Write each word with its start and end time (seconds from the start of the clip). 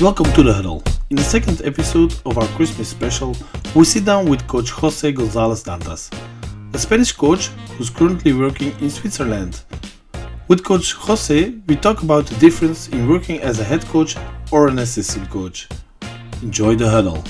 Welcome 0.00 0.32
to 0.34 0.44
the 0.44 0.52
Huddle. 0.52 0.84
In 1.10 1.16
the 1.16 1.24
second 1.24 1.60
episode 1.64 2.14
of 2.24 2.38
our 2.38 2.46
Christmas 2.54 2.88
special, 2.88 3.34
we 3.74 3.84
sit 3.84 4.04
down 4.04 4.26
with 4.26 4.46
coach 4.46 4.70
Jose 4.70 5.10
Gonzalez 5.10 5.64
Dantas, 5.64 6.08
a 6.72 6.78
Spanish 6.78 7.10
coach 7.10 7.48
who's 7.76 7.90
currently 7.90 8.32
working 8.32 8.72
in 8.80 8.90
Switzerland. 8.90 9.64
With 10.46 10.62
coach 10.62 10.92
Jose, 10.92 11.50
we 11.66 11.74
talk 11.74 12.04
about 12.04 12.26
the 12.26 12.36
difference 12.36 12.86
in 12.90 13.08
working 13.08 13.40
as 13.40 13.58
a 13.58 13.64
head 13.64 13.84
coach 13.86 14.14
or 14.52 14.68
an 14.68 14.78
assistant 14.78 15.28
coach. 15.30 15.68
Enjoy 16.42 16.76
the 16.76 16.88
Huddle. 16.88 17.24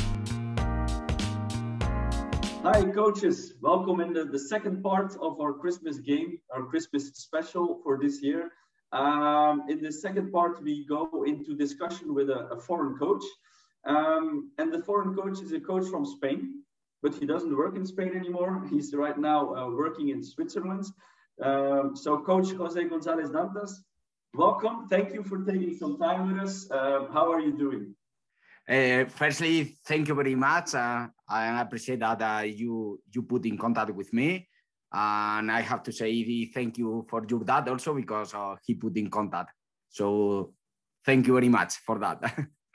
Hi, 2.65 2.83
coaches. 2.93 3.55
Welcome 3.63 4.01
in 4.01 4.13
the, 4.13 4.27
the 4.27 4.39
second 4.39 4.83
part 4.83 5.17
of 5.23 5.41
our 5.41 5.55
Christmas 5.55 6.01
game, 6.01 6.39
our 6.55 6.65
Christmas 6.65 7.09
special 7.15 7.81
for 7.83 7.99
this 7.99 8.23
year. 8.23 8.51
Um, 8.93 9.65
in 9.69 9.83
the 9.83 9.93
second 9.93 10.33
part, 10.33 10.63
we 10.63 10.87
go 10.87 11.25
into 11.27 11.55
discussion 11.55 12.15
with 12.15 12.31
a, 12.31 12.49
a 12.51 12.59
foreign 12.59 12.97
coach. 12.97 13.25
Um, 13.85 14.51
and 14.59 14.73
the 14.73 14.83
foreign 14.83 15.15
coach 15.15 15.41
is 15.41 15.53
a 15.53 15.61
coach 15.61 15.89
from 15.89 16.05
Spain, 16.05 16.63
but 17.03 17.15
he 17.15 17.27
doesn't 17.27 17.57
work 17.57 17.77
in 17.77 17.87
Spain 17.87 18.13
anymore. 18.17 18.65
He's 18.71 18.95
right 18.95 19.19
now 19.19 19.55
uh, 19.55 19.71
working 19.71 20.09
in 20.09 20.23
Switzerland. 20.23 20.85
Um, 21.43 21.95
so, 21.95 22.19
Coach 22.19 22.51
Jose 22.53 22.83
Gonzalez 22.85 23.31
Dantas, 23.31 23.73
welcome. 24.35 24.89
Thank 24.89 25.15
you 25.15 25.23
for 25.23 25.39
taking 25.45 25.77
some 25.77 25.97
time 25.99 26.33
with 26.33 26.43
us. 26.43 26.69
Uh, 26.71 27.07
how 27.13 27.31
are 27.33 27.41
you 27.41 27.57
doing? 27.57 27.95
Uh, 28.69 29.05
firstly, 29.09 29.77
thank 29.87 30.09
you 30.09 30.15
very 30.15 30.35
much. 30.35 30.75
Uh, 30.75 31.07
I 31.29 31.61
appreciate 31.61 32.01
that 32.01 32.21
uh, 32.21 32.43
you 32.43 33.01
you 33.15 33.23
put 33.23 33.47
in 33.47 33.57
contact 33.57 33.95
with 33.95 34.13
me. 34.13 34.48
And 34.93 35.53
I 35.53 35.61
have 35.61 35.83
to 35.85 35.93
say 35.93 36.47
thank 36.47 36.79
you 36.79 37.07
for 37.09 37.25
your 37.29 37.45
dad 37.45 37.69
also 37.69 37.95
because 37.95 38.35
uh, 38.35 38.57
he 38.65 38.75
put 38.75 38.97
in 38.97 39.11
contact. 39.11 39.53
So 39.91 40.55
thank 41.05 41.27
you 41.27 41.35
very 41.35 41.49
much 41.49 41.75
for 41.87 41.99
that. 41.99 42.23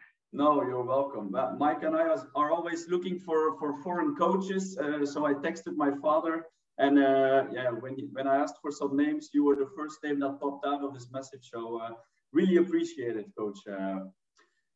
no, 0.33 0.63
you're 0.63 0.83
welcome. 0.83 1.33
Uh, 1.33 1.53
Mike 1.57 1.83
and 1.83 1.95
I 1.95 2.15
are 2.35 2.51
always 2.51 2.87
looking 2.87 3.19
for, 3.19 3.57
for 3.57 3.81
foreign 3.81 4.15
coaches. 4.15 4.77
Uh, 4.77 5.05
so 5.05 5.25
I 5.25 5.33
texted 5.33 5.75
my 5.75 5.91
father 6.01 6.45
and 6.79 6.97
uh, 6.97 7.43
yeah, 7.51 7.69
when, 7.69 7.95
when 8.13 8.27
I 8.27 8.37
asked 8.37 8.55
for 8.61 8.71
some 8.71 8.97
names, 8.97 9.29
you 9.33 9.43
were 9.43 9.55
the 9.55 9.69
first 9.77 9.97
name 10.03 10.19
that 10.19 10.39
popped 10.39 10.65
out 10.65 10.83
of 10.83 10.93
this 10.93 11.11
message. 11.11 11.49
So 11.51 11.79
uh, 11.79 11.91
really 12.31 12.57
appreciate 12.57 13.15
it, 13.15 13.27
coach. 13.37 13.59
Uh, 13.67 14.05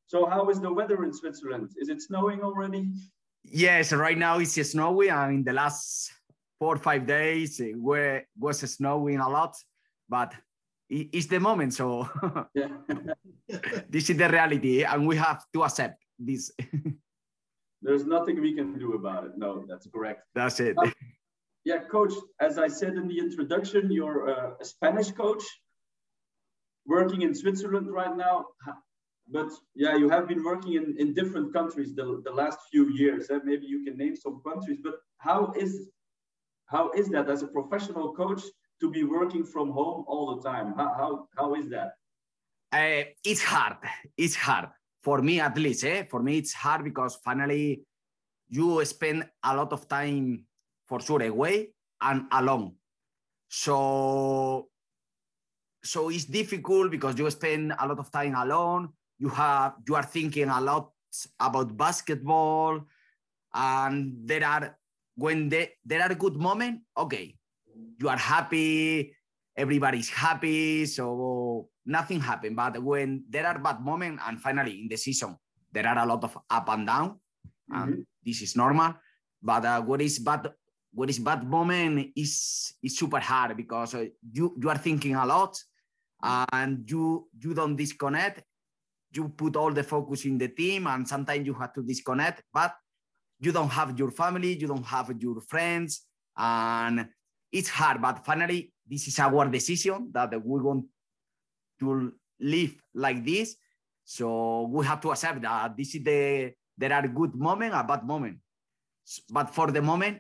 so 0.06 0.26
how 0.26 0.50
is 0.50 0.60
the 0.62 0.72
weather 0.72 1.04
in 1.04 1.12
Switzerland? 1.12 1.70
Is 1.78 1.90
it 1.90 2.02
snowing 2.02 2.42
already? 2.42 2.92
Yes, 3.44 3.92
right 3.94 4.18
now 4.18 4.40
it's 4.40 4.62
snowy 4.72 5.10
and 5.10 5.34
in 5.34 5.44
the 5.44 5.54
last 5.54 6.12
four 6.60 6.76
or 6.76 6.80
five 6.80 7.06
days 7.06 7.62
where 7.76 8.18
it 8.18 8.28
was 8.38 8.60
snowing 8.60 9.20
a 9.20 9.30
lot, 9.30 9.56
but 10.10 10.34
it's 10.90 11.28
the 11.28 11.40
moment. 11.40 11.74
So 11.74 12.10
this 13.90 14.10
is 14.10 14.18
the 14.18 14.30
reality, 14.30 14.84
and 14.84 15.08
we 15.08 15.18
have 15.18 15.44
to 15.54 15.64
accept 15.64 16.04
this. 16.20 16.52
There's 17.82 18.06
nothing 18.06 18.42
we 18.42 18.54
can 18.56 18.78
do 18.80 18.94
about 18.94 19.26
it. 19.26 19.32
No, 19.38 19.66
that's 19.68 19.88
correct. 19.88 20.24
That's 20.34 20.60
it. 20.60 20.76
Uh, 20.78 20.90
yeah, 21.64 21.80
coach. 21.92 22.14
As 22.40 22.58
I 22.58 22.68
said 22.68 22.96
in 22.96 23.08
the 23.08 23.20
introduction, 23.20 23.92
you're 23.92 24.30
a 24.30 24.66
Spanish 24.66 25.12
coach 25.12 25.44
working 26.88 27.22
in 27.22 27.36
Switzerland 27.36 27.92
right 27.92 28.16
now. 28.16 28.46
But 29.30 29.50
yeah, 29.76 29.96
you 29.96 30.10
have 30.10 30.28
been 30.28 30.44
working 30.44 30.74
in, 30.74 30.96
in 30.98 31.14
different 31.14 31.54
countries 31.54 31.94
the, 31.94 32.22
the 32.24 32.32
last 32.32 32.60
few 32.72 32.90
years. 32.90 33.30
Eh? 33.30 33.40
Maybe 33.44 33.66
you 33.66 33.84
can 33.84 33.98
name 33.98 34.16
some 34.16 34.42
countries, 34.48 34.80
but 34.82 34.96
how 35.18 35.52
is 35.56 35.90
how 36.68 36.92
is 36.92 37.10
that 37.10 37.30
as 37.30 37.44
a 37.44 37.48
professional 37.48 38.14
coach 38.14 38.44
to 38.80 38.92
be 38.92 39.04
working 39.04 39.44
from 39.44 39.72
home 39.72 40.06
all 40.08 40.36
the 40.36 40.42
time? 40.48 40.74
How, 40.78 40.94
how, 40.96 41.28
how 41.36 41.56
is 41.56 41.70
that? 41.70 41.94
Uh, 42.72 43.10
it's 43.24 43.42
hard. 43.42 43.78
It's 44.18 44.36
hard 44.36 44.68
for 45.02 45.22
me, 45.22 45.40
at 45.40 45.58
least. 45.58 45.84
Eh? 45.86 46.04
For 46.10 46.22
me, 46.22 46.38
it's 46.38 46.54
hard 46.54 46.84
because 46.84 47.16
finally 47.24 47.84
you 48.50 48.84
spend 48.86 49.28
a 49.44 49.56
lot 49.56 49.72
of 49.72 49.88
time 49.88 50.46
for 50.86 51.00
sure 51.00 51.24
away 51.24 51.70
and 52.02 52.26
alone. 52.32 52.74
So, 53.50 54.68
so 55.84 56.10
it's 56.10 56.26
difficult 56.26 56.92
because 56.92 57.18
you 57.18 57.30
spend 57.32 57.74
a 57.80 57.88
lot 57.88 58.00
of 58.00 58.12
time 58.12 58.36
alone. 58.36 58.90
You 59.18 59.30
have 59.30 59.76
you 59.88 59.96
are 59.96 60.04
thinking 60.04 60.50
a 60.50 60.62
lot 60.62 60.92
about 61.40 61.76
basketball, 61.76 62.82
and 63.54 64.14
there 64.28 64.46
are 64.46 64.78
when 65.18 65.50
they, 65.50 65.74
there 65.84 66.02
are 66.02 66.14
good 66.14 66.38
moments, 66.38 66.84
okay, 66.96 67.36
you 68.00 68.08
are 68.08 68.18
happy, 68.18 69.14
everybody's 69.58 70.10
happy, 70.10 70.86
so 70.86 71.68
nothing 71.86 72.22
happened. 72.22 72.56
But 72.56 72.82
when 72.82 73.24
there 73.28 73.46
are 73.48 73.58
bad 73.58 73.82
moments, 73.82 74.24
and 74.26 74.40
finally 74.40 74.80
in 74.82 74.88
the 74.88 74.96
season, 74.96 75.36
there 75.74 75.88
are 75.88 75.98
a 75.98 76.06
lot 76.06 76.24
of 76.24 76.38
up 76.50 76.70
and 76.70 76.86
down, 76.86 77.10
mm-hmm. 77.10 77.82
and 77.82 78.06
this 78.24 78.42
is 78.42 78.56
normal. 78.56 78.94
But 79.42 79.66
uh, 79.66 79.82
what 79.82 80.02
is 80.02 80.20
bad, 80.20 80.50
what 80.94 81.10
is 81.10 81.20
bad 81.20 81.44
moment 81.44 82.12
is 82.16 82.74
is 82.84 82.98
super 82.98 83.20
hard 83.20 83.58
because 83.58 83.96
uh, 83.96 84.06
you 84.32 84.56
you 84.62 84.70
are 84.70 84.78
thinking 84.78 85.16
a 85.16 85.26
lot, 85.26 85.58
and 86.54 86.90
you 86.90 87.28
you 87.42 87.54
don't 87.54 87.76
disconnect. 87.76 88.44
You 89.14 89.30
put 89.30 89.56
all 89.56 89.72
the 89.72 89.84
focus 89.84 90.26
in 90.26 90.38
the 90.38 90.50
team, 90.50 90.86
and 90.86 91.08
sometimes 91.08 91.46
you 91.46 91.56
have 91.56 91.74
to 91.74 91.82
disconnect. 91.82 92.44
But 92.54 92.76
you 93.40 93.52
don't 93.52 93.70
have 93.70 93.98
your 93.98 94.12
family, 94.12 94.58
you 94.58 94.68
don't 94.68 94.86
have 94.86 95.14
your 95.20 95.42
friends, 95.42 96.06
and 96.36 97.08
it's 97.52 97.70
hard. 97.70 98.02
But 98.02 98.26
finally, 98.26 98.74
this 98.88 99.08
is 99.08 99.20
our 99.20 99.48
decision 99.48 100.10
that 100.14 100.34
we 100.44 100.62
want 100.62 100.86
to 101.80 102.14
live 102.40 102.76
like 102.94 103.26
this. 103.26 103.56
So 104.04 104.68
we 104.72 104.86
have 104.86 105.02
to 105.02 105.12
accept 105.12 105.42
that 105.42 105.76
this 105.76 105.96
is 105.96 106.04
the 106.04 106.54
there 106.78 106.94
are 106.94 107.08
good 107.08 107.36
moment 107.36 107.74
a 107.74 107.84
bad 107.84 108.06
moment. 108.06 108.38
But 109.30 109.50
for 109.50 109.72
the 109.72 109.82
moment, 109.82 110.20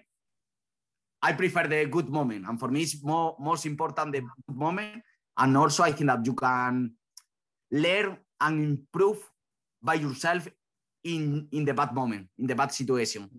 I 1.21 1.33
prefer 1.33 1.67
the 1.67 1.85
good 1.85 2.09
moment. 2.09 2.45
And 2.47 2.59
for 2.59 2.69
me, 2.69 2.81
it's 2.81 3.03
more 3.03 3.35
most 3.39 3.65
important 3.65 4.11
the 4.13 4.21
good 4.21 4.55
moment. 4.55 5.03
And 5.37 5.57
also 5.57 5.83
I 5.83 5.91
think 5.91 6.09
that 6.09 6.25
you 6.25 6.33
can 6.33 6.93
learn 7.71 8.17
and 8.41 8.63
improve 8.63 9.19
by 9.81 9.95
yourself 9.95 10.47
in 11.07 11.47
in 11.51 11.65
the 11.65 11.73
bad 11.73 11.93
moment, 11.93 12.27
in 12.37 12.47
the 12.47 12.55
bad 12.55 12.71
situation. 12.71 13.29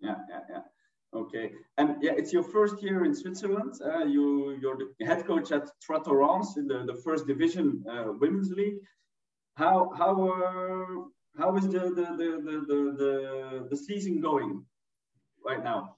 Yeah, 0.00 0.16
yeah, 0.30 0.40
yeah. 0.48 0.62
Okay, 1.12 1.52
and 1.76 1.96
yeah, 2.00 2.12
it's 2.16 2.32
your 2.32 2.44
first 2.44 2.82
year 2.82 3.04
in 3.04 3.14
Switzerland. 3.14 3.74
Uh, 3.84 4.04
you 4.04 4.56
you're 4.60 4.78
the 4.78 5.04
head 5.04 5.26
coach 5.26 5.50
at 5.52 5.68
Trois 5.82 6.56
in 6.56 6.68
the, 6.68 6.84
the 6.86 6.94
first 7.04 7.26
division 7.26 7.84
uh, 7.90 8.12
women's 8.20 8.50
league. 8.50 8.78
How 9.56 9.90
how 9.96 10.14
uh, 10.28 11.02
how 11.36 11.56
is 11.56 11.66
the 11.68 11.90
the, 11.98 12.06
the 12.20 12.30
the 12.68 12.78
the 13.00 13.66
the 13.70 13.76
season 13.76 14.20
going 14.20 14.64
right 15.44 15.62
now? 15.62 15.96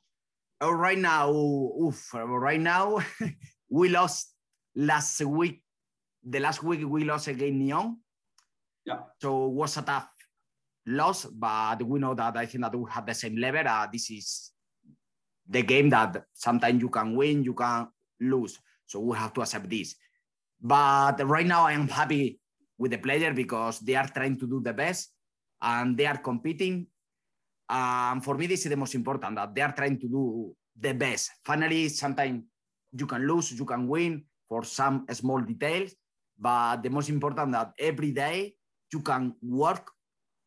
Oh, 0.62 0.72
right 0.72 0.98
now, 0.98 1.32
oof, 1.32 2.12
right 2.12 2.60
now, 2.60 3.00
we 3.70 3.88
lost 3.88 4.34
last 4.76 5.20
week. 5.24 5.62
The 6.22 6.40
last 6.40 6.62
week 6.62 6.80
we 6.84 7.04
lost 7.04 7.28
against 7.28 7.56
Nyon. 7.56 7.96
Yeah. 8.84 9.00
So 9.20 9.46
it 9.46 9.52
was 9.52 9.76
a 9.78 9.82
tough 9.82 10.08
loss, 10.86 11.26
but 11.26 11.82
we 11.82 11.98
know 11.98 12.14
that 12.14 12.36
I 12.36 12.46
think 12.46 12.64
that 12.64 12.74
we 12.74 12.90
have 12.90 13.06
the 13.06 13.14
same 13.14 13.36
level. 13.36 13.66
Uh, 13.66 13.86
this 13.92 14.10
is 14.10 14.52
the 15.48 15.62
game 15.62 15.90
that 15.90 16.24
sometimes 16.32 16.80
you 16.80 16.88
can 16.88 17.16
win, 17.16 17.44
you 17.44 17.54
can 17.54 17.88
lose. 18.20 18.58
So 18.86 19.00
we 19.00 19.16
have 19.16 19.32
to 19.34 19.42
accept 19.42 19.68
this. 19.68 19.94
But 20.60 21.26
right 21.26 21.46
now, 21.46 21.66
I 21.66 21.72
am 21.72 21.88
happy 21.88 22.38
with 22.78 22.90
the 22.90 22.98
player 22.98 23.32
because 23.32 23.80
they 23.80 23.94
are 23.94 24.08
trying 24.08 24.38
to 24.38 24.46
do 24.46 24.60
the 24.60 24.72
best 24.72 25.12
and 25.62 25.96
they 25.96 26.06
are 26.06 26.18
competing. 26.18 26.86
And 27.68 28.18
um, 28.18 28.20
for 28.20 28.36
me, 28.36 28.46
this 28.46 28.64
is 28.64 28.70
the 28.70 28.76
most 28.76 28.94
important 28.94 29.36
that 29.36 29.54
they 29.54 29.62
are 29.62 29.72
trying 29.72 29.98
to 30.00 30.08
do 30.08 30.56
the 30.78 30.92
best. 30.92 31.30
Finally, 31.44 31.88
sometimes 31.88 32.42
you 32.92 33.06
can 33.06 33.26
lose, 33.26 33.52
you 33.52 33.64
can 33.64 33.86
win 33.86 34.24
for 34.48 34.64
some 34.64 35.06
small 35.12 35.40
details, 35.40 35.94
but 36.38 36.82
the 36.82 36.90
most 36.90 37.08
important 37.08 37.52
that 37.52 37.72
every 37.78 38.10
day 38.10 38.54
you 38.92 39.00
can 39.00 39.34
work 39.42 39.90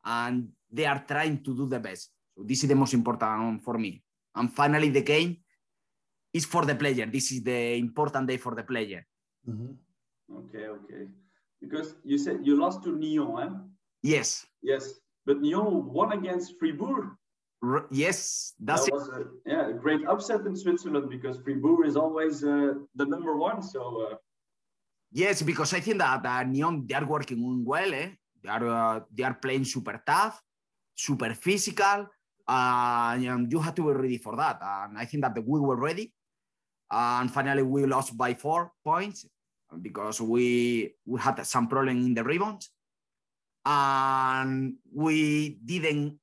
and 0.05 0.49
they 0.71 0.85
are 0.85 1.03
trying 1.07 1.43
to 1.43 1.55
do 1.55 1.67
the 1.67 1.79
best. 1.79 2.11
So 2.35 2.43
this 2.43 2.63
is 2.63 2.69
the 2.69 2.75
most 2.75 2.93
important 2.93 3.63
for 3.63 3.77
me. 3.77 4.01
And 4.35 4.51
finally, 4.51 4.89
the 4.89 5.01
game 5.01 5.37
is 6.33 6.45
for 6.45 6.65
the 6.65 6.75
player. 6.75 7.05
This 7.05 7.31
is 7.31 7.43
the 7.43 7.77
important 7.77 8.27
day 8.27 8.37
for 8.37 8.55
the 8.55 8.63
player. 8.63 9.05
Mm-hmm. 9.47 9.73
Okay, 10.37 10.67
okay. 10.67 11.07
Because 11.61 11.95
you 12.03 12.17
said 12.17 12.39
you 12.43 12.59
lost 12.59 12.83
to 12.83 12.91
Nyon, 12.97 13.43
eh? 13.43 13.49
Yes. 14.01 14.45
Yes, 14.61 14.99
but 15.25 15.41
Nyon 15.41 15.85
won 15.85 16.11
against 16.11 16.57
Fribourg. 16.59 17.15
R- 17.63 17.87
yes, 17.91 18.53
that's 18.59 18.85
that 18.85 18.93
was 18.93 19.07
a, 19.07 19.23
yeah, 19.45 19.69
a 19.69 19.73
great 19.73 20.05
upset 20.07 20.41
in 20.41 20.55
Switzerland 20.55 21.09
because 21.09 21.39
Fribourg 21.39 21.87
is 21.87 21.95
always 21.95 22.43
uh, 22.43 22.73
the 22.95 23.05
number 23.05 23.37
one. 23.37 23.61
So. 23.61 24.09
Uh... 24.11 24.15
Yes, 25.11 25.41
because 25.41 25.73
I 25.73 25.79
think 25.79 25.99
that 25.99 26.25
uh, 26.25 26.43
Nyon 26.43 26.87
they 26.87 26.95
are 26.95 27.05
working 27.05 27.63
well. 27.63 27.93
Eh? 27.93 28.09
They 28.43 28.49
are 28.49 28.67
uh, 28.67 28.99
they 29.11 29.23
are 29.23 29.35
playing 29.35 29.65
super 29.65 30.01
tough, 30.05 30.41
super 30.95 31.33
physical, 31.33 32.07
uh, 32.47 33.15
and 33.17 33.51
you 33.51 33.59
have 33.59 33.75
to 33.75 33.87
be 33.87 33.93
ready 33.93 34.17
for 34.17 34.35
that. 34.35 34.59
And 34.61 34.97
I 34.97 35.05
think 35.05 35.23
that 35.23 35.37
we 35.45 35.59
were 35.59 35.77
ready. 35.77 36.11
And 36.91 37.31
finally, 37.31 37.63
we 37.63 37.85
lost 37.85 38.17
by 38.17 38.33
four 38.35 38.71
points 38.83 39.25
because 39.81 40.21
we 40.21 40.93
we 41.05 41.19
had 41.19 41.45
some 41.45 41.67
problem 41.67 41.97
in 41.97 42.13
the 42.13 42.23
rebounds. 42.23 42.69
and 43.65 44.75
we 44.93 45.57
didn't 45.63 46.19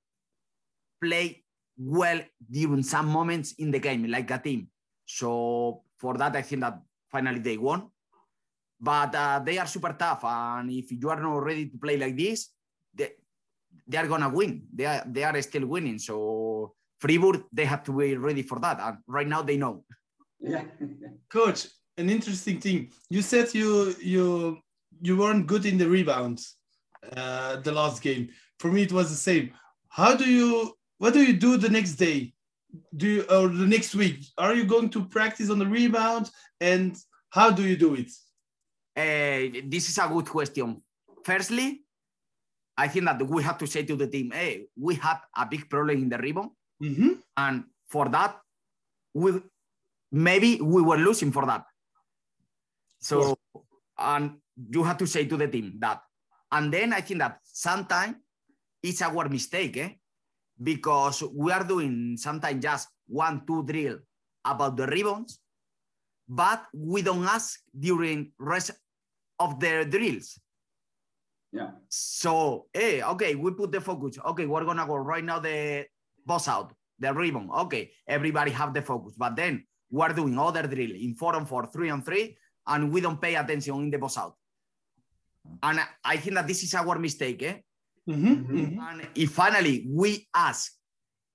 play 1.02 1.42
well 1.78 2.20
during 2.50 2.82
some 2.82 3.06
moments 3.06 3.52
in 3.58 3.70
the 3.70 3.78
game, 3.78 4.04
like 4.10 4.30
a 4.30 4.38
team. 4.38 4.68
So 5.06 5.82
for 5.96 6.16
that, 6.18 6.36
I 6.36 6.42
think 6.42 6.60
that 6.60 6.80
finally 7.10 7.38
they 7.40 7.56
won. 7.56 7.88
But 8.80 9.14
uh, 9.14 9.40
they 9.44 9.58
are 9.58 9.66
super 9.66 9.92
tough, 9.92 10.24
and 10.24 10.70
if 10.70 10.90
you 10.90 11.10
are 11.10 11.20
not 11.20 11.44
ready 11.44 11.66
to 11.66 11.76
play 11.76 11.98
like 11.98 12.16
this, 12.16 12.48
they, 12.94 13.10
they 13.86 13.98
are 13.98 14.06
gonna 14.06 14.30
win. 14.30 14.62
They 14.72 14.86
are 14.86 15.04
they 15.06 15.22
are 15.22 15.40
still 15.42 15.66
winning. 15.66 15.98
So 15.98 16.74
Fribourg, 16.98 17.44
they 17.52 17.66
have 17.66 17.84
to 17.84 17.92
be 17.92 18.16
ready 18.16 18.42
for 18.42 18.58
that, 18.60 18.80
and 18.80 18.98
right 19.06 19.28
now 19.28 19.42
they 19.42 19.58
know. 19.58 19.84
Yeah, 20.40 20.64
Coach, 21.28 21.68
an 21.98 22.08
interesting 22.08 22.58
thing. 22.58 22.90
You 23.10 23.20
said 23.20 23.54
you 23.54 23.94
you 24.00 24.58
you 25.02 25.18
weren't 25.18 25.46
good 25.46 25.66
in 25.66 25.76
the 25.76 25.88
rebounds 25.88 26.56
uh, 27.16 27.56
the 27.56 27.72
last 27.72 28.02
game. 28.02 28.30
For 28.58 28.72
me, 28.72 28.82
it 28.82 28.92
was 28.92 29.10
the 29.10 29.16
same. 29.16 29.52
How 29.88 30.14
do 30.16 30.24
you? 30.24 30.74
What 30.98 31.14
do 31.14 31.22
you 31.22 31.34
do 31.34 31.56
the 31.56 31.68
next 31.68 31.94
day? 31.94 32.32
Do 32.96 33.06
you, 33.06 33.22
or 33.24 33.48
the 33.48 33.66
next 33.66 33.94
week? 33.94 34.24
Are 34.38 34.54
you 34.54 34.64
going 34.64 34.90
to 34.90 35.04
practice 35.04 35.50
on 35.50 35.58
the 35.58 35.66
rebound? 35.66 36.30
And 36.60 36.96
how 37.30 37.50
do 37.50 37.62
you 37.62 37.76
do 37.76 37.94
it? 37.94 38.10
Uh, 39.00 39.62
this 39.64 39.88
is 39.88 39.98
a 39.98 40.08
good 40.08 40.26
question. 40.26 40.82
Firstly, 41.24 41.82
I 42.76 42.88
think 42.88 43.04
that 43.06 43.22
we 43.22 43.42
have 43.42 43.58
to 43.58 43.66
say 43.66 43.84
to 43.84 43.96
the 43.96 44.06
team, 44.06 44.30
hey, 44.32 44.66
we 44.76 44.94
had 44.94 45.18
a 45.36 45.46
big 45.46 45.68
problem 45.68 45.96
in 45.98 46.08
the 46.08 46.18
rebound. 46.18 46.50
Mm-hmm. 46.82 47.12
And 47.36 47.64
for 47.88 48.08
that, 48.08 48.36
we 49.14 49.40
maybe 50.12 50.60
we 50.60 50.82
were 50.82 50.96
losing 50.96 51.32
for 51.32 51.46
that. 51.46 51.64
So, 53.00 53.38
and 53.98 54.36
you 54.70 54.82
have 54.82 54.98
to 54.98 55.06
say 55.06 55.24
to 55.26 55.36
the 55.36 55.48
team 55.48 55.76
that. 55.80 56.02
And 56.52 56.72
then 56.72 56.92
I 56.92 57.00
think 57.00 57.20
that 57.20 57.38
sometimes 57.44 58.16
it's 58.82 59.02
our 59.02 59.28
mistake, 59.28 59.76
eh? 59.76 59.90
Because 60.60 61.22
we 61.22 61.52
are 61.52 61.64
doing 61.64 62.16
sometimes 62.18 62.62
just 62.62 62.88
one, 63.06 63.46
two 63.46 63.62
drill 63.64 63.98
about 64.44 64.76
the 64.76 64.86
rebounds, 64.86 65.40
but 66.28 66.64
we 66.74 67.02
don't 67.02 67.24
ask 67.24 67.60
during 67.78 68.32
rest 68.38 68.72
of 69.40 69.58
their 69.58 69.84
drills. 69.84 70.38
yeah, 71.52 71.70
So, 71.88 72.66
hey, 72.72 73.02
okay, 73.02 73.34
we 73.34 73.50
put 73.52 73.72
the 73.72 73.80
focus. 73.80 74.18
Okay, 74.24 74.46
we're 74.46 74.64
gonna 74.64 74.86
go 74.86 74.94
right 74.96 75.24
now 75.24 75.40
the 75.40 75.86
boss 76.24 76.46
out, 76.46 76.72
the 76.98 77.12
ribbon. 77.12 77.50
Okay, 77.50 77.90
everybody 78.06 78.52
have 78.52 78.72
the 78.72 78.82
focus. 78.82 79.14
But 79.16 79.34
then 79.34 79.66
we're 79.90 80.12
doing 80.12 80.38
other 80.38 80.66
drill 80.68 80.92
in 80.94 81.14
four 81.14 81.34
and 81.34 81.48
four, 81.48 81.66
three 81.66 81.88
and 81.90 82.04
three, 82.04 82.36
and 82.66 82.92
we 82.92 83.00
don't 83.00 83.20
pay 83.20 83.34
attention 83.34 83.74
in 83.80 83.90
the 83.90 83.98
boss 83.98 84.16
out. 84.18 84.34
And 85.62 85.80
I 86.04 86.16
think 86.18 86.34
that 86.36 86.46
this 86.46 86.62
is 86.62 86.74
our 86.74 86.98
mistake, 86.98 87.42
eh? 87.42 87.56
Mm-hmm. 88.08 88.26
Mhm. 88.26 88.46
Mm-hmm. 88.46 88.80
And 88.88 89.08
if 89.14 89.30
finally 89.32 89.86
we 89.90 90.28
ask 90.34 90.72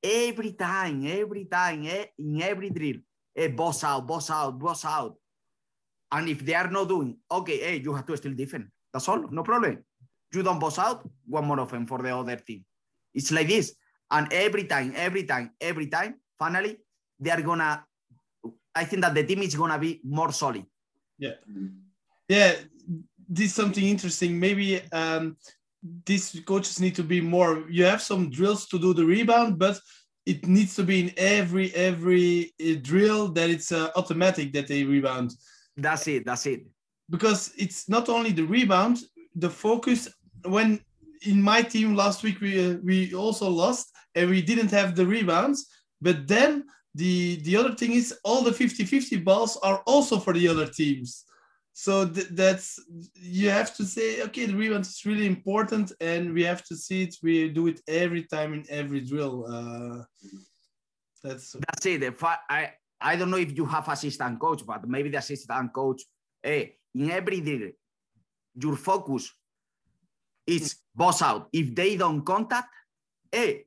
every 0.03 0.53
time, 0.53 1.05
every 1.07 1.45
time, 1.45 1.83
eh, 1.85 2.05
in 2.19 2.41
every 2.41 2.69
drill, 2.69 2.97
eh, 3.35 3.47
boss 3.49 3.83
out, 3.83 4.07
boss 4.07 4.29
out, 4.29 4.57
boss 4.59 4.85
out. 4.85 5.15
And 6.15 6.29
if 6.29 6.45
they 6.45 6.53
are 6.55 6.71
not 6.71 6.87
doing, 6.87 7.17
okay, 7.29 7.57
hey, 7.57 7.81
you 7.83 7.93
have 7.93 8.05
to 8.05 8.15
still 8.15 8.33
defend. 8.33 8.69
That's 8.93 9.09
all, 9.09 9.27
no 9.29 9.43
problem. 9.43 9.83
You 10.33 10.43
don't 10.43 10.59
boss 10.59 10.79
out, 10.79 11.07
one 11.27 11.43
more 11.43 11.59
offense 11.59 11.89
for 11.89 12.01
the 12.01 12.15
other 12.15 12.37
team. 12.37 12.63
It's 13.13 13.33
like 13.33 13.49
this. 13.49 13.75
And 14.09 14.31
every 14.31 14.63
time, 14.63 14.93
every 14.95 15.25
time, 15.25 15.51
every 15.59 15.87
time, 15.87 16.15
finally, 16.39 16.77
they 17.19 17.31
are 17.31 17.41
gonna, 17.41 17.83
I 18.73 18.85
think 18.85 19.01
that 19.01 19.13
the 19.13 19.25
team 19.25 19.41
is 19.41 19.55
gonna 19.55 19.77
be 19.77 19.99
more 20.05 20.31
solid. 20.31 20.65
Yeah, 21.17 21.35
yeah. 22.29 22.53
this 23.27 23.47
is 23.47 23.55
something 23.55 23.83
interesting. 23.83 24.39
Maybe 24.39 24.81
um, 24.93 25.35
these 26.05 26.41
coaches 26.45 26.79
need 26.79 26.95
to 26.95 27.03
be 27.03 27.19
more. 27.19 27.65
You 27.69 27.83
have 27.85 28.01
some 28.01 28.29
drills 28.29 28.67
to 28.67 28.79
do 28.79 28.93
the 28.93 29.03
rebound, 29.03 29.59
but 29.59 29.81
it 30.25 30.47
needs 30.47 30.75
to 30.75 30.83
be 30.83 31.01
in 31.01 31.13
every 31.17 31.73
every 31.75 32.53
uh, 32.61 32.75
drill 32.81 33.29
that 33.33 33.49
it's 33.49 33.73
uh, 33.73 33.89
automatic 33.97 34.53
that 34.53 34.67
they 34.67 34.85
rebound 34.85 35.33
That's 35.77 36.07
it, 36.07 36.25
that's 36.25 36.45
it. 36.45 36.61
because 37.09 37.53
it's 37.57 37.87
not 37.89 38.09
only 38.09 38.31
the 38.31 38.45
rebound. 38.45 38.97
The 39.35 39.49
focus 39.49 40.09
when 40.45 40.79
in 41.23 41.41
my 41.41 41.61
team 41.61 41.95
last 41.95 42.23
week 42.23 42.39
we 42.41 42.51
uh, 42.65 42.77
we 42.83 43.13
also 43.13 43.49
lost 43.49 43.91
and 44.15 44.29
we 44.29 44.41
didn't 44.41 44.71
have 44.71 44.95
the 44.95 45.05
rebounds, 45.05 45.67
but 46.01 46.27
then 46.27 46.63
the 46.95 47.37
the 47.43 47.57
other 47.57 47.75
thing 47.75 47.91
is 47.91 48.17
all 48.23 48.41
the 48.41 48.51
50-50 48.51 49.23
balls 49.23 49.57
are 49.57 49.83
also 49.85 50.17
for 50.17 50.33
the 50.33 50.47
other 50.47 50.65
teams 50.65 51.25
so 51.73 52.07
th- 52.07 52.27
that's 52.31 52.79
you 53.15 53.49
have 53.49 53.75
to 53.75 53.83
say 53.83 54.21
okay 54.21 54.45
the 54.45 54.55
rebound 54.55 54.85
is 54.85 55.05
really 55.05 55.25
important 55.25 55.91
and 55.99 56.33
we 56.33 56.41
have 56.41 56.63
to 56.63 56.73
see 56.73 57.03
it 57.03 57.13
we 57.21 57.49
do 57.49 57.67
it 57.67 57.81
every 57.89 58.23
time 58.23 58.53
in 58.53 58.63
every 58.69 59.01
drill 59.01 59.45
uh, 59.55 60.03
that's 61.25 61.55
That's 61.67 61.85
it. 61.87 62.03
If 62.03 62.23
I, 62.23 62.37
I, 62.49 62.71
I 62.99 63.15
don't 63.15 63.29
know 63.29 63.37
if 63.37 63.55
you 63.55 63.65
have 63.65 63.87
assistant 63.89 64.39
coach, 64.39 64.65
but 64.65 64.87
maybe 64.87 65.09
the 65.09 65.17
assistant 65.17 65.73
coach, 65.73 66.01
hey, 66.41 66.77
in 66.93 67.11
every 67.11 67.41
drill, 67.41 67.71
your 68.55 68.75
focus 68.75 69.31
is 70.47 70.75
boss 70.93 71.21
out. 71.21 71.49
If 71.51 71.75
they 71.75 71.97
don't 71.97 72.23
contact, 72.23 72.69
hey, 73.31 73.65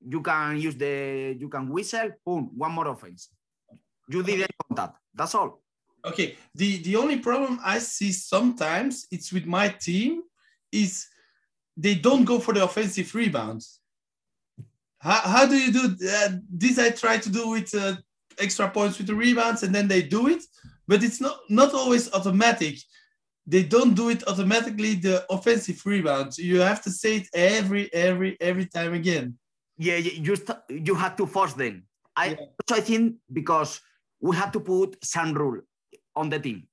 you 0.00 0.20
can 0.22 0.58
use 0.58 0.76
the, 0.76 1.36
you 1.38 1.48
can 1.48 1.68
whistle, 1.68 2.10
boom, 2.24 2.50
one 2.56 2.72
more 2.72 2.88
offense. 2.88 3.30
You 4.08 4.22
didn't 4.22 4.50
contact. 4.68 4.98
That's 5.14 5.34
all. 5.34 5.62
okay 6.06 6.36
the 6.54 6.78
the 6.82 6.94
only 6.96 7.18
problem 7.18 7.58
i 7.64 7.78
see 7.78 8.12
sometimes 8.12 9.06
it's 9.10 9.32
with 9.32 9.46
my 9.46 9.68
team 9.68 10.22
is 10.70 11.06
they 11.76 11.94
don't 11.94 12.24
go 12.24 12.38
for 12.38 12.54
the 12.54 12.62
offensive 12.62 13.12
rebounds 13.14 13.80
how, 14.98 15.20
how 15.32 15.46
do 15.46 15.56
you 15.56 15.72
do 15.72 15.84
uh, 16.08 16.28
this 16.48 16.78
i 16.78 16.90
try 16.90 17.18
to 17.18 17.30
do 17.30 17.48
with 17.48 17.74
uh, 17.74 17.96
extra 18.38 18.68
points 18.70 18.98
with 18.98 19.06
the 19.06 19.14
rebounds 19.14 19.62
and 19.62 19.74
then 19.74 19.88
they 19.88 20.02
do 20.02 20.28
it 20.28 20.42
but 20.88 21.02
it's 21.02 21.20
not 21.20 21.38
not 21.48 21.74
always 21.74 22.12
automatic 22.12 22.76
they 23.46 23.62
don't 23.62 23.94
do 23.94 24.08
it 24.10 24.26
automatically 24.28 24.94
the 24.94 25.24
offensive 25.30 25.80
rebounds 25.86 26.38
you 26.38 26.60
have 26.60 26.82
to 26.82 26.90
say 26.90 27.16
it 27.16 27.28
every 27.34 27.92
every 27.94 28.36
every 28.40 28.66
time 28.66 28.94
again 28.94 29.36
Yeah, 29.78 29.96
you 29.96 30.34
you, 30.68 30.94
have 30.94 31.16
to 31.16 31.26
force 31.26 31.52
them. 31.52 31.84
I 32.16 32.26
Yeah. 32.32 32.36
also 32.58 32.74
I 32.80 32.80
think 32.80 33.16
because 33.32 33.80
we 34.20 34.36
have 34.36 34.50
to 34.52 34.60
put 34.60 34.96
some 35.04 35.34
rule 35.34 35.60
on 36.14 36.30
the 36.30 36.38
team. 36.40 36.66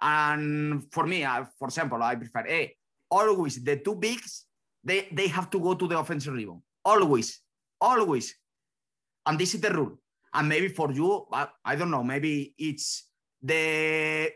And 0.00 0.84
for 0.92 1.06
me, 1.06 1.24
I, 1.24 1.44
for 1.58 1.68
example, 1.68 2.02
I 2.02 2.14
prefer 2.16 2.44
hey, 2.46 2.76
always 3.10 3.62
the 3.62 3.76
two 3.76 3.94
bigs, 3.94 4.44
they, 4.84 5.08
they 5.12 5.28
have 5.28 5.50
to 5.50 5.60
go 5.60 5.74
to 5.74 5.86
the 5.88 5.98
offensive 5.98 6.34
rebound. 6.34 6.62
Always, 6.84 7.40
always. 7.80 8.34
And 9.26 9.38
this 9.38 9.54
is 9.54 9.60
the 9.60 9.70
rule. 9.72 9.99
And 10.32 10.48
maybe 10.48 10.68
for 10.68 10.92
you, 10.92 11.26
I, 11.32 11.48
I 11.64 11.76
don't 11.76 11.90
know, 11.90 12.04
maybe 12.04 12.54
it's 12.58 13.06
the 13.42 14.30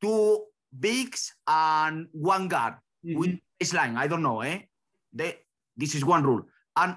two 0.00 0.44
bigs 0.78 1.34
and 1.46 2.06
one 2.12 2.48
guard 2.48 2.74
with 3.02 3.38
baseline. 3.60 3.96
I 3.96 4.06
don't 4.06 4.22
know, 4.22 4.40
eh? 4.40 4.60
They, 5.12 5.36
this 5.76 5.94
is 5.94 6.04
one 6.04 6.22
rule. 6.22 6.42
And 6.76 6.96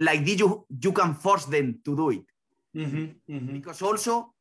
like 0.00 0.24
this, 0.24 0.38
you, 0.38 0.66
you 0.82 0.92
can 0.92 1.14
force 1.14 1.44
them 1.46 1.80
to 1.84 1.96
do 1.96 2.10
it 2.10 2.22
Mhm, 2.76 3.14
mhm. 3.30 3.52
because 3.54 3.80
also 3.80 4.34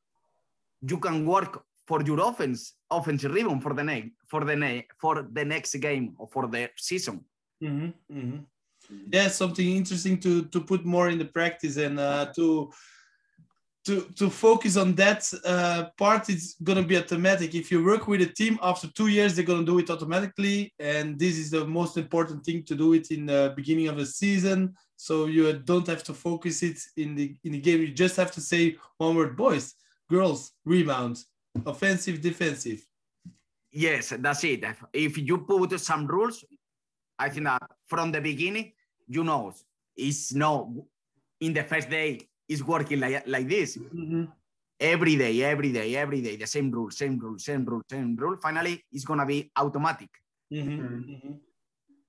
you 0.82 0.98
can 1.00 1.26
work 1.26 1.64
for 1.88 2.02
your 2.02 2.20
offense 2.20 2.74
offensive 2.92 3.32
rebound 3.34 3.64
for 3.64 3.74
the 3.74 3.84
next 3.84 4.10
for 4.28 4.44
the 4.44 4.56
ne- 4.56 4.86
for 5.00 5.26
the 5.32 5.46
next 5.46 5.74
game 5.76 6.14
or 6.18 6.28
for 6.28 6.48
the 6.48 6.70
season. 6.76 7.24
hmm 7.62 7.88
hmm 8.12 8.38
Yeah, 9.12 9.30
something 9.30 9.68
interesting 9.78 10.20
to 10.20 10.46
to 10.54 10.60
put 10.62 10.84
more 10.86 11.10
in 11.10 11.18
the 11.18 11.26
practice 11.38 11.78
and 11.78 11.98
uh, 12.00 12.26
to 12.36 12.72
to 13.86 14.02
to 14.16 14.30
focus 14.30 14.78
on 14.78 14.96
that 14.96 15.22
uh, 15.46 15.86
part. 15.98 16.30
It's 16.30 16.56
gonna 16.62 16.84
be 16.84 16.98
automatic. 16.98 17.54
If 17.56 17.72
you 17.72 17.84
work 17.84 18.08
with 18.08 18.22
a 18.22 18.26
team 18.26 18.58
after 18.62 18.88
two 18.92 19.08
years, 19.08 19.36
they're 19.36 19.46
gonna 19.46 19.66
do 19.66 19.80
it 19.80 19.90
automatically, 19.90 20.74
and 20.80 21.18
this 21.20 21.38
is 21.38 21.52
the 21.52 21.66
most 21.66 21.98
important 21.98 22.44
thing 22.44 22.64
to 22.64 22.76
do 22.76 22.94
it 22.94 23.12
in 23.12 23.26
the 23.26 23.54
beginning 23.56 23.88
of 23.88 23.98
the 23.98 24.06
season. 24.06 24.74
So 24.98 25.26
you 25.26 25.54
don't 25.54 25.88
have 25.88 26.04
to 26.04 26.14
focus 26.14 26.64
it 26.64 26.80
in 26.98 27.16
the 27.16 27.36
in 27.44 27.52
the 27.54 27.60
game. 27.62 27.82
You 27.82 27.92
just 27.92 28.16
have 28.18 28.32
to 28.34 28.42
say 28.42 28.78
one 28.98 29.16
word: 29.16 29.36
boys, 29.38 29.76
girls, 30.10 30.52
rebound, 30.66 31.18
offensive, 31.66 32.22
defensive. 32.22 32.86
Yes, 33.72 34.14
that's 34.20 34.44
it. 34.44 34.64
If- 34.64 34.84
If 34.94 35.18
you 35.18 35.38
put 35.40 35.80
some 35.80 36.08
rules, 36.08 36.44
I 37.20 37.30
think 37.30 37.46
that 37.46 37.62
from 37.88 38.12
the 38.12 38.22
beginning, 38.22 38.74
you 39.08 39.24
know, 39.24 39.54
it's 39.96 40.34
no 40.34 40.88
in 41.40 41.54
the 41.54 41.64
first 41.64 41.90
day 41.90 42.28
it's 42.48 42.64
working 42.64 43.00
like, 43.00 43.24
like 43.28 43.48
this. 43.48 43.78
Mhm. 43.78 44.32
Every 44.80 45.16
day, 45.16 45.42
every 45.44 45.72
day, 45.72 45.96
every 45.96 46.22
day, 46.22 46.36
the 46.36 46.48
same 46.48 46.70
rule, 46.70 46.92
same 46.92 47.18
rule, 47.18 47.40
same 47.40 47.66
rule, 47.66 47.82
same 47.90 48.16
rule. 48.16 48.36
Finally, 48.42 48.84
it's 48.92 49.06
gonna 49.06 49.26
be 49.26 49.52
automatic. 49.56 50.10
Mhm. 50.52 50.78
Mhm. 50.80 51.06
Mhm. 51.14 51.40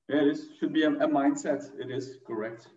Yeah, 0.08 0.24
this 0.24 0.40
should 0.58 0.72
be 0.72 0.82
a, 0.82 0.90
a 0.90 1.08
mindset. 1.08 1.62
It 1.78 1.90
is 1.90 2.18
correct. 2.26 2.68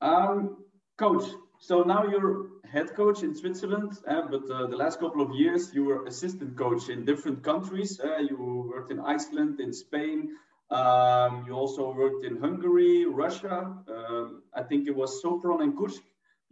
Um, 0.00 0.64
coach, 0.96 1.24
so 1.58 1.82
now 1.82 2.04
you're 2.04 2.46
head 2.64 2.94
coach 2.94 3.22
in 3.22 3.34
Switzerland, 3.34 3.92
uh, 4.06 4.22
but 4.30 4.48
uh, 4.50 4.66
the 4.66 4.76
last 4.76 5.00
couple 5.00 5.20
of 5.22 5.34
years 5.34 5.74
you 5.74 5.84
were 5.84 6.06
assistant 6.06 6.56
coach 6.56 6.88
in 6.88 7.04
different 7.04 7.42
countries. 7.42 8.00
Uh, 8.00 8.18
you 8.18 8.36
worked 8.72 8.90
in 8.90 9.00
Iceland, 9.00 9.60
in 9.60 9.72
Spain. 9.72 10.36
Um, 10.70 11.44
you 11.46 11.52
also 11.52 11.92
worked 11.92 12.24
in 12.24 12.36
Hungary, 12.40 13.04
Russia. 13.04 13.76
Um, 13.88 14.42
I 14.54 14.62
think 14.62 14.86
it 14.86 14.94
was 14.94 15.20
Sopron 15.22 15.62
and 15.62 15.76
Kursk 15.76 16.02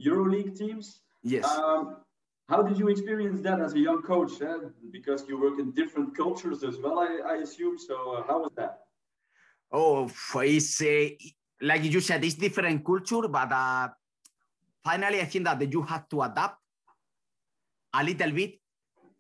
EuroLeague 0.05 0.57
teams. 0.57 1.01
Yes. 1.23 1.45
Um, 1.45 1.97
how 2.49 2.63
did 2.63 2.79
you 2.79 2.89
experience 2.89 3.41
that 3.43 3.61
as 3.61 3.75
a 3.75 3.79
young 3.79 4.03
coach? 4.03 4.41
Eh? 4.41 4.69
Because 4.91 5.25
you 5.29 5.41
work 5.41 5.59
in 5.59 5.73
different 5.73 6.17
cultures 6.17 6.65
as 6.65 6.79
well, 6.79 6.99
I, 6.99 7.19
I 7.33 7.37
assume. 7.37 7.79
So 7.79 8.13
uh, 8.13 8.23
how 8.27 8.41
was 8.41 8.53
that? 8.57 8.81
Oh, 9.71 10.11
it's 10.37 10.81
uh, 10.81 11.09
like 11.61 11.85
you 11.85 12.01
said, 12.01 12.25
it's 12.25 12.35
different 12.35 12.85
culture, 12.85 13.29
but 13.29 13.53
uh, 13.53 13.89
finally, 14.83 15.21
I 15.21 15.27
think 15.27 15.45
that 15.45 15.71
you 15.71 15.83
have 15.83 16.09
to 16.09 16.23
adapt 16.23 16.59
a 17.93 18.03
little 18.03 18.31
bit 18.31 18.61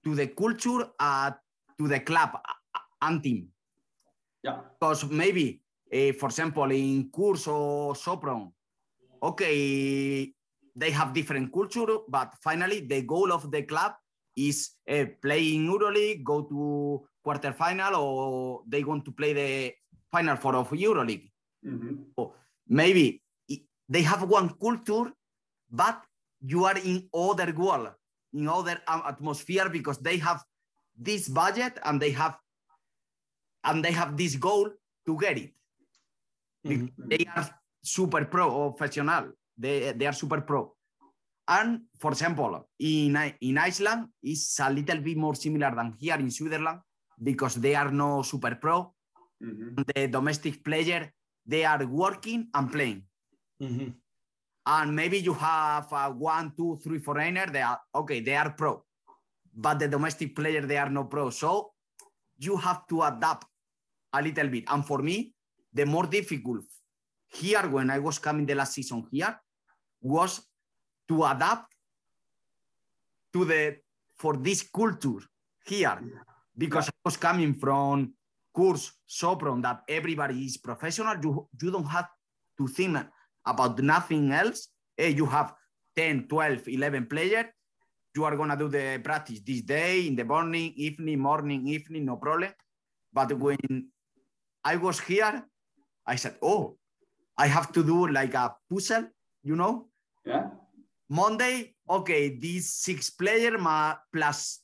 to 0.04 0.14
the 0.14 0.28
culture, 0.28 0.88
uh, 0.99 1.32
to 1.76 1.88
the 1.88 2.00
club 2.00 2.30
uh, 2.35 2.78
and 3.02 3.23
team. 3.23 3.49
Yeah. 4.42 4.61
Because 4.80 5.04
maybe, 5.11 5.61
uh, 5.92 6.12
for 6.12 6.26
example, 6.26 6.70
in 6.70 7.11
Kursk 7.14 7.49
or 7.49 7.94
Sopron, 7.94 8.52
okay, 9.23 10.32
they 10.78 10.90
have 10.90 11.12
different 11.12 11.52
culture, 11.52 11.87
but 12.08 12.32
finally 12.40 12.80
the 12.80 13.02
goal 13.02 13.32
of 13.32 13.50
the 13.50 13.62
club 13.62 13.92
is 14.37 14.70
uh, 14.88 15.04
playing 15.20 15.66
EuroLeague, 15.66 16.23
go 16.23 16.42
to 16.42 17.04
quarterfinal, 17.26 17.99
or 17.99 18.62
they 18.66 18.85
want 18.85 19.04
to 19.04 19.12
play 19.12 19.32
the 19.32 19.75
final 20.12 20.37
four 20.37 20.54
of 20.54 20.70
EuroLeague. 20.70 21.30
Mm-hmm. 21.66 21.94
So 22.16 22.35
maybe 22.68 23.23
they 23.88 24.02
have 24.02 24.23
one 24.23 24.50
culture, 24.61 25.12
but 25.70 26.00
you 26.40 26.64
are 26.64 26.78
in 26.78 27.08
other 27.12 27.52
world, 27.52 27.90
in 28.32 28.49
other 28.49 28.78
atmosphere 28.87 29.68
because 29.68 29.99
they 29.99 30.18
have 30.18 30.44
this 30.97 31.28
budget 31.28 31.78
and 31.85 32.00
they 32.00 32.12
have 32.12 32.38
and 33.64 33.85
they 33.85 33.92
have 33.92 34.16
this 34.16 34.37
goal 34.37 34.70
to 35.06 35.18
get 35.18 35.38
it. 35.38 35.52
Mm-hmm. 36.64 37.08
They 37.08 37.26
are 37.35 37.50
super 37.82 38.25
professional. 38.25 39.32
They, 39.58 39.92
they 39.92 40.06
are 40.06 40.12
super 40.12 40.40
pro. 40.42 40.72
And 41.48 41.80
for 41.98 42.12
example, 42.12 42.68
in, 42.78 43.16
in 43.40 43.58
Iceland, 43.58 44.08
it's 44.22 44.60
a 44.60 44.70
little 44.70 45.00
bit 45.00 45.16
more 45.16 45.34
similar 45.34 45.74
than 45.74 45.94
here 45.98 46.16
in 46.16 46.30
Switzerland 46.30 46.80
because 47.22 47.54
they 47.56 47.74
are 47.74 47.90
no 47.90 48.22
super 48.22 48.54
pro. 48.56 48.94
Mm-hmm. 49.42 49.82
The 49.94 50.08
domestic 50.08 50.62
player, 50.62 51.12
they 51.46 51.64
are 51.64 51.86
working 51.86 52.48
and 52.54 52.70
playing. 52.70 53.02
Mm-hmm. 53.62 53.88
And 54.66 54.94
maybe 54.94 55.18
you 55.18 55.32
have 55.32 55.90
uh, 55.92 56.10
one, 56.10 56.52
two, 56.54 56.78
three 56.84 56.98
foreigner. 56.98 57.46
They 57.46 57.62
are 57.62 57.80
okay. 57.94 58.20
They 58.20 58.36
are 58.36 58.50
pro, 58.50 58.84
but 59.54 59.78
the 59.78 59.88
domestic 59.88 60.36
player 60.36 60.60
they 60.60 60.76
are 60.76 60.90
no 60.90 61.04
pro. 61.04 61.30
So 61.30 61.70
you 62.38 62.58
have 62.58 62.86
to 62.88 63.02
adapt 63.02 63.46
a 64.12 64.20
little 64.20 64.48
bit. 64.48 64.64
And 64.68 64.84
for 64.84 64.98
me, 64.98 65.32
the 65.72 65.86
more 65.86 66.06
difficult 66.06 66.64
here 67.32 67.66
when 67.66 67.88
I 67.88 67.98
was 67.98 68.18
coming 68.18 68.44
the 68.44 68.54
last 68.54 68.74
season 68.74 69.06
here 69.10 69.34
was 70.00 70.40
to 71.08 71.24
adapt 71.24 71.74
to 73.32 73.44
the 73.44 73.76
for 74.16 74.36
this 74.36 74.62
culture 74.62 75.22
here 75.64 75.98
because 76.56 76.88
I 76.88 76.92
was 77.04 77.16
coming 77.16 77.54
from 77.54 78.12
Kursk 78.54 78.94
Sopron 79.08 79.62
that 79.62 79.82
everybody 79.88 80.44
is 80.44 80.56
professional. 80.56 81.16
You 81.22 81.48
you 81.60 81.70
don't 81.70 81.86
have 81.86 82.08
to 82.58 82.66
think 82.66 82.98
about 83.46 83.78
nothing 83.80 84.32
else. 84.32 84.68
Hey, 84.96 85.10
you 85.10 85.26
have 85.26 85.54
10, 85.96 86.26
12, 86.28 86.68
11 86.68 87.06
players. 87.06 87.46
You 88.14 88.24
are 88.24 88.36
gonna 88.36 88.56
do 88.56 88.68
the 88.68 89.00
practice 89.02 89.40
this 89.40 89.62
day 89.62 90.06
in 90.06 90.16
the 90.16 90.24
morning, 90.24 90.72
evening, 90.76 91.20
morning, 91.20 91.68
evening, 91.68 92.04
no 92.04 92.16
problem. 92.16 92.50
But 93.12 93.32
when 93.38 93.88
I 94.64 94.76
was 94.76 94.98
here, 95.00 95.44
I 96.04 96.16
said, 96.16 96.36
oh, 96.42 96.76
I 97.36 97.46
have 97.46 97.72
to 97.72 97.84
do 97.84 98.08
like 98.08 98.34
a 98.34 98.54
puzzle, 98.68 99.06
you 99.42 99.57
know? 99.57 99.88
Yeah. 100.25 100.50
Monday, 101.09 101.75
okay, 101.88 102.37
these 102.37 102.73
six 102.73 103.11
player 103.11 103.57
ma, 103.59 103.95
plus 104.12 104.61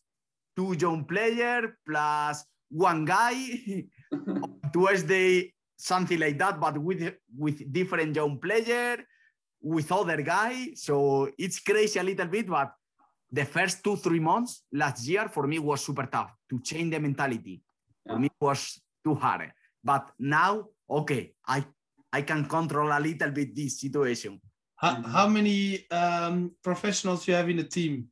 two 0.57 0.77
young 0.79 1.05
player 1.05 1.79
plus 1.87 2.45
one 2.71 3.05
guy. 3.05 3.85
Tuesday, 4.73 5.53
something 5.77 6.19
like 6.19 6.39
that, 6.39 6.61
but 6.61 6.79
with 6.79 7.15
with 7.37 7.73
different 7.73 8.15
young 8.15 8.39
player, 8.39 8.99
with 9.63 9.91
other 9.93 10.21
guy. 10.23 10.75
So 10.75 11.31
it's 11.39 11.61
crazy 11.61 11.99
a 11.99 12.03
little 12.03 12.27
bit, 12.27 12.47
but 12.47 12.73
the 13.31 13.45
first 13.45 13.83
two 13.83 13.97
three 13.97 14.21
months 14.21 14.65
last 14.73 15.07
year 15.07 15.29
for 15.29 15.47
me 15.47 15.59
was 15.59 15.85
super 15.85 16.07
tough 16.07 16.33
to 16.51 16.61
change 16.61 16.93
the 16.93 17.01
mentality. 17.01 17.63
Yeah. 18.07 18.15
For 18.15 18.19
me 18.19 18.31
was 18.41 18.81
too 19.03 19.15
hard. 19.15 19.53
But 19.83 20.11
now, 20.19 20.69
okay, 20.89 21.35
I 21.47 21.65
I 22.13 22.23
can 22.23 22.45
control 22.47 22.93
a 22.93 23.01
little 23.01 23.31
bit 23.31 23.55
this 23.55 23.81
situation. 23.81 24.41
How, 24.85 25.03
how 25.03 25.29
many 25.29 25.89
um, 25.91 26.53
professionals 26.63 27.27
you 27.27 27.33
have 27.35 27.49
in 27.49 27.57
the 27.57 27.65
team? 27.65 28.09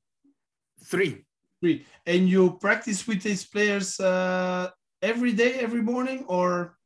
Three. 0.85 1.25
Three. 1.61 1.85
And 2.07 2.29
you 2.29 2.57
practice 2.61 3.07
with 3.07 3.23
these 3.23 3.45
players 3.45 4.01
uh, 4.01 4.71
every 5.03 5.33
day, 5.33 5.61
every 5.61 5.83
morning, 5.83 6.25
or? 6.29 6.79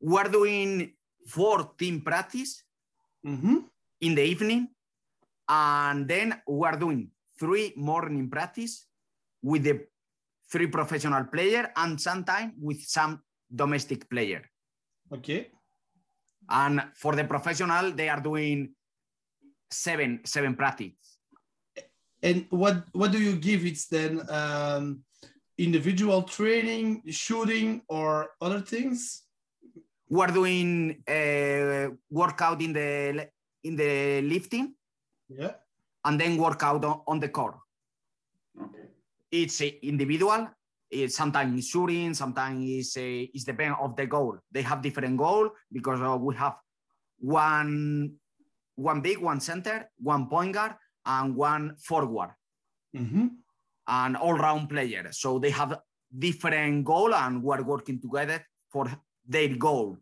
We're 0.00 0.28
doing 0.28 0.92
four 1.26 1.72
team 1.78 2.02
practice 2.02 2.62
mm-hmm. 3.26 3.56
in 4.02 4.14
the 4.14 4.22
evening, 4.22 4.68
and 5.48 6.06
then 6.06 6.42
we're 6.46 6.76
doing 6.76 7.08
three 7.40 7.72
morning 7.76 8.28
practice 8.28 8.86
with 9.40 9.62
the 9.64 9.86
three 10.52 10.66
professional 10.66 11.24
player 11.24 11.72
and 11.74 11.98
sometimes 11.98 12.52
with 12.60 12.82
some 12.82 13.22
domestic 13.48 14.10
player. 14.10 14.42
Okay. 15.10 15.48
And 16.50 16.84
for 16.94 17.16
the 17.16 17.24
professional, 17.24 17.92
they 17.92 18.10
are 18.10 18.20
doing 18.20 18.74
seven 19.74 20.20
seven 20.24 20.54
practice. 20.54 20.92
And 22.22 22.46
what 22.50 22.84
what 22.92 23.12
do 23.12 23.20
you 23.20 23.36
give? 23.36 23.66
It's 23.66 23.86
then 23.86 24.22
um, 24.30 25.04
individual 25.58 26.22
training, 26.22 27.02
shooting, 27.10 27.82
or 27.88 28.30
other 28.40 28.60
things. 28.60 29.22
We're 30.08 30.28
doing 30.28 31.02
a 31.08 31.86
uh, 31.86 31.88
workout 32.10 32.62
in 32.62 32.72
the 32.72 33.28
in 33.62 33.76
the 33.76 34.22
lifting. 34.22 34.74
Yeah. 35.28 35.52
And 36.04 36.20
then 36.20 36.36
workout 36.36 36.84
on, 36.84 37.00
on 37.06 37.20
the 37.20 37.28
core. 37.28 37.58
Okay. 38.60 38.88
It's 39.30 39.60
individual. 39.60 40.48
It's 40.90 41.16
sometimes 41.16 41.66
shooting, 41.66 42.14
sometimes 42.14 42.62
it's, 42.68 42.96
uh, 42.96 43.00
it's 43.34 43.42
depend 43.44 43.74
of 43.80 43.96
the 43.96 44.06
goal. 44.06 44.38
They 44.52 44.62
have 44.62 44.80
different 44.80 45.16
goal 45.16 45.50
because 45.72 46.00
uh, 46.00 46.16
we 46.16 46.36
have 46.36 46.54
one 47.18 48.12
one 48.76 49.00
big, 49.00 49.18
one 49.18 49.40
center, 49.40 49.90
one 49.98 50.28
point 50.28 50.54
guard, 50.54 50.72
and 51.06 51.36
one 51.36 51.76
forward, 51.76 52.30
mm-hmm. 52.96 53.26
an 53.88 54.16
all-round 54.16 54.68
player. 54.68 55.08
So 55.12 55.38
they 55.38 55.50
have 55.50 55.78
different 56.16 56.84
goal, 56.84 57.14
and 57.14 57.42
we're 57.42 57.62
working 57.62 58.00
together 58.00 58.44
for 58.70 58.90
their 59.26 59.56
goal. 59.56 59.98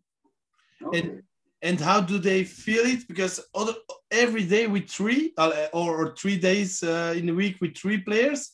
And 0.93 1.23
and 1.63 1.81
how 1.81 2.01
do 2.01 2.19
they 2.19 2.43
feel 2.43 2.85
it? 2.85 3.07
Because 3.07 3.41
other, 3.55 3.75
every 4.11 4.45
day 4.45 4.67
with 4.67 4.89
three 4.89 5.33
uh, 5.39 5.69
or, 5.73 6.07
or, 6.07 6.17
three 6.17 6.37
days 6.37 6.83
uh, 6.83 7.15
in 7.17 7.29
a 7.29 7.35
week 7.35 7.61
with 7.61 7.77
three 7.77 7.99
players 7.99 8.51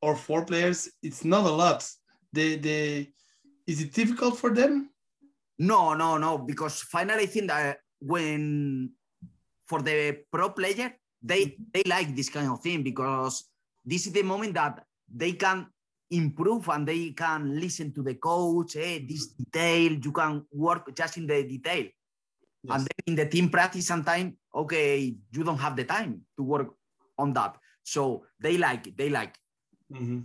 or 0.00 0.14
four 0.14 0.44
players, 0.44 0.88
it's 1.02 1.24
not 1.24 1.44
a 1.44 1.50
lot. 1.50 1.84
They 2.32 2.56
they 2.56 3.12
is 3.66 3.82
it 3.82 3.92
difficult 3.92 4.38
for 4.38 4.54
them? 4.54 4.90
No, 5.58 5.94
no, 5.94 6.18
no. 6.18 6.38
Because 6.38 6.82
finally, 6.82 7.24
I 7.24 7.26
think 7.26 7.48
that 7.48 7.78
when 8.00 8.92
for 9.66 9.82
the 9.82 10.24
pro 10.30 10.50
player, 10.50 10.92
they 11.22 11.46
mm-hmm. 11.46 11.62
they 11.72 11.82
like 11.86 12.14
this 12.14 12.28
kind 12.28 12.50
of 12.50 12.60
thing 12.60 12.82
because 12.82 13.44
this 13.84 14.06
is 14.06 14.12
the 14.12 14.22
moment 14.22 14.54
that 14.54 14.84
they 15.08 15.32
can 15.32 15.66
improve 16.10 16.68
and 16.68 16.86
they 16.86 17.10
can 17.10 17.58
listen 17.58 17.92
to 17.92 18.02
the 18.02 18.14
coach. 18.14 18.74
Hey, 18.74 19.04
this 19.06 19.28
detail 19.28 19.92
you 19.92 20.12
can 20.12 20.44
work 20.52 20.94
just 20.94 21.16
in 21.16 21.26
the 21.26 21.42
detail. 21.42 21.86
Yes. 22.62 22.70
And 22.70 22.80
then 22.80 23.04
in 23.06 23.14
the 23.16 23.26
team 23.26 23.48
practice, 23.48 23.86
sometimes 23.86 24.34
okay, 24.54 25.16
you 25.32 25.44
don't 25.44 25.58
have 25.58 25.76
the 25.76 25.84
time 25.84 26.22
to 26.36 26.42
work 26.42 26.68
on 27.18 27.32
that. 27.32 27.56
So 27.82 28.24
they 28.40 28.56
like 28.56 28.86
it. 28.86 28.96
They 28.96 29.10
like. 29.10 29.34
Mm-hmm. 29.92 30.20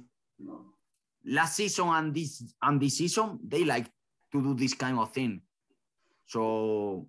Last 1.25 1.57
season 1.57 1.89
and 1.89 2.15
this 2.15 2.41
and 2.61 2.79
this 2.79 2.97
season, 2.97 3.39
they 3.45 3.65
like 3.65 3.85
to 4.31 4.41
do 4.41 4.53
this 4.55 4.73
kind 4.73 4.97
of 4.97 5.11
thing. 5.11 5.41
So 6.25 7.07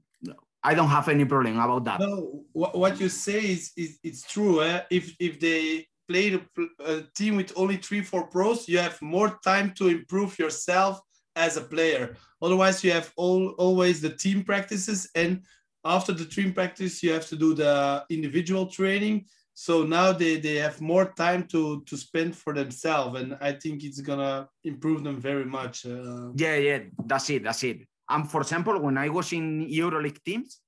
I 0.62 0.75
don't 0.75 0.88
have 0.88 1.09
any 1.09 1.25
problem 1.25 1.59
about 1.59 1.85
that. 1.85 2.00
No, 2.00 2.45
what 2.52 3.00
you 3.00 3.09
say 3.09 3.40
is, 3.52 3.73
is 3.76 3.99
it's 4.02 4.23
true. 4.23 4.62
Eh? 4.62 4.83
If 4.90 5.14
if 5.19 5.40
they 5.40 5.87
play 6.09 6.40
a 6.85 7.02
team 7.17 7.37
with 7.37 7.52
only 7.57 7.76
three 7.76 8.02
four 8.02 8.26
pros, 8.26 8.69
you 8.69 8.79
have 8.79 9.00
more 9.00 9.38
time 9.43 9.73
to 9.75 9.88
improve 9.88 10.38
yourself 10.38 11.00
as 11.37 11.57
a 11.57 11.62
player. 11.62 12.17
Otherwise, 12.43 12.85
you 12.85 12.93
have 12.93 13.11
all 13.17 13.50
always 13.59 14.00
the 14.00 14.11
team 14.11 14.45
practices, 14.45 15.09
and 15.14 15.43
after 15.85 16.12
the 16.12 16.26
team 16.26 16.52
practice, 16.52 17.02
you 17.02 17.12
have 17.12 17.26
to 17.29 17.37
do 17.37 17.55
the 17.55 18.05
individual 18.11 18.67
training. 18.67 19.25
so 19.61 19.85
now 19.85 20.11
they 20.11 20.40
they 20.40 20.57
have 20.57 20.81
more 20.81 21.12
time 21.12 21.47
to 21.47 21.83
to 21.85 21.95
spend 21.97 22.35
for 22.35 22.55
themselves 22.55 23.21
and 23.21 23.37
i 23.43 23.52
think 23.52 23.85
it's 23.85 24.00
gonna 24.00 24.49
improve 24.64 25.05
them 25.05 25.21
very 25.21 25.45
much 25.45 25.85
uh, 25.85 26.31
yeah 26.35 26.57
yeah 26.57 26.79
that's 27.05 27.29
it 27.29 27.43
that's 27.45 27.62
it 27.62 27.89
and 28.11 28.31
for 28.31 28.40
example 28.45 28.76
when 28.87 28.97
i 28.99 29.09
was 29.09 29.33
in 29.33 29.47
euroleague 29.81 30.21
teams 30.29 30.61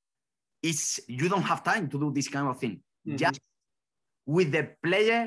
it's 0.62 1.00
you 1.08 1.28
don't 1.28 1.48
have 1.52 1.62
time 1.62 1.88
to 1.92 1.98
do 1.98 2.08
this 2.18 2.28
kind 2.28 2.48
of 2.48 2.56
thing 2.62 2.76
Mhm. 3.06 3.18
just 3.22 3.40
with 4.36 4.48
the 4.56 4.64
player 4.84 5.22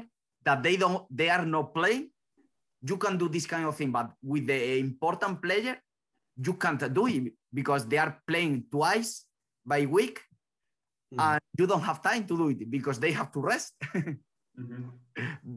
that 0.48 0.64
they 0.66 0.76
don't 0.78 1.04
they 1.20 1.30
are 1.36 1.46
not 1.56 1.74
playing 1.78 2.06
you 2.90 2.98
can 3.04 3.18
do 3.18 3.28
this 3.36 3.46
kind 3.54 3.66
of 3.70 3.76
thing 3.76 3.92
but 3.92 4.08
with 4.24 4.46
the 4.52 4.60
important 4.80 5.42
player 5.46 5.76
you 6.48 6.54
can't 6.64 6.84
do 6.94 7.04
it 7.08 7.34
because 7.60 7.84
they 7.92 7.98
are 8.06 8.14
playing 8.30 8.56
twice 8.76 9.12
by 9.66 9.82
week 9.98 10.18
Mhm. 11.14 11.20
and 11.26 11.42
you 11.60 11.66
don't 11.72 11.86
have 11.90 12.00
time 12.02 12.24
to 12.30 12.36
do 12.42 12.46
it 12.54 12.62
because 12.76 12.98
they 13.04 13.12
have 13.20 13.30
to 13.36 13.40
rest 13.52 13.74
Mhm. 14.62 14.84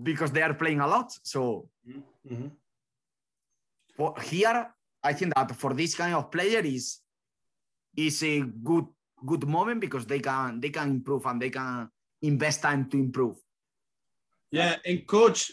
because 0.09 0.31
they 0.35 0.43
are 0.43 0.55
playing 0.63 0.81
a 0.81 0.89
lot 0.95 1.09
so 1.23 1.43
Mhm. 2.27 2.51
for 3.97 4.11
here 4.21 4.75
i 5.03 5.13
think 5.13 5.35
that 5.35 5.55
for 5.57 5.75
this 5.75 5.95
kind 5.95 6.15
of 6.15 6.31
player 6.31 6.61
is 6.61 7.01
is 7.97 8.23
a 8.23 8.41
good 8.41 8.87
good 9.27 9.47
moment 9.47 9.81
because 9.81 10.07
they 10.07 10.21
can 10.21 10.61
they 10.61 10.71
can 10.71 10.91
improve 10.91 11.27
and 11.27 11.41
they 11.43 11.51
can 11.51 11.89
invest 12.23 12.63
time 12.63 12.89
to 12.89 12.97
improve 12.97 13.37
yeah 14.51 14.77
and 14.85 15.07
coach 15.07 15.51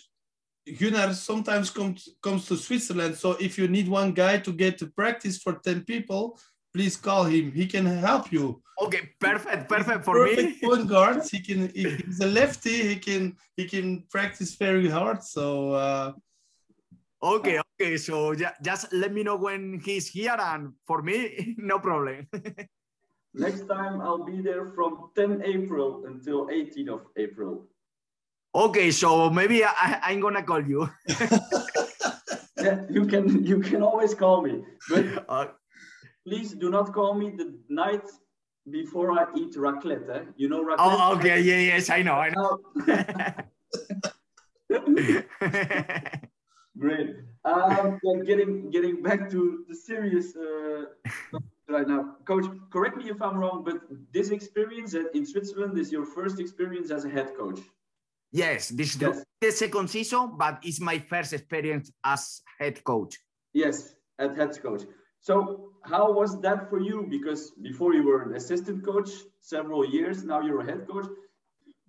Gunnar 0.79 1.13
sometimes 1.13 1.69
comes 1.69 2.09
comes 2.23 2.47
to 2.47 2.57
Switzerland. 2.57 3.15
So 3.15 3.33
if 3.33 3.57
you 3.57 3.67
need 3.67 3.87
one 3.87 4.13
guy 4.13 4.39
to 4.39 4.51
get 4.51 4.79
to 4.79 4.87
practice 4.87 5.37
for 5.37 5.53
10 5.59 5.83
people, 5.83 6.39
please 6.73 6.97
call 6.97 7.25
him. 7.25 7.51
He 7.51 7.67
can 7.67 7.85
help 7.85 8.31
you. 8.31 8.61
okay 8.81 9.09
perfect 9.19 9.69
perfect 9.69 10.03
for 10.03 10.15
Perfect 10.17 10.61
me 10.61 10.67
point 10.67 10.89
guard. 10.89 11.23
He 11.31 11.39
can 11.39 11.69
he- 11.69 11.95
he's 12.01 12.19
a 12.19 12.27
lefty. 12.27 12.81
He 12.91 12.95
can 12.95 13.37
he 13.55 13.65
can 13.65 14.03
practice 14.09 14.55
very 14.55 14.89
hard. 14.89 15.21
So 15.23 15.71
uh, 15.71 16.13
okay 17.23 17.59
okay 17.59 17.97
so 17.97 18.33
just 18.61 18.91
let 18.93 19.11
me 19.13 19.23
know 19.23 19.35
when 19.35 19.79
he's 19.83 20.07
here 20.07 20.35
and 20.39 20.73
for 20.85 21.01
me 21.01 21.55
no 21.57 21.79
problem 21.79 22.27
Next 23.37 23.67
time 23.67 23.99
I'll 23.99 24.23
be 24.23 24.39
there 24.41 24.65
from 24.71 25.11
10 25.17 25.43
April 25.43 26.05
until 26.07 26.47
18th 26.47 26.89
of 26.89 27.01
April. 27.17 27.67
okay 28.55 28.91
so 28.91 29.29
maybe 29.29 29.59
I, 29.65 29.99
i'm 30.07 30.21
gonna 30.21 30.43
call 30.43 30.63
you 30.63 30.89
Yeah, 32.65 32.81
you 32.89 33.05
can 33.05 33.43
you 33.45 33.59
can 33.59 33.83
always 33.83 34.15
call 34.15 34.41
me, 34.41 34.63
but 34.89 35.05
Uh, 35.29 35.45
please 36.25 36.55
do 36.55 36.69
not 36.71 36.93
call 36.95 37.13
me 37.13 37.29
the 37.35 37.53
night 37.69 38.07
before 38.71 39.11
I 39.11 39.27
eat 39.37 39.53
raclette. 39.59 40.07
Eh? 40.09 40.23
You 40.37 40.47
know 40.49 40.63
raclette. 40.63 40.79
oh 40.79 41.13
okay 41.19 41.37
yeah 41.43 41.61
yes 41.75 41.89
i 41.91 42.01
know 42.01 42.15
i 42.15 42.29
know 42.33 42.49
Great. 46.77 47.15
Um, 47.45 47.99
getting 48.25 48.69
getting 48.71 49.01
back 49.01 49.29
to 49.31 49.63
the 49.69 49.75
serious 49.75 50.35
uh, 50.35 50.85
right 51.69 51.87
now, 51.87 52.15
coach. 52.25 52.45
Correct 52.71 52.97
me 52.97 53.09
if 53.09 53.21
I'm 53.21 53.37
wrong, 53.37 53.63
but 53.63 53.77
this 54.11 54.29
experience 54.31 54.93
in 55.13 55.25
Switzerland 55.25 55.77
is 55.77 55.91
your 55.91 56.05
first 56.05 56.39
experience 56.39 56.91
as 56.91 57.05
a 57.05 57.09
head 57.09 57.29
coach. 57.37 57.59
yes 58.43 58.61
this 58.77 58.89
is 58.93 58.97
the, 58.97 59.09
Yes. 59.11 59.23
the 59.41 59.51
second 59.63 59.87
season 59.95 60.23
but 60.41 60.53
it's 60.67 60.81
my 60.91 60.97
first 61.11 61.31
experience 61.37 61.87
as 62.03 62.21
head 62.59 62.75
coach 62.83 63.13
Yes, 63.53 63.75
at 64.19 64.35
head 64.39 64.51
coach. 64.65 64.83
So 65.27 65.33
how 65.91 66.05
was 66.19 66.31
that 66.45 66.59
for 66.69 66.79
you? 66.89 66.97
Because 67.15 67.41
before 67.69 67.91
you 67.97 68.03
were 68.09 68.21
an 68.27 68.33
assistant 68.41 68.79
coach 68.89 69.09
several 69.53 69.83
years, 69.97 70.17
now 70.31 70.39
you're 70.45 70.61
a 70.65 70.69
head 70.71 70.81
coach. 70.91 71.07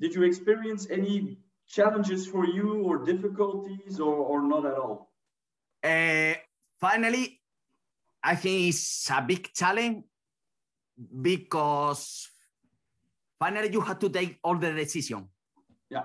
Did 0.03 0.11
you 0.17 0.23
experience 0.31 0.83
any 0.99 1.17
challenges 1.67 2.27
for 2.27 2.47
you 2.47 2.83
or 2.83 3.05
difficulties 3.05 4.01
or, 4.01 4.15
or 4.15 4.43
not 4.43 4.65
at 4.67 4.75
all? 4.75 5.13
Uh, 5.83 6.35
finally, 6.81 7.41
I 8.23 8.35
think 8.37 8.69
it's 8.69 9.11
a 9.11 9.23
big 9.23 9.53
challenge 9.53 10.05
because 11.21 12.29
finally 13.39 13.71
you 13.73 13.81
have 13.81 13.99
to 13.99 14.09
take 14.09 14.39
all 14.43 14.57
the 14.57 14.73
decision. 14.73 15.29
Yeah. 15.91 16.05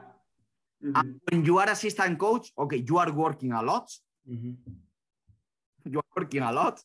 Mhm. 0.84 0.94
And 0.96 1.22
when 1.30 1.46
you 1.46 1.58
are 1.60 1.70
assistant 1.70 2.18
coach, 2.20 2.52
okay, 2.58 2.84
you 2.88 2.98
are 2.98 3.12
working 3.12 3.52
a 3.54 3.62
lot. 3.62 3.90
You 5.86 6.00
are 6.00 6.04
working 6.16 6.44
a 6.44 6.52
lot, 6.52 6.80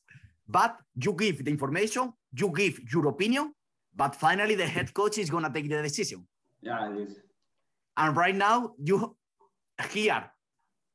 but 0.49 0.79
you 0.95 1.12
give 1.12 1.45
the 1.45 1.51
information, 1.51 2.12
you 2.33 2.51
give 2.51 2.81
your 2.93 3.09
opinion, 3.09 3.53
but 3.95 4.17
finally 4.17 4.55
the 4.55 4.67
head 4.67 4.93
coach 4.95 5.19
is 5.19 5.29
gonna 5.31 5.53
take 5.53 5.69
the 5.69 5.83
decision. 5.83 6.27
Yeah, 6.62 6.91
it 6.91 6.99
is. 7.09 7.21
And 7.97 8.17
right 8.17 8.35
now, 8.35 8.75
you 8.83 9.17
here, 9.91 10.25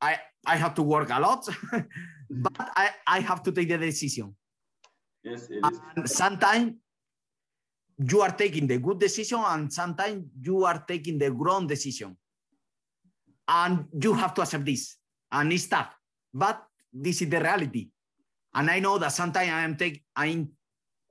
I 0.01 0.19
I 0.45 0.55
have 0.55 0.73
to 0.75 0.83
work 0.83 1.09
a 1.11 1.19
lot, 1.19 1.47
but 2.29 2.53
I, 2.75 2.89
I 3.07 3.19
have 3.19 3.43
to 3.43 3.51
take 3.51 3.69
the 3.69 3.77
decision. 3.77 4.35
Yes, 5.23 5.49
it 5.49 5.65
is. 5.65 5.79
And 5.95 6.09
sometimes 6.09 6.73
you 7.97 8.21
are 8.21 8.31
taking 8.31 8.67
the 8.67 8.79
good 8.79 8.99
decision, 8.99 9.39
and 9.45 9.71
sometimes 9.71 10.25
you 10.41 10.65
are 10.65 10.83
taking 10.87 11.19
the 11.19 11.31
wrong 11.31 11.67
decision. 11.67 12.17
And 13.47 13.85
you 14.01 14.13
have 14.13 14.33
to 14.35 14.41
accept 14.41 14.65
this. 14.65 14.95
And 15.31 15.51
it's 15.51 15.67
tough. 15.67 15.89
But 16.33 16.63
this 16.93 17.21
is 17.21 17.29
the 17.29 17.39
reality. 17.39 17.89
And 18.53 18.69
I 18.69 18.79
know 18.79 18.97
that 18.97 19.11
sometimes 19.11 19.49
I 19.49 19.61
am 19.61 19.75
take 19.75 20.03
I 20.15 20.47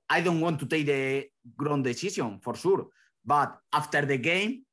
I 0.09 0.21
don't 0.21 0.41
want 0.41 0.59
to 0.59 0.65
take 0.65 0.85
the 0.85 1.27
wrong 1.57 1.83
decision 1.83 2.39
for 2.41 2.55
sure. 2.55 2.87
But 3.23 3.57
after 3.71 4.05
the 4.05 4.17
game, 4.17 4.63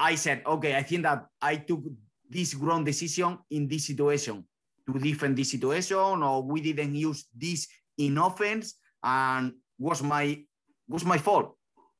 I 0.00 0.16
said, 0.16 0.40
okay, 0.46 0.74
I 0.74 0.82
think 0.82 1.02
that 1.04 1.26
I 1.42 1.56
took 1.56 1.84
this 2.24 2.54
wrong 2.54 2.84
decision 2.84 3.36
in 3.50 3.68
this 3.68 3.84
situation 3.84 4.42
to 4.88 4.98
defend 4.98 5.36
this 5.36 5.50
situation, 5.52 6.22
or 6.22 6.42
we 6.42 6.60
didn't 6.62 6.94
use 6.94 7.28
this 7.36 7.68
in 7.98 8.16
offense, 8.16 8.80
and 9.04 9.52
was 9.78 10.02
my 10.02 10.40
was 10.88 11.04
my 11.04 11.18
fault. 11.18 11.54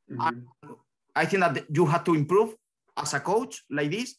Mhm. 0.08 0.48
I 1.14 1.24
think 1.26 1.40
that 1.44 1.66
you 1.68 1.84
have 1.86 2.02
to 2.04 2.14
improve 2.14 2.56
as 2.96 3.12
a 3.14 3.20
coach 3.20 3.62
like 3.68 3.90
this, 3.90 4.16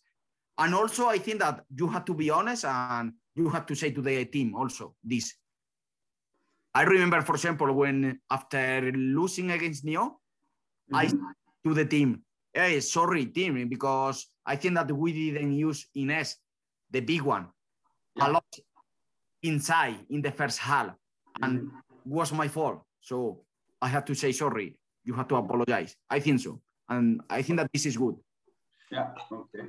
and 0.57 0.75
also 0.75 1.07
I 1.07 1.17
think 1.17 1.39
that 1.39 1.65
you 1.73 1.87
have 1.87 2.05
to 2.05 2.13
be 2.13 2.29
honest 2.29 2.65
and 2.65 3.13
you 3.35 3.49
have 3.49 3.65
to 3.65 3.75
say 3.75 3.91
to 3.91 4.01
the 4.01 4.25
team 4.25 4.53
also 4.55 4.95
this. 5.03 5.33
I 6.73 6.83
remember, 6.83 7.21
for 7.21 7.35
example, 7.35 7.73
when 7.73 8.21
after 8.29 8.91
losing 8.93 9.51
against 9.51 9.83
Nyon, 9.83 10.15
I 10.93 11.07
Mhm. 11.07 11.33
to 11.65 11.73
the 11.73 11.85
team, 11.85 12.23
hey, 12.53 12.79
sorry, 12.79 13.25
team, 13.27 13.67
because 13.69 14.27
I 14.45 14.55
think 14.55 14.75
that 14.75 14.91
we 14.91 15.13
didn't 15.13 15.53
use 15.53 15.87
Ines, 15.95 16.35
the 16.89 16.99
big 16.99 17.21
one, 17.21 17.47
Yeah. 18.15 18.27
a 18.27 18.31
lot 18.31 18.45
inside 19.43 20.05
in 20.09 20.21
the 20.21 20.31
first 20.31 20.59
half, 20.59 20.95
and 21.41 21.61
Mhm. 21.61 21.71
was 22.05 22.31
my 22.31 22.47
fault. 22.47 22.83
So 22.99 23.45
I 23.81 23.87
have 23.87 24.05
to 24.05 24.15
say 24.15 24.31
sorry. 24.31 24.77
You 25.03 25.13
have 25.15 25.27
to 25.29 25.35
apologize. 25.35 25.95
I 26.09 26.19
think 26.19 26.39
so, 26.39 26.61
and 26.89 27.21
I 27.29 27.41
think 27.41 27.57
that 27.59 27.71
this 27.73 27.85
is 27.85 27.97
good. 27.97 28.15
Yeah, 28.91 29.13
okay. 29.31 29.65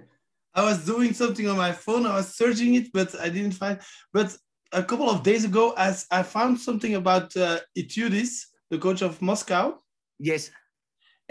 I 0.54 0.62
was 0.64 0.84
doing 0.84 1.14
something 1.14 1.48
on 1.48 1.56
my 1.56 1.72
phone. 1.72 2.04
I 2.04 2.16
was 2.16 2.34
searching 2.36 2.74
it, 2.74 2.92
but 2.92 3.14
I 3.18 3.30
didn't 3.30 3.52
find. 3.54 3.80
But 4.12 4.36
a 4.72 4.82
couple 4.82 5.08
of 5.08 5.22
days 5.22 5.44
ago, 5.44 5.72
as 5.78 6.06
I 6.10 6.22
found 6.22 6.60
something 6.60 6.94
about 6.94 7.34
uh, 7.36 7.60
Itoudis, 7.76 8.46
the 8.70 8.78
coach 8.78 9.02
of 9.02 9.22
Moscow, 9.22 9.78
Yes, 10.18 10.50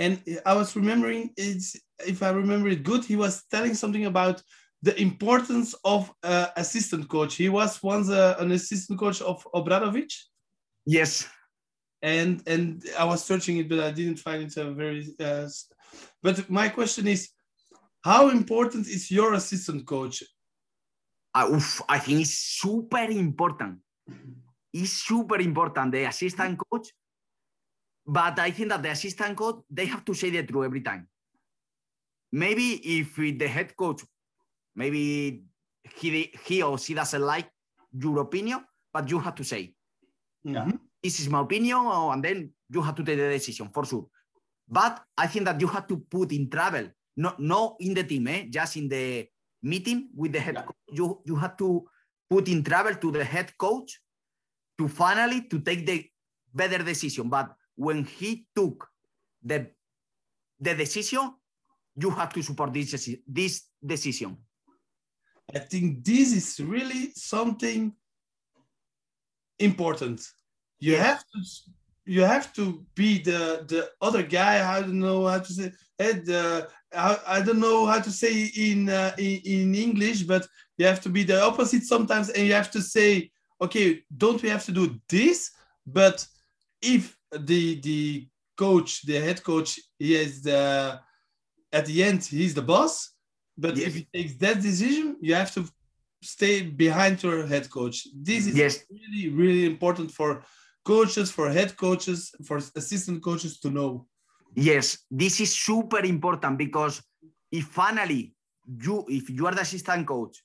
and 0.01 0.13
I 0.45 0.53
was 0.53 0.75
remembering 0.75 1.29
it's 1.37 1.67
if 2.13 2.23
I 2.23 2.31
remember 2.31 2.69
it 2.69 2.83
good, 2.83 3.03
he 3.05 3.15
was 3.15 3.43
telling 3.51 3.75
something 3.75 4.05
about 4.07 4.41
the 4.81 4.99
importance 4.99 5.75
of 5.85 6.11
uh, 6.23 6.47
assistant 6.57 7.07
coach. 7.07 7.35
He 7.35 7.49
was 7.49 7.81
once 7.83 8.09
uh, 8.09 8.35
an 8.39 8.51
assistant 8.51 8.99
coach 8.99 9.21
of 9.21 9.37
Obradovic, 9.53 10.11
yes. 10.85 11.27
and 12.01 12.41
and 12.47 12.83
I 12.97 13.05
was 13.05 13.23
searching 13.23 13.57
it, 13.57 13.69
but 13.69 13.79
I 13.79 13.91
didn't 13.91 14.17
find 14.17 14.43
it 14.43 14.57
a 14.57 14.71
very. 14.71 15.05
Uh, 15.19 15.47
but 16.23 16.49
my 16.49 16.69
question 16.69 17.07
is, 17.07 17.29
how 18.03 18.29
important 18.29 18.87
is 18.87 19.11
your 19.11 19.33
assistant 19.33 19.85
coach? 19.85 20.23
Oof, 21.37 21.81
I 21.87 21.99
think 21.99 22.21
it's 22.21 22.37
super 22.61 23.07
important. 23.25 23.79
It's 24.73 24.91
super 24.91 25.39
important, 25.39 25.91
the 25.91 26.05
assistant 26.05 26.59
coach. 26.59 26.87
But 28.11 28.39
I 28.39 28.51
think 28.51 28.67
that 28.69 28.83
the 28.83 28.89
assistant 28.91 29.37
coach, 29.37 29.63
they 29.69 29.85
have 29.85 30.03
to 30.03 30.13
say 30.13 30.29
the 30.29 30.43
truth 30.43 30.65
every 30.65 30.81
time. 30.81 31.07
Maybe 32.33 32.73
if 32.99 33.15
the 33.15 33.47
head 33.47 33.73
coach, 33.77 34.03
maybe 34.75 35.45
he, 35.95 36.33
he 36.45 36.61
or 36.61 36.77
she 36.77 36.93
doesn't 36.93 37.21
like 37.21 37.49
your 37.97 38.19
opinion, 38.19 38.65
but 38.91 39.09
you 39.09 39.17
have 39.19 39.35
to 39.35 39.45
say, 39.45 39.73
Yeah. 40.43 40.65
Mhm. 40.65 40.79
this 41.01 41.19
is 41.21 41.29
my 41.29 41.39
opinion, 41.39 41.77
and 41.87 42.21
then 42.23 42.51
you 42.69 42.81
have 42.81 42.95
to 42.95 43.03
take 43.03 43.17
the 43.17 43.29
decision 43.29 43.69
for 43.73 43.85
sure. 43.85 44.07
But 44.67 45.05
I 45.17 45.27
think 45.27 45.45
that 45.45 45.61
you 45.61 45.67
have 45.67 45.87
to 45.87 45.97
put 45.97 46.31
in 46.33 46.49
travel, 46.49 46.91
not 47.15 47.39
no 47.39 47.77
in 47.79 47.93
the 47.93 48.03
team, 48.03 48.27
eh? 48.27 48.47
just 48.49 48.75
in 48.75 48.89
the 48.89 49.27
meeting 49.61 50.09
with 50.13 50.33
the 50.33 50.39
head 50.39 50.55
Yeah. 50.55 50.63
coach. 50.67 50.75
You 50.91 51.21
you 51.25 51.35
have 51.37 51.55
to 51.57 51.87
put 52.29 52.47
in 52.49 52.61
travel 52.63 52.95
to 52.95 53.11
the 53.11 53.23
head 53.23 53.55
coach 53.57 54.01
to 54.77 54.87
finally 54.89 55.47
to 55.47 55.59
take 55.61 55.85
the 55.85 56.09
better 56.53 56.83
decision. 56.83 57.29
But 57.29 57.55
when 57.75 58.05
he 58.05 58.47
took 58.55 58.87
the 59.43 59.67
the 60.59 60.75
decision, 60.75 61.33
you 61.95 62.09
have 62.11 62.31
to 62.33 62.43
support 62.43 62.71
this, 62.73 63.09
this 63.27 63.63
decision. 63.83 64.37
I 65.55 65.59
think 65.59 66.03
this 66.05 66.33
is 66.33 66.59
really 66.59 67.11
something 67.15 67.93
important. 69.59 70.21
You 70.79 70.93
Yeah. 70.93 71.03
have 71.03 71.23
to 71.33 71.39
you 72.05 72.21
have 72.23 72.51
to 72.53 72.85
be 72.95 73.19
the 73.19 73.63
the 73.67 73.89
other 74.01 74.23
guy. 74.23 74.55
I 74.77 74.81
don't 74.81 74.99
know 74.99 75.27
how 75.27 75.39
to 75.39 75.53
say 75.53 75.71
it. 75.99 76.25
The 76.25 76.67
I, 76.93 77.17
I 77.27 77.41
don't 77.41 77.59
know 77.59 77.85
how 77.85 78.01
to 78.01 78.11
say 78.11 78.51
in, 78.55 78.89
uh, 78.89 79.13
in 79.17 79.41
in 79.45 79.75
English, 79.75 80.23
but 80.23 80.47
you 80.77 80.85
have 80.87 81.01
to 81.01 81.09
be 81.09 81.23
the 81.23 81.41
opposite 81.41 81.83
sometimes, 81.83 82.29
and 82.29 82.45
you 82.47 82.53
have 82.53 82.71
to 82.71 82.81
say, 82.81 83.31
okay, 83.61 84.03
don't 84.15 84.41
we 84.41 84.49
have 84.49 84.65
to 84.65 84.71
do 84.71 84.99
this? 85.07 85.51
But 85.85 86.27
if 86.81 87.17
the 87.39 87.79
the 87.81 88.27
coach, 88.57 89.03
the 89.03 89.19
head 89.19 89.43
coach, 89.43 89.79
he 89.97 90.15
is 90.15 90.41
the 90.43 90.99
at 91.73 91.85
the 91.85 92.03
end 92.03 92.23
he's 92.23 92.53
the 92.53 92.61
boss. 92.61 93.13
But 93.57 93.77
Yes. 93.77 93.87
if 93.87 93.95
he 93.95 94.07
takes 94.13 94.33
that 94.37 94.61
decision, 94.61 95.17
you 95.21 95.33
have 95.35 95.53
to 95.53 95.65
stay 96.21 96.61
behind 96.61 97.21
your 97.23 97.45
head 97.47 97.69
coach. 97.69 98.07
This 98.13 98.47
is 98.47 98.55
Yes. 98.55 98.85
really, 98.89 99.29
really 99.29 99.65
important 99.65 100.11
for 100.11 100.43
coaches, 100.83 101.31
for 101.31 101.49
head 101.49 101.75
coaches, 101.77 102.33
for 102.45 102.57
assistant 102.75 103.23
coaches 103.23 103.59
to 103.59 103.69
know. 103.69 104.07
Yes, 104.55 105.05
this 105.09 105.39
is 105.39 105.55
super 105.55 105.99
important 105.99 106.57
because 106.57 107.01
if 107.51 107.65
finally 107.65 108.33
you, 108.83 109.05
if 109.07 109.29
you 109.29 109.47
are 109.47 109.55
the 109.55 109.61
assistant 109.61 110.07
coach 110.07 110.43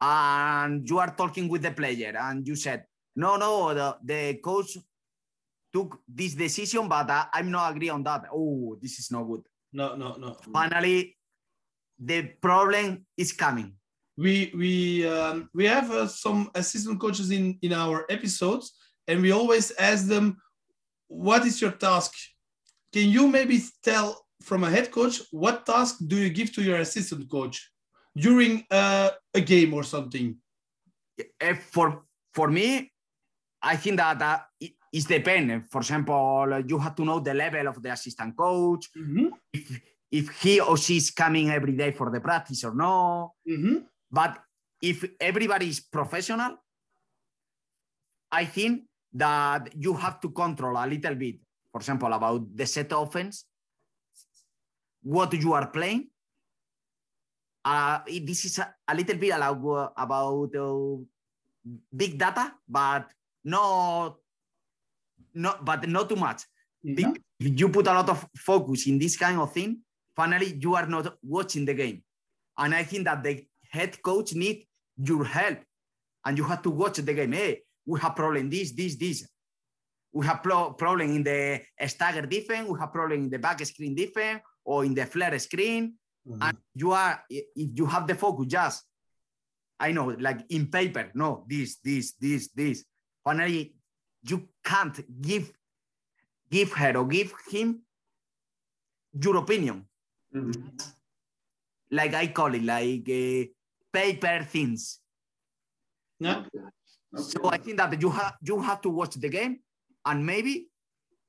and 0.00 0.88
you 0.88 0.98
are 0.98 1.14
talking 1.14 1.48
with 1.48 1.62
the 1.62 1.70
player 1.70 2.14
and 2.16 2.46
you 2.46 2.54
said, 2.56 2.84
no, 3.14 3.36
no, 3.36 3.72
the, 3.74 3.96
the 4.04 4.34
coach 4.40 4.76
took 5.76 6.00
this 6.08 6.34
decision, 6.34 6.88
but 6.88 7.10
I, 7.10 7.26
I'm 7.34 7.50
not 7.50 7.72
agree 7.72 7.90
on 7.90 8.02
that. 8.04 8.24
Oh, 8.32 8.78
this 8.80 8.98
is 8.98 9.10
not 9.10 9.24
good. 9.24 9.42
No, 9.72 9.94
no, 9.94 10.16
no. 10.16 10.36
Finally, 10.50 11.16
the 11.98 12.22
problem 12.40 13.04
is 13.16 13.32
coming. 13.32 13.74
We 14.16 14.50
we 14.56 15.06
um, 15.06 15.50
we 15.52 15.64
have 15.66 15.90
uh, 15.90 16.08
some 16.08 16.50
assistant 16.54 16.98
coaches 16.98 17.30
in 17.30 17.58
in 17.60 17.72
our 17.74 18.06
episodes, 18.08 18.72
and 19.06 19.20
we 19.20 19.32
always 19.32 19.66
ask 19.78 20.06
them, 20.08 20.26
"What 21.08 21.44
is 21.44 21.60
your 21.60 21.72
task?" 21.72 22.12
Can 22.94 23.10
you 23.10 23.28
maybe 23.28 23.60
tell 23.82 24.08
from 24.48 24.64
a 24.64 24.70
head 24.70 24.90
coach 24.90 25.20
what 25.30 25.66
task 25.66 25.96
do 26.06 26.16
you 26.16 26.30
give 26.30 26.50
to 26.54 26.62
your 26.62 26.78
assistant 26.80 27.28
coach 27.28 27.56
during 28.16 28.64
uh, 28.70 29.10
a 29.34 29.42
game 29.52 29.74
or 29.74 29.84
something? 29.84 30.36
Eh, 31.18 31.54
for 31.72 32.06
for 32.32 32.48
me, 32.48 32.90
I 33.60 33.76
think 33.76 33.96
that 33.98 34.22
uh, 34.22 34.40
it, 34.60 34.72
it's 34.92 35.06
depend. 35.06 35.66
For 35.70 35.80
example, 35.80 36.62
you 36.66 36.78
have 36.78 36.94
to 36.96 37.04
know 37.04 37.20
the 37.20 37.34
level 37.34 37.68
of 37.68 37.82
the 37.82 37.90
assistant 37.92 38.36
coach. 38.36 38.90
Mhm, 38.96 39.30
If, 39.52 39.80
if 40.10 40.30
he 40.42 40.60
or 40.60 40.76
she 40.76 40.96
is 40.96 41.10
coming 41.10 41.50
every 41.50 41.72
day 41.72 41.92
for 41.92 42.10
the 42.10 42.20
practice 42.20 42.64
or 42.64 42.74
no. 42.74 43.34
mhm. 43.46 43.84
But 44.10 44.38
if 44.80 45.04
everybody 45.20 45.68
is 45.68 45.80
professional, 45.80 46.56
I 48.30 48.44
think 48.44 48.84
that 49.12 49.70
you 49.76 49.94
have 49.94 50.20
to 50.20 50.30
control 50.30 50.76
a 50.76 50.86
little 50.86 51.14
bit. 51.14 51.36
For 51.72 51.80
example, 51.80 52.12
about 52.12 52.56
the 52.56 52.66
set 52.66 52.92
offense, 52.92 53.46
what 55.02 55.32
you 55.34 55.52
are 55.52 55.68
playing. 55.70 56.08
Uh, 57.64 57.98
this 58.06 58.44
is 58.44 58.58
a, 58.58 58.74
a 58.88 58.94
little 58.94 59.16
bit 59.16 59.34
about, 59.34 59.92
about 59.96 60.54
uh, 60.54 60.96
big 61.94 62.16
data, 62.16 62.54
but 62.68 63.10
no, 63.44 64.18
no, 65.36 65.54
but 65.62 65.88
not 65.88 66.08
too 66.08 66.16
much. 66.16 66.42
Be- 66.82 67.04
If 67.38 67.60
you 67.60 67.68
put 67.68 67.86
a 67.86 67.92
lot 67.92 68.08
of 68.08 68.26
focus 68.36 68.86
in 68.86 68.98
this 68.98 69.16
kind 69.16 69.38
of 69.38 69.52
thing, 69.52 69.80
finally 70.14 70.56
you 70.60 70.74
are 70.74 70.86
not 70.86 71.16
watching 71.22 71.64
the 71.66 71.74
game. 71.74 72.02
And 72.56 72.74
I 72.74 72.82
think 72.84 73.04
that 73.04 73.22
the 73.22 73.44
head 73.70 74.00
coach 74.02 74.34
need 74.34 74.66
your 74.96 75.24
help, 75.24 75.58
and 76.24 76.38
you 76.38 76.44
have 76.44 76.62
to 76.62 76.70
watch 76.70 76.96
the 76.96 77.12
game. 77.14 77.32
Hey, 77.32 77.62
we 77.84 78.00
have 78.00 78.16
problem 78.16 78.48
this, 78.48 78.72
this, 78.72 78.96
this. 78.96 79.28
We 80.12 80.24
have 80.26 80.42
pro- 80.42 80.72
problem 80.72 81.10
in 81.10 81.22
the 81.22 81.60
stagger 81.86 82.26
defense. 82.26 82.68
We 82.70 82.78
have 82.80 82.92
problem 82.92 83.24
in 83.24 83.30
the 83.30 83.38
back 83.38 83.62
screen 83.66 83.94
defense 83.94 84.40
or 84.64 84.84
in 84.86 84.94
the 84.94 85.04
flare 85.04 85.38
screen. 85.38 85.94
Mhm. 86.26 86.38
And 86.40 86.56
you 86.74 86.92
are, 86.92 87.22
if 87.28 87.44
you 87.78 87.86
have 87.86 88.06
the 88.06 88.14
focus, 88.14 88.46
just 88.46 88.84
I 89.78 89.92
know, 89.92 90.06
like 90.18 90.40
in 90.48 90.68
paper, 90.68 91.10
no, 91.14 91.44
this, 91.46 91.76
this, 91.84 92.14
this, 92.14 92.48
this. 92.48 92.84
Finally, 93.22 93.74
you 94.22 94.48
can't 94.66 94.98
give 95.22 95.52
give 96.50 96.72
her 96.72 96.96
or 96.96 97.06
give 97.06 97.32
him 97.50 97.82
your 99.24 99.36
opinion. 99.36 99.86
Mhm. 100.34 100.92
Like 101.90 102.14
I 102.14 102.26
call 102.28 102.54
it, 102.54 102.62
like 102.62 103.08
uh, 103.08 103.46
paper 103.92 104.44
things. 104.44 105.00
Yeah. 106.18 106.44
So 107.16 107.48
I 107.48 107.58
think 107.58 107.76
that 107.78 108.00
you 108.02 108.10
have 108.10 108.34
you 108.42 108.60
have 108.60 108.80
to 108.82 108.90
watch 108.90 109.14
the 109.14 109.28
game, 109.28 109.60
and 110.04 110.26
maybe 110.26 110.68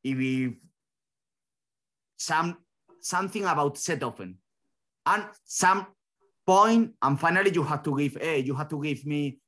if 0.04 0.18
if 0.20 0.54
some 2.18 2.58
something 3.00 3.46
about 3.46 3.78
set 3.78 4.04
often, 4.04 4.38
and 5.06 5.26
some 5.46 5.86
point, 6.46 6.96
and 7.02 7.20
finally 7.20 7.52
you 7.54 7.64
have 7.64 7.84
to 7.84 7.96
give. 7.98 8.18
Hey, 8.20 8.40
you 8.40 8.56
have 8.56 8.70
to 8.70 8.82
give 8.82 9.06
me 9.06 9.40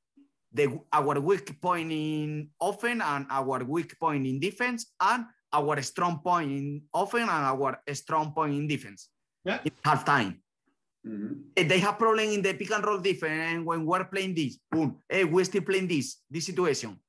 the 0.52 0.80
our 0.92 1.20
weak 1.20 1.62
point 1.62 1.92
in 1.92 2.50
often 2.60 3.02
and 3.02 3.26
our 3.30 3.64
weak 3.64 4.00
point 4.00 4.26
in 4.26 4.40
defense 4.40 4.94
and 5.00 5.26
our 5.54 5.82
strong 5.82 6.20
point 6.24 6.52
in 6.52 6.82
often 6.94 7.22
and 7.22 7.30
our 7.30 7.80
strong 7.94 8.32
point 8.34 8.54
in 8.54 8.68
defense. 8.68 9.10
Yeah. 9.46 9.60
In 9.64 9.72
half 9.84 10.04
time. 10.06 10.42
Mhm. 11.08 11.54
Eh, 11.56 11.64
they 11.64 11.80
have 11.80 11.98
problem 11.98 12.28
in 12.30 12.42
the 12.42 12.54
pick 12.54 12.72
and 12.72 12.84
roll 12.86 13.00
defense 13.00 13.54
and 13.54 13.66
when 13.66 13.86
we're 13.86 14.04
playing 14.06 14.36
this 14.36 14.60
boom 14.70 14.98
hey 15.08 15.24
we're 15.24 15.46
still 15.46 15.62
playing 15.64 15.88
this 15.88 16.22
this 16.30 16.46
situation 16.46 17.00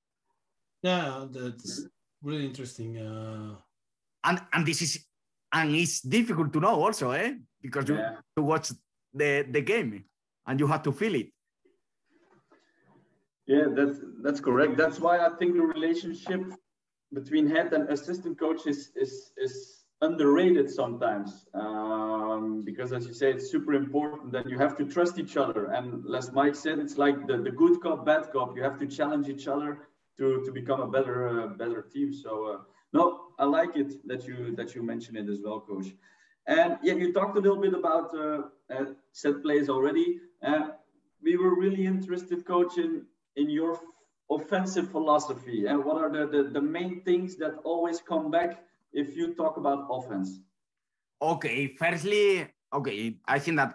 Yeah, 0.83 1.27
that's 1.29 1.85
really 2.23 2.47
interesting. 2.47 2.97
Uh, 2.99 3.57
and 4.25 4.41
and 4.53 4.65
this 4.65 4.81
is 4.83 5.05
and 5.53 5.75
it's 5.75 6.01
difficult 6.01 6.53
to 6.53 6.61
know 6.61 6.77
also 6.85 7.11
eh 7.11 7.35
because 7.61 7.89
you 7.89 7.97
Yeah. 7.97 8.15
have 8.15 8.35
to 8.37 8.43
watch 8.43 8.71
the 9.13 9.45
the 9.51 9.61
game 9.61 10.05
and 10.47 10.61
you 10.61 10.67
have 10.71 10.83
to 10.85 10.93
feel 10.93 11.15
it 11.15 11.29
Yeah, 13.51 13.67
that's 13.79 13.99
that's 14.25 14.41
correct. 14.49 14.77
That's 14.77 15.01
why 15.01 15.15
I 15.27 15.31
think 15.39 15.55
the 15.55 15.67
relationship 15.77 16.43
between 17.13 17.45
head 17.55 17.73
and 17.73 17.83
assistant 17.97 18.39
coach 18.39 18.61
is 18.73 18.93
is, 18.95 19.33
is 19.37 19.55
underrated 20.09 20.71
sometimes. 20.71 21.31
Um, 21.53 22.63
because 22.65 22.93
as 22.93 23.09
you 23.09 23.13
say, 23.13 23.29
it's 23.33 23.51
super 23.51 23.75
important 23.75 24.31
that 24.37 24.49
you 24.49 24.57
have 24.65 24.75
to 24.81 24.85
trust 24.95 25.19
each 25.19 25.37
other. 25.37 25.63
And 25.77 25.87
as 26.15 26.31
Mike 26.33 26.55
said, 26.55 26.79
it's 26.79 26.97
like 26.97 27.27
the, 27.27 27.39
the 27.39 27.51
good 27.63 27.81
cop, 27.81 28.07
bad 28.07 28.31
cop. 28.33 28.57
You 28.57 28.63
have 28.63 28.79
to 28.79 28.87
challenge 28.87 29.29
each 29.29 29.49
other 29.49 29.71
to, 30.19 30.43
to 30.45 30.53
become 30.53 30.81
a 30.81 30.91
better 30.97 31.19
uh, 31.29 31.47
better 31.63 31.83
team. 31.93 32.13
So 32.13 32.33
uh, 32.53 32.59
no, 32.93 33.05
I 33.41 33.47
like 33.47 33.75
it 33.75 33.91
that 34.07 34.29
you 34.29 34.55
that 34.59 34.77
you 34.77 34.81
mentioned 34.93 35.17
it 35.23 35.29
as 35.29 35.41
well, 35.45 35.59
coach. 35.59 35.89
And 36.47 36.79
yeah, 36.85 36.95
you 37.03 37.13
talked 37.13 37.37
a 37.37 37.41
little 37.41 37.63
bit 37.67 37.75
about 37.75 38.09
uh, 38.15 38.43
uh, 38.75 38.85
set 39.13 39.43
plays 39.43 39.69
already. 39.69 40.21
Uh, 40.41 40.69
we 41.21 41.37
were 41.37 41.55
really 41.65 41.85
interested, 41.85 42.47
coach, 42.47 42.79
in 42.79 43.07
in 43.37 43.51
your 43.51 43.79
offensive 44.31 44.91
philosophy? 44.91 45.67
And 45.67 45.85
what 45.85 45.97
are 45.97 46.11
the, 46.11 46.27
the, 46.27 46.51
the 46.51 46.61
main 46.61 47.03
things 47.03 47.37
that 47.37 47.55
always 47.65 48.01
come 48.01 48.31
back 48.31 48.65
if 48.93 49.17
you 49.17 49.35
talk 49.35 49.57
about 49.57 49.87
offense? 49.91 50.41
Okay 51.23 51.75
firstly 51.79 52.47
okay 52.73 53.17
i 53.27 53.37
think 53.37 53.57
that 53.57 53.75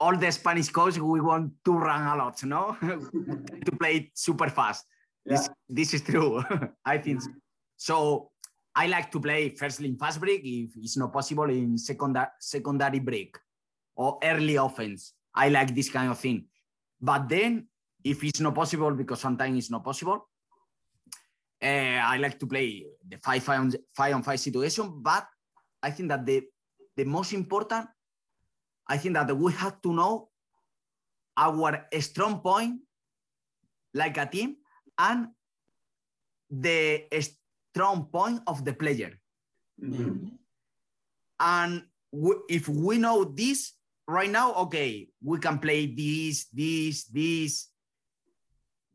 all 0.00 0.16
the 0.16 0.32
spanish 0.32 0.70
coach 0.70 0.96
we 0.96 1.20
want 1.20 1.52
to 1.64 1.72
run 1.72 2.02
a 2.08 2.16
lot 2.16 2.42
no? 2.44 2.76
To 3.66 3.72
play 3.78 4.10
super 4.14 4.48
fast. 4.48 4.86
This, 5.24 5.48
this 5.68 5.94
is 5.94 6.02
true 6.02 6.42
i 6.84 6.98
think 6.98 7.22
so. 7.22 7.30
so 7.76 8.30
i 8.74 8.86
like 8.88 9.12
to 9.12 9.20
play 9.20 9.50
firstly 9.50 9.88
in 9.88 9.96
fast 9.96 10.18
break 10.18 10.40
if 10.44 10.70
it's 10.76 10.96
not 10.96 11.12
possible 11.12 11.48
in 11.48 11.78
secondary 11.78 12.26
secondary 12.40 12.98
break 12.98 13.36
or 13.96 14.18
early 14.22 14.56
offense. 14.56 15.14
I 15.34 15.48
like 15.48 15.74
this 15.74 15.88
kind 15.88 16.10
of 16.10 16.18
thing. 16.18 16.46
But 17.00 17.28
then 17.28 17.66
if 18.04 18.22
it's 18.24 18.40
not 18.40 18.54
possible 18.54 18.90
because 18.92 19.20
sometimes 19.20 19.58
it's 19.58 19.70
not 19.70 19.84
possible 19.84 20.28
uh, 21.62 22.00
i 22.12 22.16
like 22.18 22.38
to 22.38 22.46
play 22.46 22.84
the 23.08 23.16
five 23.18 23.42
five 23.42 23.60
on 23.60 23.72
five, 23.94 24.14
on 24.14 24.22
five 24.22 24.40
situation 24.40 25.02
but 25.02 25.26
i 25.82 25.90
think 25.90 26.08
that 26.08 26.24
the 26.26 26.42
the 26.96 27.04
most 27.04 27.32
important 27.32 27.86
i 28.88 28.96
think 28.96 29.14
that 29.14 29.36
we 29.36 29.52
have 29.52 29.80
to 29.80 29.92
know 29.92 30.28
our 31.36 31.86
strong 32.00 32.40
point 32.40 32.80
like 33.94 34.16
a 34.18 34.26
team 34.26 34.56
and 34.98 35.28
the 36.50 37.04
strong 37.20 38.04
point 38.06 38.40
of 38.46 38.64
the 38.64 38.72
player 38.74 39.18
Mhm. 39.80 40.38
and 41.40 41.82
w- 42.12 42.42
if 42.48 42.68
we 42.68 42.98
know 42.98 43.24
this 43.24 43.72
right 44.06 44.30
now 44.30 44.52
okay 44.54 45.08
we 45.22 45.38
can 45.38 45.58
play 45.58 45.86
this 45.86 46.46
this 46.52 47.04
this 47.08 47.71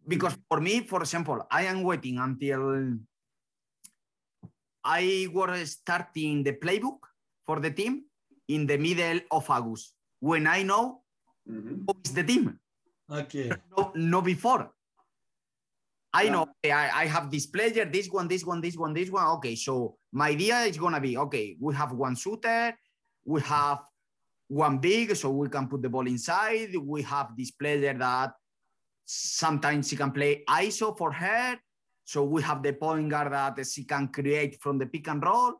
because 0.08 0.36
for 0.50 0.60
me 0.62 0.82
for 0.82 1.02
example 1.02 1.46
i 1.52 1.64
am 1.64 1.84
waiting 1.84 2.18
until 2.18 2.96
i 4.84 5.28
was 5.34 5.72
starting 5.72 6.44
the 6.44 6.54
playbook 6.54 7.00
for 7.46 7.60
the 7.60 7.72
team 7.72 8.04
in 8.48 8.66
the 8.66 8.78
middle 8.78 9.20
of 9.32 9.50
August 9.50 9.94
when 10.20 10.48
I 10.48 10.64
know 10.64 11.04
Mhm. 11.50 11.86
who 11.88 11.94
is 12.04 12.14
the 12.14 12.24
team. 12.24 12.60
Okay. 13.10 13.52
No, 13.72 13.92
no 13.96 14.22
before. 14.22 14.72
I 16.14 16.24
Yeah. 16.24 16.32
know 16.32 16.42
okay, 16.44 16.72
I, 16.72 17.04
I 17.04 17.06
have 17.06 17.30
this 17.30 17.46
player, 17.46 17.86
this 17.86 18.10
one, 18.10 18.28
this 18.28 18.44
one, 18.44 18.62
this 18.62 18.76
one, 18.76 18.94
this 18.94 19.10
one. 19.10 19.28
Okay, 19.38 19.56
so 19.56 19.98
my 20.12 20.30
idea 20.30 20.62
is 20.62 20.78
gonna 20.78 21.00
be 21.00 21.18
okay, 21.18 21.58
we 21.60 21.76
have 21.76 21.92
one 21.92 22.16
shooter, 22.16 22.76
we 23.26 23.42
have 23.42 23.80
one 24.48 24.80
big, 24.80 25.16
so 25.16 25.30
we 25.32 25.50
can 25.50 25.68
put 25.68 25.82
the 25.82 25.90
ball 25.90 26.08
inside. 26.08 26.76
We 26.76 27.02
have 27.04 27.36
this 27.38 27.52
player 27.52 27.94
that 27.94 28.32
sometimes 29.08 29.88
she 29.88 29.96
can 29.96 30.12
play 30.12 30.44
ISO 30.48 30.96
for 30.98 31.12
her. 31.12 31.58
So 32.04 32.24
we 32.24 32.42
have 32.44 32.62
the 32.62 32.74
point 32.74 33.10
guard 33.10 33.32
that 33.32 33.66
she 33.66 33.84
can 33.86 34.10
create 34.10 34.60
from 34.62 34.78
the 34.78 34.86
pick 34.86 35.08
and 35.08 35.24
roll. 35.24 35.54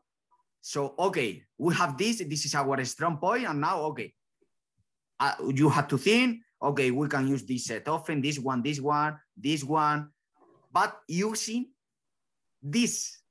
So 0.60 0.94
okay, 0.98 1.42
we 1.56 1.74
have 1.74 1.96
this. 1.96 2.18
This 2.18 2.44
is 2.44 2.54
our 2.54 2.84
strong 2.84 3.16
point. 3.16 3.44
point, 3.44 3.50
and 3.50 3.60
now 3.60 3.80
okay, 3.92 4.14
uh, 5.20 5.34
you 5.54 5.68
have 5.68 5.88
to 5.88 5.98
think. 5.98 6.42
Okay, 6.60 6.90
we 6.90 7.08
can 7.08 7.28
use 7.28 7.44
this 7.44 7.64
set 7.66 7.88
often. 7.88 8.20
This 8.20 8.38
one, 8.38 8.62
this 8.62 8.80
one, 8.80 9.18
this 9.36 9.64
one, 9.64 10.10
but 10.72 11.00
using 11.06 11.70
this, 12.62 13.22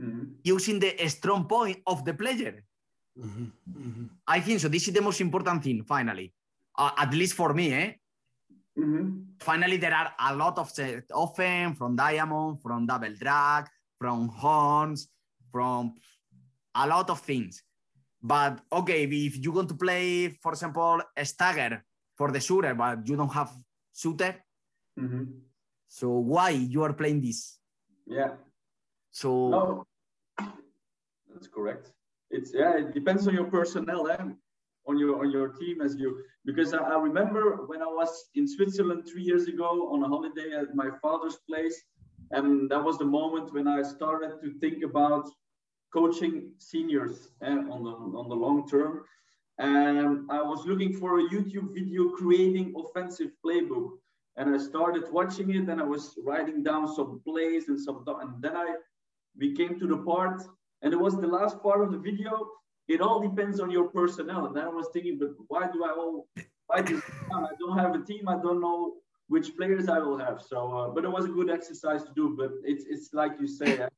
Mhm. 0.00 0.36
using 0.44 0.78
the 0.78 0.94
strong 1.08 1.48
point 1.48 1.82
of 1.86 2.04
the 2.04 2.14
player. 2.14 2.64
Mhm, 3.18 3.52
mhm. 3.68 4.08
I 4.26 4.40
think 4.40 4.60
so. 4.60 4.68
This 4.68 4.86
is 4.86 4.94
the 4.94 5.02
most 5.02 5.20
important 5.20 5.64
thing. 5.64 5.82
Finally, 5.84 6.32
uh, 6.78 6.92
at 6.96 7.12
least 7.12 7.34
for 7.34 7.52
me, 7.54 7.72
eh? 7.72 7.92
Mhm. 8.78 9.34
finally 9.40 9.76
there 9.76 9.94
are 9.94 10.10
a 10.30 10.34
lot 10.36 10.56
of 10.58 10.70
often 11.12 11.74
from 11.74 11.96
diamond 11.96 12.60
from 12.62 12.86
double 12.86 13.14
drag 13.14 13.66
from 13.98 14.28
horns 14.28 15.08
from 15.52 15.94
a 16.74 16.86
lot 16.86 17.10
of 17.10 17.18
things 17.20 17.62
but 18.22 18.60
okay 18.72 19.02
if 19.04 19.34
you 19.44 19.50
want 19.52 19.68
to 19.68 19.74
play 19.74 20.28
for 20.42 20.52
example 20.52 21.00
a 21.16 21.24
stagger 21.24 21.84
for 22.16 22.30
the 22.30 22.40
shooter 22.40 22.74
but 22.74 23.06
you 23.08 23.16
don't 23.16 23.32
have 23.40 23.50
shooter 23.94 24.32
Mhm. 24.96 25.26
so 25.88 26.06
why 26.32 26.50
you 26.50 26.82
are 26.86 26.94
playing 26.94 27.20
this 27.20 27.40
Yeah. 28.06 28.36
so 29.10 29.30
No, 29.50 29.86
that's 31.30 31.48
correct. 31.48 31.92
It's 32.30 32.50
yeah, 32.54 32.72
it 32.82 32.92
depends 32.94 33.26
on 33.28 33.34
your 33.34 33.50
personnel, 33.50 34.02
eh? 34.10 34.24
On 34.88 34.98
your 34.98 35.20
on 35.20 35.30
your 35.30 35.48
team 35.48 35.80
as 35.80 35.96
you 35.96 36.22
because 36.44 36.72
I, 36.74 36.78
I 36.78 36.98
remember 36.98 37.66
when 37.66 37.82
I 37.82 37.86
was 37.86 38.10
in 38.34 38.46
Switzerland 38.48 39.06
three 39.10 39.22
years 39.22 39.46
ago 39.48 39.90
on 39.92 40.02
a 40.02 40.08
holiday 40.08 40.52
at 40.52 40.74
my 40.74 40.90
father's 41.02 41.38
place, 41.48 41.76
and 42.30 42.70
that 42.70 42.82
was 42.82 42.98
the 42.98 43.04
moment 43.04 43.52
when 43.52 43.68
I 43.68 43.82
started 43.82 44.40
to 44.42 44.58
think 44.60 44.82
about 44.82 45.28
coaching 45.92 46.52
seniors 46.58 47.28
eh, 47.42 47.50
on 47.74 47.80
the 47.84 47.94
on 48.20 48.28
the 48.28 48.34
long 48.34 48.68
term. 48.68 49.04
And 49.58 50.30
I 50.30 50.40
was 50.40 50.64
looking 50.66 50.92
for 50.92 51.18
a 51.18 51.28
YouTube 51.30 51.74
video 51.74 52.10
creating 52.10 52.74
offensive 52.76 53.32
playbook. 53.44 53.90
And 54.36 54.54
I 54.54 54.58
started 54.58 55.02
watching 55.10 55.50
it 55.50 55.68
and 55.68 55.80
I 55.80 55.84
was 55.84 56.14
writing 56.24 56.62
down 56.62 56.86
some 56.94 57.20
plays 57.26 57.68
and 57.68 57.80
some 57.80 58.04
and 58.06 58.40
then 58.40 58.56
I 58.56 58.76
we 59.36 59.54
came 59.54 59.78
to 59.78 59.86
the 59.86 59.98
part, 59.98 60.42
and 60.82 60.92
it 60.92 60.96
was 60.96 61.16
the 61.16 61.26
last 61.26 61.62
part 61.62 61.80
of 61.82 61.92
the 61.92 61.98
video. 61.98 62.48
It 62.88 63.00
all 63.00 63.20
depends 63.20 63.60
on 63.60 63.70
your 63.70 63.88
personnel. 63.88 64.46
And 64.46 64.56
then 64.56 64.64
I 64.64 64.68
was 64.68 64.88
thinking, 64.92 65.18
but 65.18 65.30
why 65.48 65.70
do 65.72 65.84
I 65.84 65.90
all 65.90 66.28
why 66.66 66.82
do 66.82 67.00
I 67.32 67.46
don't 67.60 67.78
have 67.78 67.94
a 67.94 68.02
team. 68.04 68.28
I 68.28 68.36
don't 68.46 68.60
know 68.60 68.94
which 69.28 69.56
players 69.56 69.88
I 69.88 69.98
will 69.98 70.18
have. 70.18 70.40
So, 70.40 70.58
uh, 70.78 70.88
but 70.88 71.04
it 71.04 71.10
was 71.10 71.26
a 71.26 71.28
good 71.28 71.50
exercise 71.50 72.02
to 72.04 72.12
do. 72.16 72.34
But 72.36 72.52
it's 72.64 72.84
it's 72.88 73.12
like 73.12 73.32
you 73.40 73.46
say, 73.46 73.78
uh, 73.78 73.88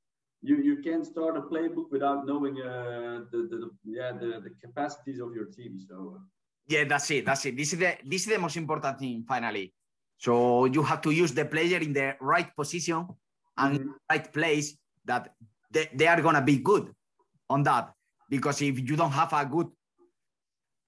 you 0.42 0.57
you 0.68 0.76
can't 0.83 1.07
start 1.07 1.37
a 1.37 1.42
playbook 1.42 1.90
without 1.90 2.26
knowing 2.26 2.61
uh, 2.61 3.24
the, 3.31 3.38
the 3.50 3.57
the 3.62 3.70
yeah 3.85 4.12
the 4.12 4.40
the 4.46 4.50
capacities 4.64 5.20
of 5.20 5.35
your 5.35 5.46
team. 5.46 5.79
So. 5.88 6.16
uh, 6.16 6.22
yeah 6.68 6.85
that's 6.85 7.11
it 7.11 7.24
that's 7.26 7.44
it 7.46 7.57
this 7.57 7.72
is 7.72 7.79
the 7.81 7.96
this 8.05 8.22
is 8.26 8.29
the 8.35 8.38
most 8.38 8.57
important 8.57 8.98
thing 9.00 9.24
finally 9.26 9.72
so 10.18 10.66
you 10.66 10.83
have 10.85 11.00
to 11.00 11.11
use 11.11 11.33
the 11.33 11.44
player 11.44 11.79
in 11.81 11.92
the 11.92 12.14
right 12.20 12.55
position 12.55 13.09
and 13.57 13.81
Mhm. 13.81 13.94
right 14.11 14.26
place 14.33 14.76
that 15.05 15.35
they, 15.74 15.88
they 15.94 16.07
are 16.07 16.20
gonna 16.22 16.42
be 16.42 16.59
good 16.59 16.92
on 17.48 17.62
that. 17.64 17.92
Because 18.31 18.62
if 18.62 18.79
you 18.79 18.97
don't 18.97 19.11
have 19.11 19.33
a 19.33 19.45
good, 19.45 19.66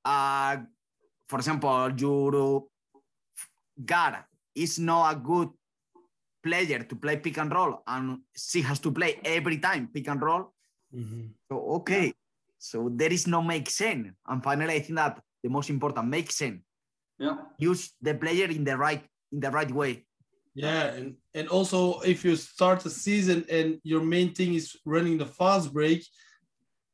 uh, 0.05 0.57
for 1.27 1.39
example, 1.39 1.91
your 1.99 2.65
guard 3.85 4.25
is 4.55 4.79
not 4.79 5.13
a 5.13 5.19
good 5.19 5.51
player 6.43 6.85
to 6.85 6.97
play 6.97 7.17
pick 7.17 7.39
and 7.39 7.53
roll, 7.53 7.83
and 7.87 8.21
she 8.37 8.63
has 8.63 8.79
to 8.79 8.93
play 8.93 9.19
every 9.25 9.59
time 9.59 9.89
pick 9.93 10.09
and 10.09 10.23
roll. 10.23 10.55
Mhm. 10.95 11.35
So 11.51 11.59
okay, 11.83 12.15
so 12.59 12.89
there 12.91 13.13
is 13.13 13.27
no 13.27 13.43
make 13.43 13.69
sense. 13.71 14.15
And 14.27 14.43
finally, 14.43 14.75
I 14.75 14.81
think 14.81 14.97
that 14.97 15.21
the 15.43 15.49
most 15.49 15.71
important 15.71 16.09
make 16.09 16.31
sense. 16.31 16.63
Yeah. 17.19 17.37
Use 17.59 17.95
the 18.01 18.15
player 18.15 18.47
in 18.47 18.65
the 18.65 18.77
right 18.77 19.03
in 19.33 19.41
the 19.41 19.51
right 19.51 19.71
way. 19.71 20.07
Yeah, 20.55 20.93
and, 20.93 21.17
and 21.33 21.49
also 21.49 22.01
if 22.01 22.25
you 22.25 22.37
start 22.37 22.85
a 22.85 22.91
season 22.91 23.47
and 23.49 23.81
your 23.83 24.03
main 24.03 24.35
thing 24.35 24.55
is 24.55 24.77
running 24.85 25.17
the 25.17 25.27
fast 25.27 25.73
break, 25.73 26.05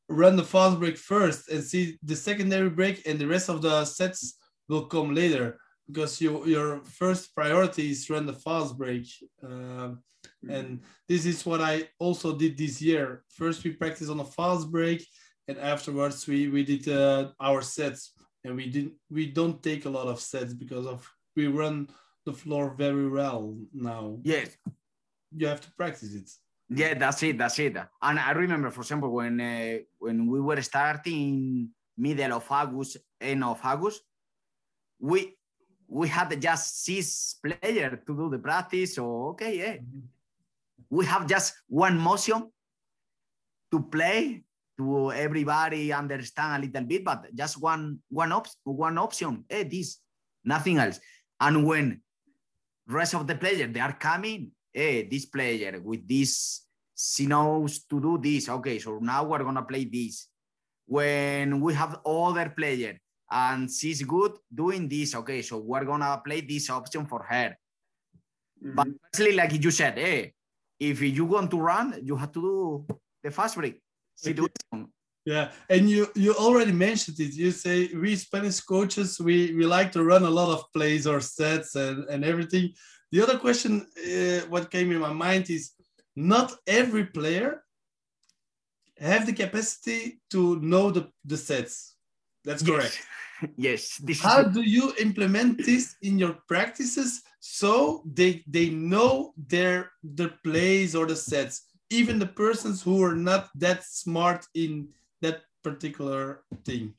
run 0.08 0.36
the 0.36 0.44
fast 0.44 0.78
break 0.78 0.96
first 0.96 1.50
and 1.50 1.62
see 1.62 1.98
the 2.02 2.16
secondary 2.16 2.70
break 2.70 3.06
and 3.06 3.18
the 3.18 3.26
rest 3.26 3.48
of 3.48 3.62
the 3.62 3.84
sets 3.84 4.38
will 4.68 4.86
come 4.86 5.14
later 5.14 5.58
because 5.86 6.20
you, 6.20 6.44
your 6.46 6.80
first 6.84 7.34
priority 7.34 7.90
is 7.90 8.08
run 8.10 8.26
the 8.26 8.32
fast 8.32 8.76
break. 8.76 9.06
Um, 9.42 10.02
and 10.48 10.80
this 11.08 11.26
is 11.26 11.44
what 11.44 11.60
I 11.60 11.88
also 11.98 12.36
did 12.36 12.56
this 12.56 12.80
year. 12.80 13.22
First 13.30 13.64
we 13.64 13.72
practiced 13.72 14.10
on 14.10 14.20
a 14.20 14.24
fast 14.24 14.70
break 14.70 15.06
and 15.46 15.58
afterwards 15.58 16.26
we, 16.26 16.48
we 16.48 16.64
did 16.64 16.88
uh, 16.88 17.30
our 17.40 17.62
sets 17.62 18.12
and 18.44 18.54
we 18.56 18.68
didn't 18.68 18.92
we 19.10 19.26
don't 19.26 19.62
take 19.62 19.84
a 19.84 19.90
lot 19.90 20.06
of 20.06 20.20
sets 20.20 20.54
because 20.54 20.86
of 20.86 21.08
we 21.36 21.46
run 21.46 21.88
the 22.24 22.32
floor 22.32 22.74
very 22.76 23.08
well 23.08 23.56
now. 23.72 24.18
Yes, 24.22 24.56
You 25.36 25.46
have 25.46 25.60
to 25.62 25.72
practice 25.72 26.14
it. 26.14 26.30
Yeah, 26.70 26.94
that's 26.94 27.22
it. 27.22 27.38
That's 27.38 27.58
it. 27.58 27.76
And 27.76 28.18
I 28.18 28.32
remember, 28.32 28.70
for 28.70 28.82
example, 28.82 29.10
when 29.10 29.40
uh, 29.40 29.78
when 29.98 30.26
we 30.26 30.40
were 30.40 30.60
starting 30.60 31.70
middle 31.96 32.34
of 32.34 32.46
August, 32.50 32.98
end 33.20 33.42
of 33.42 33.60
August, 33.64 34.02
we 35.00 35.34
we 35.88 36.08
had 36.08 36.40
just 36.40 36.84
six 36.84 37.36
players 37.42 37.98
to 38.06 38.16
do 38.16 38.28
the 38.28 38.38
practice. 38.38 38.96
So 38.96 39.28
okay, 39.32 39.56
yeah, 39.56 39.76
we 40.90 41.06
have 41.06 41.26
just 41.26 41.54
one 41.68 41.98
motion 41.98 42.52
to 43.70 43.82
play 43.82 44.44
to 44.76 45.12
everybody 45.12 45.92
understand 45.92 46.64
a 46.64 46.66
little 46.66 46.84
bit, 46.86 47.04
but 47.04 47.34
just 47.34 47.60
one 47.60 47.98
one 48.10 48.32
op- 48.32 48.46
one 48.64 48.98
option. 48.98 49.44
Hey, 49.48 49.64
this, 49.64 50.00
nothing 50.44 50.76
else. 50.76 51.00
And 51.40 51.66
when 51.66 52.02
rest 52.86 53.14
of 53.14 53.26
the 53.26 53.36
players 53.36 53.72
they 53.72 53.80
are 53.80 53.94
coming, 53.94 54.52
hey, 54.72 55.08
this 55.08 55.26
player 55.26 55.80
with 55.80 56.06
this, 56.06 56.64
she 56.96 57.26
knows 57.26 57.84
to 57.84 58.00
do 58.00 58.18
this. 58.18 58.48
Okay, 58.48 58.78
so 58.78 58.98
now 58.98 59.24
we're 59.24 59.44
gonna 59.44 59.62
play 59.62 59.84
this. 59.84 60.28
When 60.86 61.60
we 61.60 61.74
have 61.74 62.00
other 62.04 62.50
player 62.50 62.98
and 63.30 63.70
she's 63.70 64.02
good 64.02 64.32
doing 64.52 64.88
this, 64.88 65.14
okay, 65.14 65.42
so 65.42 65.58
we're 65.58 65.84
gonna 65.84 66.20
play 66.24 66.40
this 66.40 66.70
option 66.70 67.06
for 67.06 67.22
her. 67.28 67.56
But 68.60 68.86
Mhm. 68.88 68.98
actually, 69.06 69.32
like 69.32 69.52
you 69.62 69.70
said, 69.70 69.98
hey, 69.98 70.34
if 70.80 71.00
you 71.00 71.24
want 71.24 71.50
to 71.50 71.58
run, 71.60 72.00
you 72.02 72.16
have 72.16 72.32
to 72.32 72.40
do 72.40 72.86
the 73.22 73.30
fast 73.30 73.56
break 73.56 73.80
situation. 74.16 74.92
Yeah, 75.24 75.52
and 75.68 75.90
you 75.90 76.08
you 76.14 76.32
already 76.34 76.72
mentioned 76.72 77.20
it. 77.20 77.34
You 77.34 77.50
say 77.50 77.92
we 77.94 78.16
Spanish 78.16 78.60
coaches 78.60 79.20
we 79.20 79.52
we 79.54 79.66
like 79.66 79.92
to 79.92 80.02
run 80.02 80.24
a 80.24 80.30
lot 80.30 80.48
of 80.48 80.72
plays 80.72 81.06
or 81.06 81.20
sets 81.20 81.74
and 81.74 82.04
and 82.08 82.24
everything. 82.24 82.72
The 83.10 83.22
other 83.22 83.38
question, 83.38 83.86
uh, 83.96 84.46
what 84.48 84.70
came 84.70 84.92
in 84.92 84.98
my 84.98 85.12
mind 85.12 85.50
is 85.50 85.72
not 86.14 86.52
every 86.66 87.06
player 87.06 87.62
have 88.98 89.26
the 89.26 89.32
capacity 89.32 90.20
to 90.30 90.58
know 90.60 90.90
the 90.90 91.10
the 91.24 91.36
sets. 91.36 91.96
That's 92.44 92.62
correct. 92.62 93.00
Yes, 93.40 93.48
yes. 93.56 93.96
This 93.98 94.20
How 94.20 94.42
do 94.42 94.62
you 94.62 94.92
implement 94.98 95.64
this 95.64 95.94
in 96.02 96.18
your 96.18 96.38
practices 96.48 97.22
so 97.40 98.02
they 98.04 98.42
they 98.46 98.70
know 98.70 99.32
their 99.36 99.92
the 100.02 100.30
plays 100.42 100.94
or 100.94 101.06
the 101.06 101.16
sets, 101.16 101.66
even 101.90 102.18
the 102.18 102.26
persons 102.26 102.82
who 102.82 103.02
are 103.02 103.16
not 103.16 103.48
that 103.54 103.84
smart 103.84 104.46
in 104.54 104.88
that 105.22 105.42
particular 105.62 106.42
thing? 106.64 106.94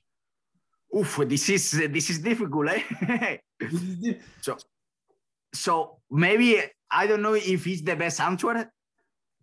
oof, 0.95 1.19
this 1.27 1.49
is 1.49 1.71
this 1.71 2.09
is 2.09 2.19
difficult, 2.19 2.69
eh? 2.69 3.37
so 5.53 5.98
maybe 6.09 6.61
I 6.91 7.07
don't 7.07 7.21
know 7.21 7.35
if 7.35 7.67
it's 7.67 7.81
the 7.81 7.95
best 7.95 8.19
answer, 8.19 8.71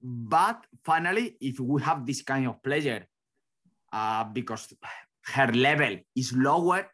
but 0.02 0.66
finally, 0.84 1.36
if 1.40 1.60
we 1.60 1.82
have 1.82 2.06
this 2.06 2.22
kind 2.22 2.46
of 2.46 2.62
player, 2.62 3.06
uh, 3.92 4.24
because 4.24 4.74
her 5.26 5.52
level 5.52 5.96
is 6.14 6.32
lower, 6.32 6.86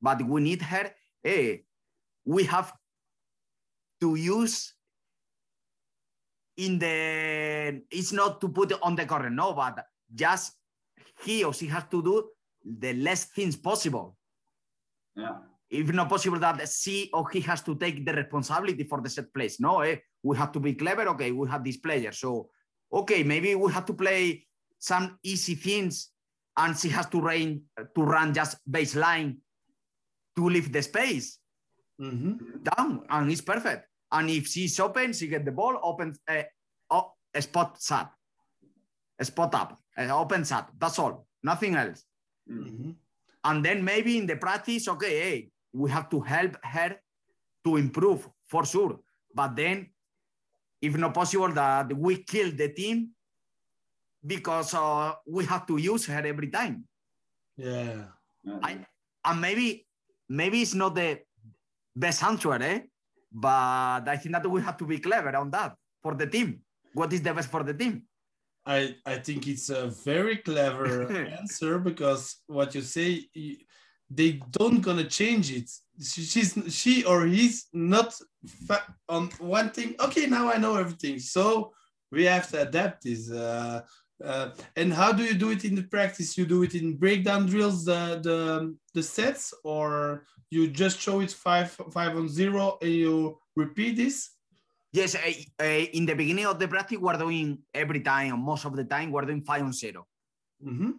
but 0.00 0.22
we 0.22 0.40
need 0.40 0.62
her, 0.62 0.90
eh, 1.24 1.58
we 2.24 2.44
have 2.44 2.72
to 4.00 4.14
use 4.14 4.74
in 6.56 6.78
the 6.78 7.82
it's 7.90 8.12
not 8.12 8.40
to 8.40 8.48
put 8.48 8.72
on 8.82 8.96
the 8.96 9.04
corner, 9.06 9.30
no, 9.30 9.52
but 9.52 9.84
just 10.14 10.52
he 11.22 11.44
or 11.44 11.52
she 11.52 11.66
has 11.66 11.84
to 11.90 12.02
do 12.02 12.28
the 12.64 12.94
less 12.94 13.24
things 13.24 13.56
possible. 13.56 14.16
Yeah. 15.14 15.36
If 15.68 15.92
not 15.92 16.08
possible 16.08 16.38
that 16.38 16.68
she 16.68 17.10
or 17.12 17.28
he 17.30 17.40
has 17.40 17.62
to 17.62 17.74
take 17.74 18.06
the 18.06 18.12
responsibility 18.12 18.84
for 18.84 19.00
the 19.00 19.10
set 19.10 19.32
place. 19.34 19.58
No, 19.58 19.80
eh? 19.80 19.96
we 20.22 20.36
have 20.36 20.52
to 20.52 20.60
be 20.60 20.74
clever. 20.74 21.08
Okay, 21.08 21.32
we 21.32 21.48
have 21.48 21.64
this 21.64 21.76
player. 21.76 22.12
So, 22.12 22.50
okay, 22.92 23.24
maybe 23.24 23.54
we 23.54 23.72
have 23.72 23.86
to 23.86 23.94
play 23.94 24.46
some 24.78 25.18
easy 25.22 25.56
things 25.56 26.10
and 26.56 26.78
she 26.78 26.88
has 26.90 27.06
to 27.06 27.20
run, 27.20 27.62
to 27.94 28.02
run 28.02 28.32
just 28.32 28.58
baseline 28.70 29.38
to 30.36 30.48
leave 30.48 30.72
the 30.72 30.82
space 30.82 31.38
Mm-hmm. 31.96 32.60
down 32.60 33.00
and 33.08 33.32
it's 33.32 33.40
perfect. 33.40 33.88
And 34.12 34.28
if 34.28 34.48
she's 34.48 34.78
open, 34.80 35.14
she 35.14 35.28
get 35.28 35.44
the 35.44 35.52
ball, 35.52 35.80
open, 35.82 36.14
uh, 36.28 36.42
oh, 36.90 37.12
a 37.34 37.40
spot 37.40 37.78
shot, 37.80 38.12
a 39.18 39.24
spot 39.24 39.54
up, 39.54 39.78
uh, 39.96 40.20
open 40.20 40.44
shot. 40.44 40.70
That's 40.78 40.98
all, 40.98 41.26
nothing 41.42 41.74
else. 41.74 42.04
Mm. 42.50 42.58
Mm-hmm. 42.58 42.90
And 43.44 43.64
then 43.64 43.82
maybe 43.82 44.18
in 44.18 44.26
the 44.26 44.36
practice, 44.36 44.88
okay, 44.88 45.20
hey, 45.20 45.48
we 45.76 45.90
have 45.90 46.08
to 46.08 46.20
help 46.20 46.56
her 46.64 46.96
to 47.64 47.76
improve 47.76 48.28
for 48.48 48.64
sure. 48.64 48.98
But 49.34 49.54
then, 49.56 49.90
if 50.80 50.96
not 50.96 51.12
possible, 51.12 51.52
that 51.52 51.92
we 51.92 52.22
kill 52.22 52.50
the 52.50 52.68
team 52.70 53.10
because 54.24 54.72
uh, 54.74 55.12
we 55.28 55.44
have 55.44 55.66
to 55.66 55.76
use 55.76 56.06
her 56.06 56.24
every 56.26 56.48
time. 56.48 56.84
Yeah. 57.56 58.04
I, 58.62 58.78
and 59.24 59.40
maybe 59.40 59.86
maybe 60.28 60.62
it's 60.62 60.74
not 60.74 60.94
the 60.94 61.20
best 61.94 62.22
answer, 62.22 62.54
eh? 62.54 62.80
But 63.30 64.08
I 64.08 64.16
think 64.16 64.32
that 64.32 64.48
we 64.48 64.62
have 64.62 64.76
to 64.78 64.86
be 64.86 64.98
clever 64.98 65.36
on 65.36 65.50
that 65.50 65.76
for 66.02 66.14
the 66.14 66.26
team. 66.26 66.60
What 66.94 67.12
is 67.12 67.20
the 67.20 67.34
best 67.34 67.50
for 67.50 67.62
the 67.62 67.74
team? 67.74 68.02
I 68.64 68.96
I 69.04 69.18
think 69.18 69.46
it's 69.46 69.68
a 69.68 69.88
very 69.88 70.38
clever 70.38 71.12
answer 71.40 71.78
because 71.78 72.42
what 72.46 72.74
you 72.74 72.82
say 72.82 73.28
they 74.10 74.40
don't 74.52 74.80
gonna 74.80 75.04
change 75.04 75.50
it. 75.52 75.70
She, 76.00 76.22
she's 76.22 76.56
she 76.68 77.04
or 77.04 77.26
he's 77.26 77.66
not 77.72 78.14
fa- 78.66 78.94
on 79.08 79.28
one 79.38 79.70
thing. 79.70 79.94
Okay, 80.00 80.26
now 80.26 80.50
I 80.50 80.58
know 80.58 80.76
everything. 80.76 81.18
So 81.18 81.72
we 82.12 82.24
have 82.24 82.48
to 82.50 82.62
adapt 82.62 83.04
this. 83.04 83.30
Uh, 83.30 83.80
uh, 84.24 84.50
and 84.76 84.92
how 84.92 85.12
do 85.12 85.24
you 85.24 85.34
do 85.34 85.50
it 85.50 85.64
in 85.64 85.74
the 85.74 85.82
practice? 85.82 86.38
You 86.38 86.46
do 86.46 86.62
it 86.62 86.74
in 86.74 86.96
breakdown 86.96 87.46
drills, 87.46 87.84
the 87.84 88.20
the 88.22 88.74
the 88.94 89.02
sets, 89.02 89.52
or 89.64 90.24
you 90.50 90.68
just 90.68 91.00
show 91.00 91.20
it 91.20 91.32
five 91.32 91.70
five 91.90 92.16
on 92.16 92.28
zero 92.28 92.78
and 92.80 92.92
you 92.92 93.38
repeat 93.56 93.96
this. 93.96 94.30
Yes, 94.92 95.14
uh, 95.14 95.18
uh, 95.60 95.84
in 95.92 96.06
the 96.06 96.14
beginning 96.14 96.46
of 96.46 96.58
the 96.58 96.68
practice, 96.68 96.98
we're 96.98 97.18
doing 97.18 97.58
every 97.74 98.00
time, 98.00 98.32
or 98.32 98.38
most 98.38 98.64
of 98.64 98.74
the 98.76 98.84
time, 98.84 99.10
we're 99.10 99.26
doing 99.26 99.42
five 99.42 99.62
on 99.62 99.72
zero 99.72 100.06
Mm-hmm. 100.64 100.90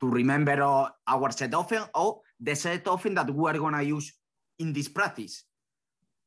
to 0.00 0.06
remember 0.06 0.62
uh, 0.62 0.90
our 1.06 1.30
set 1.30 1.54
often 1.54 1.82
or 1.94 2.20
the 2.40 2.54
set 2.54 2.86
often 2.86 3.14
that 3.14 3.30
we 3.30 3.50
are 3.50 3.58
gonna 3.58 3.82
use 3.82 4.12
in 4.58 4.72
this 4.72 4.88
practice. 4.88 5.44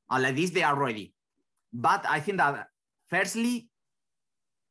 And 0.10 0.24
like 0.24 0.36
this, 0.36 0.52
they 0.52 0.64
are 0.64 0.78
ready. 0.78 1.14
But 1.72 2.06
I 2.08 2.20
think 2.20 2.38
that 2.38 2.68
firstly, 3.08 3.70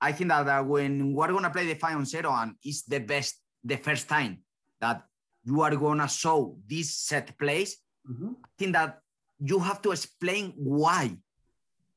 I 0.00 0.12
think 0.12 0.28
that 0.28 0.46
uh, 0.46 0.62
when 0.62 1.14
we're 1.14 1.32
gonna 1.32 1.50
play 1.50 1.66
the 1.66 1.74
five 1.74 1.96
on 1.96 2.04
zero 2.04 2.32
and 2.32 2.54
it's 2.62 2.82
the 2.82 3.00
best 3.00 3.40
the 3.62 3.76
first 3.76 4.08
time 4.08 4.38
that 4.80 5.02
you 5.44 5.60
are 5.60 5.76
gonna 5.76 6.08
show 6.08 6.58
this 6.66 6.96
set 6.96 7.38
plays, 7.38 7.76
Mm-hmm. 8.08 8.32
I 8.42 8.48
think 8.58 8.72
that 8.72 8.98
you 9.38 9.58
have 9.58 9.82
to 9.82 9.92
explain 9.92 10.52
why 10.56 11.16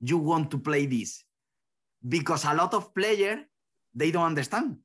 you 0.02 0.18
want 0.18 0.52
to 0.52 0.58
play 0.58 0.86
this. 0.86 1.24
Because 2.06 2.46
a 2.46 2.54
lot 2.54 2.74
of 2.74 2.94
players, 2.94 3.40
they 3.96 4.12
don't 4.12 4.26
understand. 4.26 4.78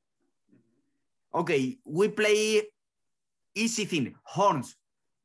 Okay, 1.33 1.77
we 1.85 2.07
play 2.09 2.63
easy 3.55 3.85
thing, 3.85 4.15
horns, 4.23 4.75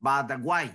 but 0.01 0.39
why? 0.41 0.71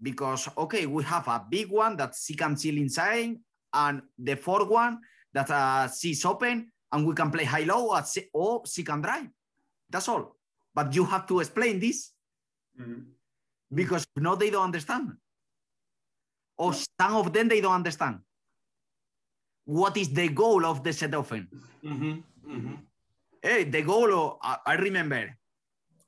Because, 0.00 0.48
okay, 0.56 0.86
we 0.86 1.02
have 1.04 1.26
a 1.28 1.44
big 1.48 1.70
one 1.70 1.96
that 1.96 2.14
she 2.20 2.34
can 2.34 2.56
seal 2.56 2.76
inside, 2.76 3.36
and 3.72 4.02
the 4.18 4.36
fourth 4.36 4.68
one 4.68 5.00
that 5.32 5.50
uh, 5.50 5.88
she's 5.88 6.24
open, 6.24 6.70
and 6.92 7.06
we 7.06 7.14
can 7.14 7.30
play 7.30 7.44
high-low, 7.44 7.94
or 8.32 8.62
she, 8.66 8.82
can 8.82 9.00
drive. 9.00 9.28
That's 9.90 10.08
all. 10.08 10.36
But 10.74 10.94
you 10.94 11.04
have 11.04 11.26
to 11.28 11.40
explain 11.40 11.80
this 11.80 12.12
Mm. 12.78 13.06
because 13.72 14.06
no, 14.16 14.36
they 14.36 14.50
don't 14.50 14.64
understand. 14.64 15.16
Or 16.58 16.74
some 16.74 17.16
of 17.16 17.32
them, 17.32 17.48
they 17.48 17.62
don't 17.62 17.72
understand. 17.74 18.18
What 19.64 19.96
is 19.96 20.10
the 20.10 20.28
goal 20.28 20.66
of 20.66 20.84
the 20.84 20.92
set 20.92 21.14
often? 21.14 21.48
Mm-hmm. 21.82 22.12
Mm-hmm. 22.52 22.74
Hey, 23.42 23.64
the 23.64 23.80
goal, 23.80 24.12
of, 24.12 24.38
I, 24.42 24.58
I 24.66 24.74
remember 24.74 25.34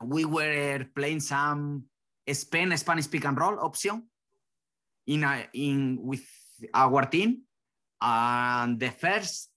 we 0.05 0.25
were 0.25 0.87
playing 0.95 1.21
some 1.21 1.85
Spain 2.31 2.77
Spanish 2.77 3.11
pick 3.11 3.25
and 3.25 3.39
roll 3.39 3.59
option 3.61 4.03
in 5.07 5.25
a, 5.25 5.49
in 5.55 5.99
with 6.03 6.25
our 6.75 7.07
team, 7.07 7.43
and 8.01 8.79
the 8.79 8.91
first 8.91 9.51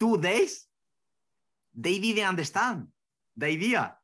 two 0.00 0.18
days 0.18 0.66
they 1.74 1.98
didn't 1.98 2.28
understand 2.28 2.86
the 3.36 3.46
idea 3.46 3.94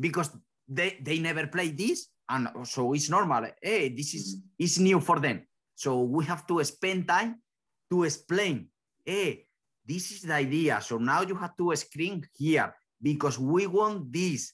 because 0.00 0.30
they 0.66 0.96
they 1.02 1.18
never 1.18 1.46
played 1.46 1.76
this, 1.76 2.08
and 2.28 2.48
so 2.64 2.94
it's 2.94 3.10
normal. 3.10 3.46
Hey, 3.60 3.90
this 3.90 4.14
is 4.14 4.40
is 4.58 4.78
new 4.78 5.00
for 5.00 5.20
them, 5.20 5.46
so 5.74 6.02
we 6.02 6.24
have 6.24 6.46
to 6.46 6.64
spend 6.64 7.06
time 7.06 7.42
to 7.90 8.04
explain. 8.04 8.68
Hey, 9.04 9.46
this 9.84 10.12
is 10.12 10.22
the 10.22 10.34
idea. 10.34 10.80
So 10.80 10.98
now 10.98 11.22
you 11.22 11.34
have 11.34 11.56
to 11.56 11.74
screen 11.76 12.26
here 12.36 12.74
because 13.00 13.38
we 13.38 13.66
want 13.66 14.12
this. 14.12 14.52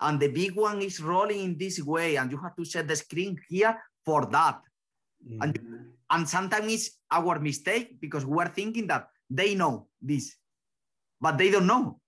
And 0.00 0.18
the 0.18 0.28
big 0.28 0.56
one 0.56 0.80
is 0.82 1.00
rolling 1.00 1.40
in 1.40 1.58
this 1.58 1.80
way, 1.82 2.16
and 2.16 2.30
you 2.30 2.38
have 2.38 2.56
to 2.56 2.64
set 2.64 2.88
the 2.88 2.96
screen 2.96 3.38
here 3.48 3.76
for 4.04 4.26
that. 4.26 4.60
And, 5.40 5.58
and 6.08 6.28
sometimes 6.28 6.72
it's 6.72 6.90
our 7.10 7.38
mistake 7.38 8.00
because 8.00 8.24
we're 8.24 8.48
thinking 8.48 8.86
that 8.86 9.08
they 9.28 9.54
know 9.54 9.88
this, 10.00 10.34
but 11.20 11.36
they 11.36 11.50
don't 11.50 11.66
know. 11.66 12.00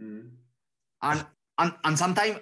Mm. 0.00 0.30
And 1.02 1.26
and, 1.58 1.74
and 1.84 1.98
sometimes 1.98 2.38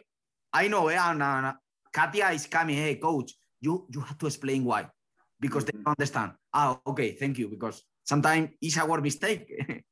I 0.52 0.68
know, 0.68 0.88
eh, 0.88 0.98
and, 1.00 1.22
uh, 1.22 1.52
Katia 1.92 2.30
is 2.30 2.46
coming, 2.46 2.76
hey, 2.76 2.96
coach, 2.96 3.32
you, 3.60 3.86
you 3.90 4.00
have 4.00 4.16
to 4.18 4.26
explain 4.26 4.62
why 4.64 4.88
because 5.40 5.64
they 5.64 5.72
Mhm. 5.72 5.84
don't 5.84 5.94
understand. 5.98 6.32
Ah, 6.52 6.78
okay, 6.86 7.16
thank 7.18 7.38
you, 7.38 7.48
because 7.48 7.82
sometimes 8.04 8.50
it's 8.60 8.76
our 8.78 9.00
mistake. 9.00 9.48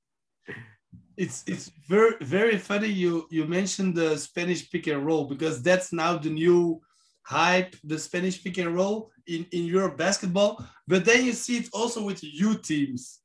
it's 1.16 1.44
it's 1.46 1.70
very 1.88 2.14
very 2.20 2.58
funny 2.58 2.88
you 2.88 3.26
you 3.30 3.46
mentioned 3.46 3.94
the 3.94 4.16
spanish 4.16 4.70
pick 4.70 4.86
and 4.86 5.04
roll 5.06 5.24
because 5.24 5.62
that's 5.62 5.92
now 5.92 6.16
the 6.18 6.28
new 6.28 6.80
hype 7.22 7.74
the 7.84 7.98
spanish 7.98 8.42
pick 8.42 8.58
and 8.58 8.74
roll 8.74 9.10
in 9.26 9.46
in 9.52 9.64
europe 9.64 9.96
basketball. 9.96 10.64
But 10.86 11.04
then 11.04 11.24
you 11.24 11.32
see 11.32 11.58
it 11.58 11.68
also 11.72 12.02
with 12.02 12.22
u 12.22 12.56
teams 12.58 13.20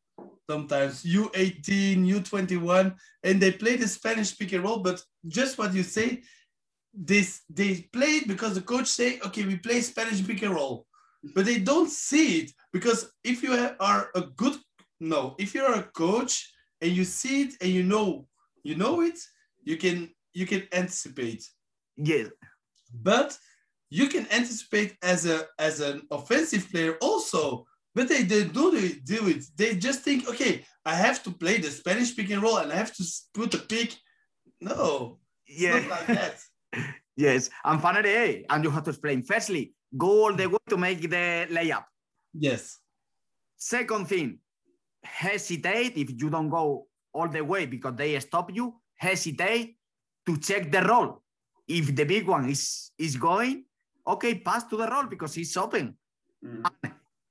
sometimes 0.49 1.03
u18 1.03 2.05
u21 2.17 2.95
and 3.23 3.41
they 3.41 3.51
play 3.51 3.75
the 3.75 3.87
spanish 3.87 4.37
pick 4.37 4.53
and 4.53 4.63
roll. 4.63 4.79
But 4.79 5.03
just 5.27 5.57
what 5.57 5.73
you 5.73 5.83
say 5.83 6.23
this 6.93 7.41
they 7.49 7.89
play 7.93 8.17
it 8.19 8.27
because 8.27 8.55
the 8.55 8.61
coach 8.61 8.87
say 8.87 9.19
okay 9.25 9.45
we 9.45 9.57
play 9.57 9.81
spanish 9.81 10.25
pick 10.25 10.41
and 10.41 10.55
roll. 10.55 10.85
But 11.35 11.45
they 11.45 11.59
don't 11.59 11.89
see 11.89 12.39
it 12.39 12.51
because 12.73 13.11
if 13.23 13.43
you 13.43 13.53
are 13.79 14.09
a 14.15 14.21
good 14.21 14.55
no 14.99 15.35
if 15.37 15.53
you're 15.53 15.75
a 15.75 15.83
coach 15.83 16.51
and 16.81 16.91
you 16.91 17.03
see 17.03 17.43
it 17.43 17.53
and 17.61 17.71
you 17.71 17.83
know 17.83 18.27
you 18.63 18.75
know 18.75 19.01
it 19.01 19.17
you 19.63 19.77
can 19.77 20.09
you 20.33 20.45
can 20.45 20.63
anticipate 20.73 21.43
yeah 21.97 22.25
but 22.93 23.37
you 23.89 24.07
can 24.07 24.25
anticipate 24.31 24.95
as 25.01 25.25
a 25.25 25.45
as 25.59 25.79
an 25.79 26.01
offensive 26.11 26.69
player 26.71 26.97
also 27.01 27.65
but 27.93 28.07
they, 28.07 28.23
they 28.23 28.45
don't 28.45 29.03
do 29.05 29.27
it, 29.27 29.43
they 29.57 29.75
just 29.75 30.01
think 30.01 30.27
okay 30.29 30.63
i 30.85 30.93
have 30.95 31.21
to 31.23 31.31
play 31.31 31.57
the 31.57 31.69
spanish 31.69 32.15
pick 32.15 32.29
and 32.29 32.41
roll 32.41 32.57
and 32.57 32.71
i 32.71 32.75
have 32.75 32.93
to 32.95 33.03
put 33.33 33.51
the 33.51 33.57
pick 33.57 33.95
no 34.59 35.17
yeah. 35.47 35.83
like 35.89 36.07
that 36.07 36.39
Yes, 37.17 37.49
and 37.65 37.81
finally, 37.81 38.45
and 38.49 38.63
you 38.63 38.71
have 38.71 38.83
to 38.85 38.89
explain. 38.91 39.21
Firstly, 39.21 39.73
go 39.97 40.23
all 40.23 40.33
the 40.33 40.47
way 40.47 40.57
to 40.69 40.77
make 40.77 41.01
the 41.01 41.47
layup. 41.51 41.83
yes 42.33 42.79
Second 43.57 44.07
thing, 44.07 44.39
hesitate 45.03 45.97
if 45.97 46.11
you 46.11 46.29
don't 46.29 46.49
go 46.49 46.87
all 47.13 47.27
the 47.27 47.41
way 47.41 47.65
because 47.65 47.95
they 47.95 48.19
stop 48.19 48.53
you. 48.53 48.75
Hesitate 48.95 49.77
to 50.25 50.37
check 50.37 50.71
the 50.71 50.81
roll. 50.81 51.23
If 51.67 51.95
the 51.95 52.03
big 52.03 52.27
one 52.27 52.49
is 52.49 52.91
is 52.97 53.15
going, 53.15 53.65
okay, 54.07 54.35
pass 54.35 54.63
to 54.65 54.77
the 54.77 54.87
roll 54.87 55.05
because 55.05 55.37
it's 55.37 55.57
open. 55.57 55.97
Mm. 56.43 56.65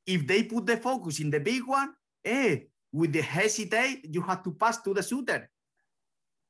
If 0.07 0.27
they 0.27 0.43
put 0.45 0.66
the 0.66 0.77
focus 0.77 1.21
in 1.21 1.31
the 1.31 1.41
big 1.41 1.62
one, 1.66 1.95
eh, 2.25 2.57
with 2.93 3.12
the 3.12 3.23
hesitate, 3.23 4.07
you 4.12 4.23
have 4.23 4.43
to 4.43 4.53
pass 4.53 4.83
to 4.83 4.95
the 4.95 5.03
shooter. 5.03 5.49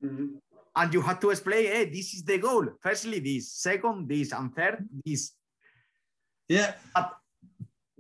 Mm. 0.03 0.41
And 0.77 0.95
you 0.95 1.03
have 1.03 1.21
to 1.21 1.31
explain, 1.31 1.67
hey, 1.67 1.91
this 1.91 2.15
is 2.15 2.25
the 2.25 2.39
goal. 2.39 2.69
Firstly, 2.81 3.19
this. 3.19 3.53
Second, 3.53 4.09
this. 4.09 4.33
And 4.33 4.55
third, 4.55 4.89
this. 5.05 5.33
yeah 6.49 6.75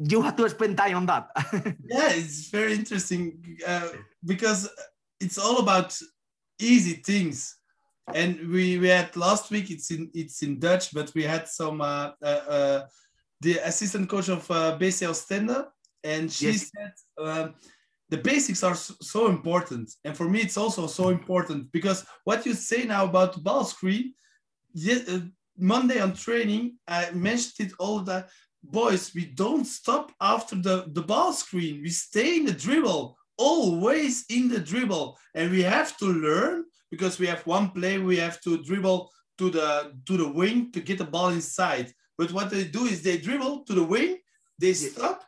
you 0.01 0.23
have 0.23 0.37
to 0.37 0.49
spend 0.49 0.77
time 0.77 0.97
on 0.97 1.07
that. 1.07 1.29
yeah 1.89 2.11
it's 2.11 2.49
very 2.49 2.75
interesting 2.75 3.59
uh, 3.67 3.89
because 4.25 4.69
it's 5.21 5.39
all 5.39 5.59
about 5.59 5.97
easy 6.59 6.95
things 6.95 7.61
and 8.15 8.49
we 8.49 8.79
we 8.79 8.89
had 8.89 9.15
last 9.17 9.51
week. 9.51 9.71
It's 9.71 9.91
in 9.91 10.11
it's 10.15 10.43
in 10.43 10.59
Dutch, 10.59 10.93
but 10.93 11.13
we 11.15 11.23
had 11.23 11.49
some 11.49 11.81
uh, 11.81 12.11
uh, 12.23 12.43
uh 12.49 12.87
the 13.41 13.59
assistant 13.59 14.09
coach 14.09 14.29
of 14.29 14.51
uh, 14.51 14.77
BC 14.79 15.67
and 16.05 16.31
she 16.31 16.47
yes. 16.47 16.71
said 16.75 16.93
um, 17.19 17.55
the 18.09 18.19
basics 18.19 18.63
are 18.63 18.75
so 18.75 19.29
important. 19.29 19.91
And 20.05 20.17
for 20.17 20.29
me, 20.29 20.41
it's 20.41 20.57
also 20.57 20.87
so 20.87 21.09
important 21.09 21.73
because 21.73 22.05
what 22.25 22.45
you 22.45 22.55
say 22.55 22.85
now 22.85 23.05
about 23.05 23.35
the 23.35 23.41
ball 23.41 23.65
screen, 23.65 24.15
yes, 24.73 25.09
uh, 25.09 25.21
Monday 25.57 26.01
on 26.01 26.15
training, 26.15 26.77
I 26.89 27.11
mentioned 27.13 27.69
it 27.69 27.75
all 27.79 28.01
the 28.01 28.27
boys, 28.63 29.13
we 29.15 29.27
don't 29.27 29.65
stop 29.65 30.13
after 30.21 30.57
the, 30.57 30.85
the 30.89 31.03
ball 31.03 31.33
screen. 31.33 31.83
We 31.83 31.91
stay 31.91 32.37
in 32.37 32.45
the 32.45 32.53
dribble, 32.53 33.17
always 33.37 34.25
in 34.29 34.49
the 34.49 34.61
dribble. 34.61 35.19
And 35.35 35.51
we 35.51 35.63
have 35.63 35.97
to 35.99 36.07
learn 36.07 36.65
because 36.91 37.19
we 37.19 37.27
have 37.27 37.47
one 37.47 37.71
play, 37.71 37.99
we 37.99 38.17
have 38.17 38.41
to 38.43 38.63
dribble 38.63 39.11
to 39.39 39.51
the 39.51 39.95
to 40.07 40.17
the 40.19 40.29
wing 40.29 40.71
to 40.73 40.81
get 40.81 40.99
the 40.99 41.05
ball 41.05 41.31
inside. 41.31 41.93
But 42.19 42.33
what 42.33 42.51
they 42.51 42.65
do 42.65 42.85
is 42.85 43.03
they 43.03 43.17
dribble 43.17 43.65
to 43.65 43.75
the 43.75 43.83
wing, 43.83 44.19
they 44.59 44.75
stop, 44.75 45.25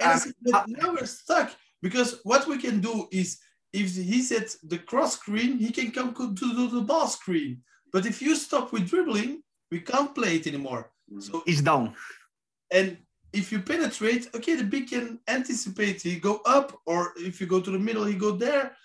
and 0.00 0.20
said, 0.20 0.34
uh, 0.54 0.62
now 0.68 0.92
we're 0.92 1.06
stuck 1.06 1.50
because 1.80 2.20
what 2.22 2.46
we 2.46 2.58
can 2.58 2.80
do 2.80 3.08
is 3.10 3.38
if 3.72 3.96
he 3.96 4.22
said 4.22 4.46
the 4.62 4.78
cross 4.78 5.14
screen, 5.14 5.58
he 5.58 5.72
can 5.72 5.90
come 5.90 6.14
to 6.14 6.68
the 6.68 6.82
ball 6.82 7.08
screen. 7.08 7.62
But 7.92 8.06
if 8.06 8.22
you 8.22 8.36
stop 8.36 8.72
with 8.72 8.88
dribbling, 8.88 9.42
we 9.72 9.80
can't 9.80 10.14
play 10.14 10.36
it 10.36 10.46
anymore. 10.46 10.91
So 11.20 11.42
it's 11.46 11.62
down. 11.62 11.94
And 12.70 12.98
if 13.32 13.52
you 13.52 13.60
penetrate, 13.60 14.28
okay, 14.34 14.56
the 14.56 14.64
big 14.64 14.90
can 14.90 15.18
anticipate. 15.28 16.02
He 16.02 16.18
go 16.18 16.40
up, 16.46 16.78
or 16.86 17.12
if 17.16 17.40
you 17.40 17.46
go 17.46 17.60
to 17.60 17.70
the 17.70 17.78
middle, 17.78 18.04
he 18.04 18.14
go 18.14 18.32
there. 18.32 18.76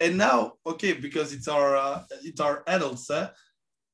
And 0.00 0.18
now, 0.18 0.54
okay, 0.66 0.92
because 0.94 1.32
it's 1.32 1.48
our 1.48 1.76
uh, 1.76 2.02
it's 2.22 2.40
our 2.40 2.64
adults, 2.66 3.10
eh? 3.10 3.28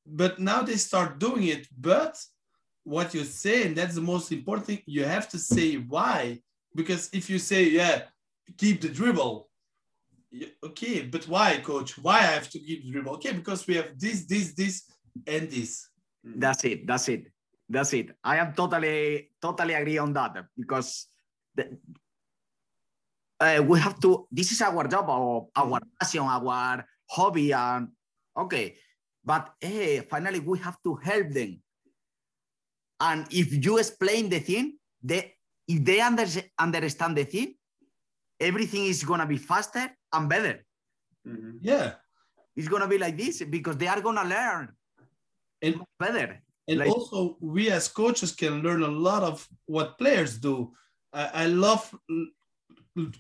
but 0.07 0.39
now 0.39 0.63
they 0.63 0.77
start 0.77 1.19
doing 1.19 1.45
it. 1.45 1.67
But 1.79 2.19
what 2.85 3.13
you 3.15 3.25
say, 3.25 3.67
and 3.67 3.77
that's 3.77 3.95
the 3.95 4.01
most 4.01 4.33
important 4.33 4.67
thing, 4.67 4.83
you 4.87 5.05
have 5.05 5.29
to 5.31 5.39
say 5.39 5.77
why. 5.77 6.41
Because 6.75 7.11
if 7.13 7.29
you 7.29 7.39
say, 7.39 7.65
yeah, 7.65 8.03
keep 8.57 8.81
the 8.81 8.89
dribble, 8.89 9.49
okay, 10.65 11.03
but 11.03 11.27
why, 11.29 11.59
coach? 11.59 11.99
Why 11.99 12.19
I 12.19 12.33
have 12.39 12.51
to 12.51 12.59
keep 12.59 12.85
the 12.85 12.93
dribble? 12.93 13.13
Okay, 13.15 13.33
because 13.33 13.67
we 13.67 13.77
have 13.77 13.99
this, 13.99 14.25
this, 14.25 14.55
this, 14.55 14.85
and 15.27 15.51
this. 15.51 15.89
That's 16.25 16.65
it. 16.65 16.87
That's 16.87 17.09
it. 17.09 17.27
That's 17.69 17.93
it. 17.93 18.17
I 18.25 18.39
am 18.39 18.55
totally, 18.55 19.31
totally 19.41 19.75
agree 19.75 19.99
on 19.99 20.13
that 20.15 20.47
because 20.57 21.07
the, 21.55 21.77
uh, 23.39 23.63
we 23.67 23.79
have 23.79 24.01
to. 24.01 24.27
This 24.33 24.53
is 24.53 24.63
our 24.63 24.89
job, 24.89 25.11
our, 25.11 25.49
our 25.55 25.81
passion, 26.01 26.23
our 26.23 26.85
hobby, 27.11 27.53
and 27.53 27.89
okay. 28.37 28.77
But 29.23 29.53
hey, 29.61 30.01
finally, 30.09 30.41
we 30.41 30.59
have 30.61 30.81
to 30.85 30.95
help 30.97 31.31
them. 31.31 31.61
And 33.01 33.27
if 33.31 33.53
you 33.53 33.79
explain 33.79 34.31
the 34.31 34.41
thing, 34.41 34.79
they 35.03 35.35
if 35.69 35.85
they 35.85 36.01
under, 36.01 36.25
understand 36.59 37.17
the 37.17 37.25
thing, 37.25 37.55
everything 38.41 38.87
is 38.87 39.05
gonna 39.05 39.27
be 39.27 39.37
faster 39.37 39.93
and 40.13 40.29
better. 40.29 40.65
Mm-hmm. 41.27 41.59
Yeah, 41.61 42.01
it's 42.57 42.69
gonna 42.69 42.89
be 42.89 42.97
like 42.97 43.19
this 43.19 43.43
because 43.43 43.77
they 43.77 43.89
are 43.89 44.01
gonna 44.01 44.25
learn 44.25 44.73
and 45.61 45.83
better. 45.99 46.43
And 46.69 46.81
like, 46.81 46.91
also, 46.91 47.37
we 47.41 47.71
as 47.71 47.89
coaches 47.89 48.33
can 48.33 48.63
learn 48.63 48.83
a 48.83 48.89
lot 48.89 49.23
of 49.23 49.47
what 49.67 49.99
players 49.99 50.37
do. 50.39 50.73
I, 51.13 51.45
I 51.45 51.47
love 51.47 51.95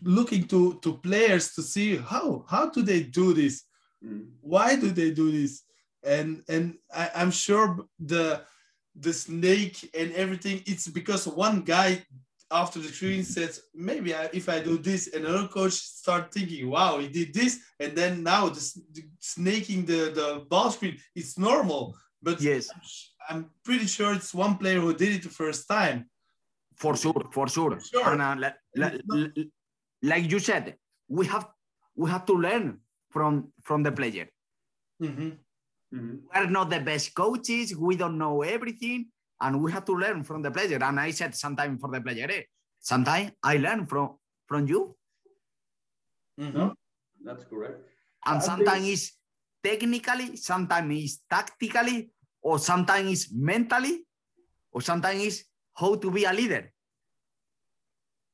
looking 0.02 0.46
to 0.48 0.78
to 0.82 0.98
players 0.98 1.54
to 1.54 1.62
see 1.62 1.96
how 1.96 2.44
how 2.48 2.68
do 2.70 2.82
they 2.82 3.02
do 3.02 3.32
this, 3.32 3.64
mm. 4.04 4.26
why 4.40 4.76
do 4.76 4.90
they 4.90 5.10
do 5.10 5.30
this, 5.30 5.62
and 6.04 6.42
and 6.48 6.76
I, 6.94 7.10
I'm 7.14 7.30
sure 7.30 7.78
the 7.98 8.42
the 8.94 9.12
snake 9.12 9.88
and 9.98 10.12
everything. 10.12 10.62
It's 10.66 10.88
because 10.88 11.26
one 11.26 11.62
guy 11.62 12.04
after 12.50 12.78
the 12.80 12.88
screen 12.88 13.22
says 13.22 13.60
maybe 13.74 14.14
I, 14.14 14.28
if 14.32 14.48
I 14.48 14.60
do 14.60 14.78
this, 14.78 15.08
and 15.08 15.24
another 15.24 15.48
coach 15.48 15.74
start 15.74 16.32
thinking, 16.32 16.68
wow, 16.70 16.98
he 16.98 17.08
did 17.08 17.34
this, 17.34 17.60
and 17.78 17.96
then 17.96 18.22
now 18.22 18.48
the, 18.48 18.60
the 18.92 19.02
snaking 19.20 19.84
the 19.84 20.10
the 20.14 20.46
ball 20.48 20.70
screen, 20.70 20.98
it's 21.14 21.38
normal. 21.38 21.96
But 22.22 22.40
yes, 22.40 22.68
I'm, 23.28 23.36
I'm, 23.36 23.50
pretty 23.64 23.86
sure 23.86 24.14
it's 24.14 24.34
one 24.34 24.56
player 24.56 24.80
who 24.80 24.94
did 24.94 25.16
it 25.16 25.22
the 25.22 25.28
first 25.28 25.68
time. 25.68 26.08
For 26.76 26.96
sure, 26.96 27.28
for 27.32 27.48
sure. 27.48 27.78
Sure. 27.80 28.12
And, 28.12 28.22
uh, 28.22 28.36
like, 28.38 28.54
like, 28.76 29.48
like 30.02 30.30
you 30.30 30.38
said, 30.38 30.76
we 31.08 31.26
have 31.26 31.48
we 31.96 32.08
have 32.10 32.24
to 32.26 32.34
learn 32.34 32.78
from 33.10 33.52
from 33.62 33.82
the 33.82 33.92
player. 33.92 34.28
Mm-hmm. 35.02 35.30
Mm-hmm. 35.94 36.16
We're 36.34 36.50
not 36.50 36.70
the 36.70 36.80
best 36.80 37.14
coaches. 37.14 37.74
We 37.76 37.96
don't 37.96 38.18
know 38.18 38.42
everything, 38.42 39.06
and 39.40 39.62
we 39.62 39.72
have 39.72 39.84
to 39.86 39.92
learn 39.92 40.22
from 40.22 40.42
the 40.42 40.50
player. 40.50 40.78
And 40.82 41.00
I 41.00 41.10
said 41.10 41.34
sometimes 41.34 41.80
for 41.80 41.90
the 41.90 42.00
player, 42.00 42.28
eh, 42.30 42.42
sometimes 42.78 43.32
I 43.42 43.56
learn 43.56 43.86
from 43.86 44.18
from 44.46 44.66
you. 44.66 44.94
Mm-hmm. 46.38 46.68
that's 47.24 47.44
correct. 47.44 47.82
And 48.24 48.42
sometimes 48.42 48.86
it's 48.86 49.18
technically, 49.62 50.36
sometimes 50.36 51.04
it's 51.04 51.18
tactically, 51.28 52.10
or 52.42 52.58
sometimes 52.58 53.10
it's 53.10 53.32
mentally, 53.32 54.06
or 54.72 54.80
sometimes 54.80 55.22
it's 55.22 55.44
how 55.74 55.94
to 55.96 56.10
be 56.10 56.24
a 56.24 56.32
leader. 56.32 56.72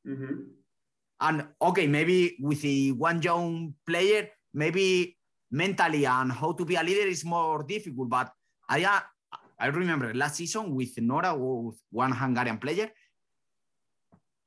Mm-hmm. 0.06 0.34
And 1.20 1.46
okay, 1.60 1.86
maybe 1.86 2.36
with 2.40 2.62
the 2.62 2.92
one 2.92 3.22
young 3.22 3.74
player, 3.86 4.28
maybe 4.52 5.16
mentally 5.50 6.04
and 6.04 6.32
how 6.32 6.52
to 6.52 6.64
be 6.64 6.74
a 6.74 6.82
leader 6.82 7.06
is 7.06 7.24
more 7.24 7.62
difficult. 7.62 8.08
But 8.10 8.32
I, 8.68 8.84
uh, 8.84 9.00
I 9.58 9.66
remember 9.66 10.12
last 10.14 10.36
season 10.36 10.74
with 10.74 10.98
Nora, 10.98 11.34
with 11.34 11.76
one 11.90 12.12
Hungarian 12.12 12.58
player, 12.58 12.90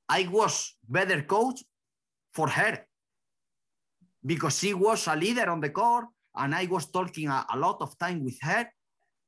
I 0.10 0.28
was 0.28 0.76
better 0.88 1.22
coach 1.24 1.64
for 2.34 2.50
her 2.50 2.86
because 4.26 4.60
she 4.60 4.74
was 4.74 5.08
a 5.08 5.16
leader 5.16 5.50
on 5.50 5.62
the 5.62 5.70
court 5.70 6.06
and 6.36 6.54
I 6.54 6.66
was 6.66 6.90
talking 6.92 7.30
a, 7.30 7.46
a 7.54 7.58
lot 7.58 7.78
of 7.82 7.98
time 7.98 8.24
with 8.24 8.38
her 8.42 8.68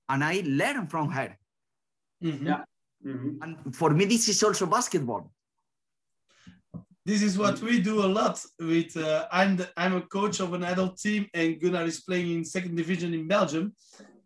and 0.09 0.23
I 0.23 0.43
learned 0.45 0.89
from 0.89 1.09
her. 1.11 1.37
Mm-hmm. 2.23 2.47
Yeah. 2.47 2.63
Mm-hmm. 3.05 3.41
And 3.41 3.75
for 3.75 3.91
me, 3.91 4.05
this 4.05 4.27
is 4.27 4.43
also 4.43 4.65
basketball 4.65 5.31
this 7.09 7.23
is 7.23 7.39
what 7.39 7.59
we 7.61 7.79
do 7.81 8.05
a 8.05 8.09
lot 8.19 8.39
with 8.59 8.95
uh, 8.95 9.27
I'm 9.31 9.57
the, 9.57 9.69
I'm 9.75 9.95
a 9.95 10.01
coach 10.01 10.39
of 10.39 10.53
an 10.53 10.63
adult 10.63 10.99
team 10.99 11.27
and 11.33 11.59
Gunnar 11.59 11.85
is 11.85 12.01
playing 12.01 12.31
in 12.31 12.45
second 12.45 12.75
division 12.75 13.15
in 13.15 13.27
Belgium 13.27 13.73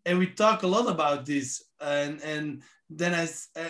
and 0.06 0.20
we 0.20 0.28
talk 0.28 0.64
a 0.64 0.68
lot 0.68 0.90
about 0.90 1.26
this 1.26 1.64
and 1.80 2.22
and 2.22 2.62
then 2.90 3.14
I, 3.14 3.28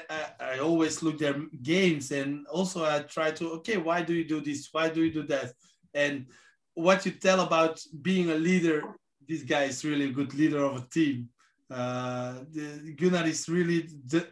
I, 0.09 0.53
I 0.53 0.57
always 0.59 1.03
look 1.03 1.19
their 1.19 1.35
games 1.61 2.11
and 2.11 2.47
also 2.47 2.85
I 2.85 2.99
try 3.01 3.29
to 3.31 3.51
okay 3.57 3.77
why 3.77 4.01
do 4.01 4.13
you 4.13 4.25
do 4.25 4.41
this 4.41 4.69
why 4.71 4.89
do 4.89 5.03
you 5.03 5.13
do 5.13 5.23
that 5.27 5.53
and 5.93 6.25
what 6.73 7.05
you 7.05 7.11
tell 7.11 7.41
about 7.41 7.79
being 8.01 8.31
a 8.31 8.35
leader 8.35 8.81
this 9.29 9.43
guy 9.43 9.65
is 9.65 9.85
really 9.85 10.05
a 10.05 10.17
good 10.19 10.33
leader 10.33 10.63
of 10.63 10.77
a 10.77 10.87
team 10.89 11.29
uh, 11.73 12.33
the, 12.51 12.93
Gunnar 12.97 13.25
is 13.25 13.49
really 13.49 13.89
the 14.05 14.27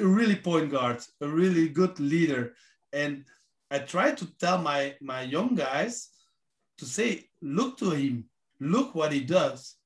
a 0.00 0.06
really 0.06 0.36
point 0.36 0.70
guard 0.70 1.02
a 1.20 1.28
really 1.28 1.68
good 1.68 1.98
leader 1.98 2.54
and 2.92 3.24
I 3.70 3.78
try 3.80 4.12
to 4.12 4.26
tell 4.38 4.58
my 4.58 4.94
my 5.00 5.22
young 5.22 5.54
guys 5.54 6.08
to 6.78 6.84
say, 6.86 7.28
look 7.42 7.76
to 7.78 7.90
him, 7.90 8.24
look 8.60 8.94
what 8.94 9.12
he 9.12 9.20
does. 9.20 9.76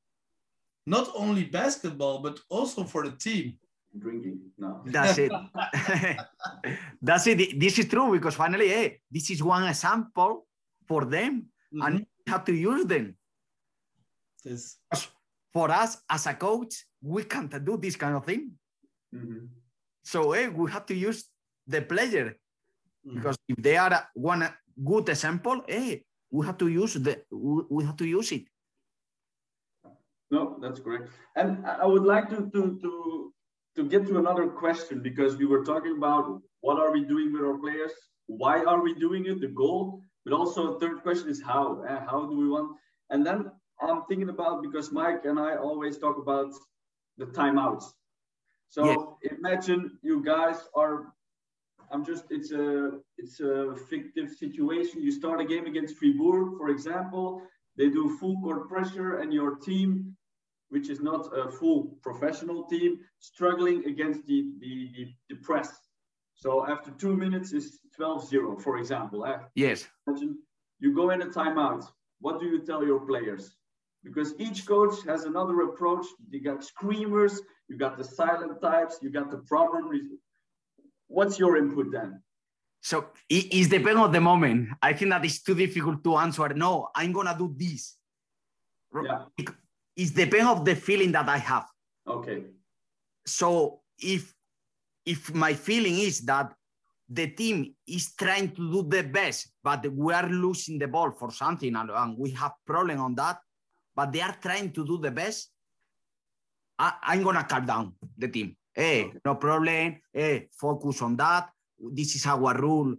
Not 0.86 1.10
only 1.14 1.44
basketball, 1.44 2.20
but 2.20 2.38
also 2.48 2.84
for 2.84 3.04
the 3.04 3.16
team. 3.16 3.58
Drinking, 3.96 4.40
no. 4.58 4.82
That's 4.86 5.18
it. 5.18 5.32
That's 7.02 7.26
it. 7.26 7.60
This 7.60 7.78
is 7.78 7.86
true 7.86 8.12
because 8.12 8.34
finally, 8.34 8.68
hey, 8.68 9.00
this 9.10 9.30
is 9.30 9.42
one 9.42 9.64
example 9.64 10.46
for 10.86 11.04
them, 11.04 11.46
mm-hmm. 11.74 11.82
and 11.82 11.98
you 12.00 12.32
have 12.32 12.44
to 12.44 12.54
use 12.54 12.86
them. 12.86 13.16
Yes. 14.44 14.76
For 15.52 15.70
us 15.70 16.00
as 16.08 16.26
a 16.26 16.34
coach, 16.34 16.84
we 17.02 17.24
can't 17.24 17.52
do 17.64 17.76
this 17.76 17.96
kind 17.96 18.16
of 18.16 18.24
thing. 18.24 18.52
Mm-hmm. 19.14 19.46
So 20.02 20.32
hey, 20.32 20.48
we 20.48 20.70
have 20.70 20.86
to 20.86 20.94
use 20.94 21.24
the 21.66 21.82
player 21.82 22.36
Mm. 23.06 23.14
because 23.14 23.36
if 23.48 23.56
they 23.56 23.76
are 23.76 24.08
one 24.14 24.48
good 24.84 25.08
example, 25.08 25.62
hey, 25.66 25.92
eh, 25.92 25.96
we 26.30 26.46
have 26.46 26.56
to 26.58 26.68
use 26.68 26.94
the 26.94 27.22
we 27.30 27.84
have 27.84 27.96
to 27.96 28.06
use 28.06 28.32
it. 28.32 28.44
No, 30.30 30.56
that's 30.62 30.80
correct. 30.80 31.10
And 31.36 31.66
I 31.66 31.86
would 31.86 32.04
like 32.04 32.30
to 32.30 32.48
to 32.50 32.78
to 32.80 33.32
to 33.76 33.84
get 33.84 34.06
to 34.06 34.18
another 34.18 34.48
question 34.48 35.02
because 35.02 35.36
we 35.36 35.46
were 35.46 35.64
talking 35.64 35.96
about 35.96 36.40
what 36.60 36.78
are 36.78 36.92
we 36.92 37.04
doing 37.04 37.32
with 37.32 37.42
our 37.42 37.58
players, 37.58 37.92
why 38.26 38.62
are 38.64 38.82
we 38.82 38.94
doing 38.94 39.26
it, 39.26 39.40
the 39.40 39.48
goal, 39.48 40.04
but 40.24 40.32
also 40.32 40.74
a 40.74 40.80
third 40.80 41.02
question 41.02 41.28
is 41.28 41.42
how. 41.42 41.82
Uh, 41.82 42.00
how 42.08 42.26
do 42.26 42.36
we 42.36 42.48
want? 42.48 42.76
And 43.10 43.26
then 43.26 43.50
I'm 43.80 44.02
thinking 44.08 44.28
about 44.28 44.62
because 44.62 44.92
Mike 44.92 45.24
and 45.24 45.38
I 45.38 45.56
always 45.56 45.98
talk 45.98 46.18
about 46.18 46.52
the 47.18 47.26
timeouts. 47.26 47.84
So 48.68 49.18
yes. 49.22 49.32
imagine 49.38 49.98
you 50.02 50.22
guys 50.24 50.56
are 50.74 51.12
I'm 51.92 52.04
just 52.04 52.24
it's 52.30 52.52
a 52.52 52.92
it's 53.18 53.40
a 53.40 53.76
fictive 53.90 54.30
situation. 54.30 55.02
You 55.02 55.12
start 55.12 55.40
a 55.40 55.44
game 55.44 55.66
against 55.66 55.96
Fribourg, 55.96 56.56
for 56.58 56.70
example. 56.70 57.42
they 57.76 57.88
do 57.88 58.16
full 58.18 58.36
court 58.42 58.68
pressure, 58.68 59.18
and 59.20 59.32
your 59.32 59.56
team, 59.56 60.16
which 60.68 60.88
is 60.88 61.00
not 61.00 61.22
a 61.36 61.50
full 61.50 61.98
professional 62.02 62.64
team, 62.64 63.00
struggling 63.18 63.84
against 63.86 64.26
the, 64.26 64.38
the, 64.60 64.72
the, 64.94 65.04
the 65.30 65.36
press. 65.36 65.70
So 66.34 66.66
after 66.66 66.90
two 66.90 67.16
minutes 67.16 67.52
is 67.52 67.78
12-0, 67.98 68.60
for 68.60 68.78
example. 68.78 69.24
Eh? 69.24 69.38
Yes. 69.54 69.86
Imagine 70.06 70.38
you 70.80 70.94
go 70.94 71.10
in 71.10 71.22
a 71.22 71.26
timeout. 71.26 71.84
What 72.20 72.40
do 72.40 72.46
you 72.46 72.60
tell 72.68 72.84
your 72.84 73.00
players? 73.00 73.56
Because 74.04 74.34
each 74.38 74.66
coach 74.66 74.94
has 75.06 75.24
another 75.24 75.60
approach. 75.62 76.06
You 76.30 76.42
got 76.42 76.64
screamers, 76.64 77.40
you 77.68 77.76
got 77.78 77.96
the 77.96 78.04
silent 78.04 78.60
types, 78.60 78.98
you 79.00 79.10
got 79.10 79.30
the 79.30 79.38
problem. 79.38 79.90
What's 81.06 81.38
your 81.38 81.56
input 81.56 81.92
then? 81.92 82.22
So 82.80 83.06
it, 83.28 83.54
it 83.54 83.70
depends 83.70 84.00
on 84.00 84.12
the 84.12 84.20
moment. 84.20 84.70
I 84.82 84.92
think 84.92 85.10
that 85.10 85.24
it's 85.24 85.42
too 85.42 85.54
difficult 85.54 86.02
to 86.02 86.16
answer. 86.16 86.48
No, 86.48 86.88
I'm 86.94 87.12
gonna 87.12 87.36
do 87.38 87.54
this. 87.56 87.96
Yeah. 88.92 89.24
It, 89.38 89.48
it 89.96 90.14
depends 90.14 90.50
of 90.50 90.64
the 90.64 90.74
feeling 90.74 91.12
that 91.12 91.28
I 91.28 91.38
have. 91.38 91.66
Okay. 92.06 92.44
So 93.24 93.82
if 93.98 94.34
if 95.06 95.32
my 95.32 95.54
feeling 95.54 95.98
is 95.98 96.20
that 96.22 96.52
the 97.08 97.28
team 97.28 97.74
is 97.86 98.14
trying 98.14 98.50
to 98.50 98.72
do 98.72 98.82
the 98.88 99.02
best, 99.02 99.52
but 99.62 99.86
we 99.92 100.12
are 100.12 100.28
losing 100.28 100.78
the 100.78 100.88
ball 100.88 101.10
for 101.10 101.30
something 101.30 101.74
and, 101.76 101.90
and 101.90 102.18
we 102.18 102.30
have 102.30 102.52
problem 102.64 103.00
on 103.00 103.14
that, 103.16 103.38
but 103.94 104.12
they 104.12 104.20
are 104.20 104.36
trying 104.40 104.72
to 104.72 104.86
do 104.86 104.98
the 104.98 105.10
best, 105.10 105.50
I, 106.78 107.14
am 107.14 107.22
gonna 107.22 107.44
calm 107.44 107.66
down 107.66 107.92
the 108.16 108.28
team. 108.28 108.56
Hey, 108.74 109.04
okay. 109.04 109.18
no 109.24 109.34
problem. 109.36 110.00
Hey, 110.12 110.48
focus 110.58 111.02
on 111.02 111.16
that. 111.16 111.50
This 111.78 112.16
is 112.16 112.26
our 112.26 112.56
rule 112.58 112.96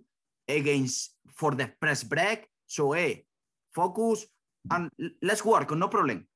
against 0.47 1.15
for 1.35 1.51
the 1.51 1.67
press 1.79 2.03
break. 2.03 2.47
So 2.67 2.93
hey, 2.93 3.25
focus 3.73 4.25
and 4.71 4.89
let's 5.21 5.43
work. 5.43 5.71
No 5.75 5.87
problem. 5.87 6.27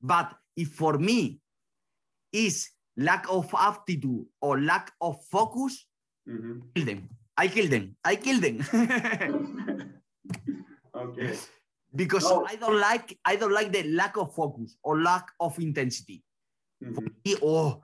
But 0.00 0.32
if 0.56 0.68
for 0.68 0.98
me 0.98 1.40
is 2.32 2.70
lack 2.96 3.26
of 3.28 3.52
aptitude 3.54 4.26
or 4.40 4.60
lack 4.60 4.92
of 5.00 5.22
focus, 5.30 5.86
mm-hmm. 6.28 6.60
kill 6.74 6.84
them. 6.84 7.08
I 7.36 7.48
kill 7.48 7.68
them. 7.68 7.96
I 8.04 8.16
kill 8.16 8.40
them. 8.40 8.62
okay. 10.94 11.36
Because 11.94 12.24
no. 12.24 12.44
I 12.46 12.56
don't 12.56 12.80
like 12.80 13.18
I 13.24 13.36
don't 13.36 13.52
like 13.52 13.72
the 13.72 13.82
lack 13.84 14.16
of 14.16 14.34
focus 14.34 14.76
or 14.82 15.00
lack 15.00 15.28
of 15.40 15.58
intensity. 15.58 16.22
Mm-hmm. 16.84 17.06
Me, 17.24 17.36
oh, 17.42 17.82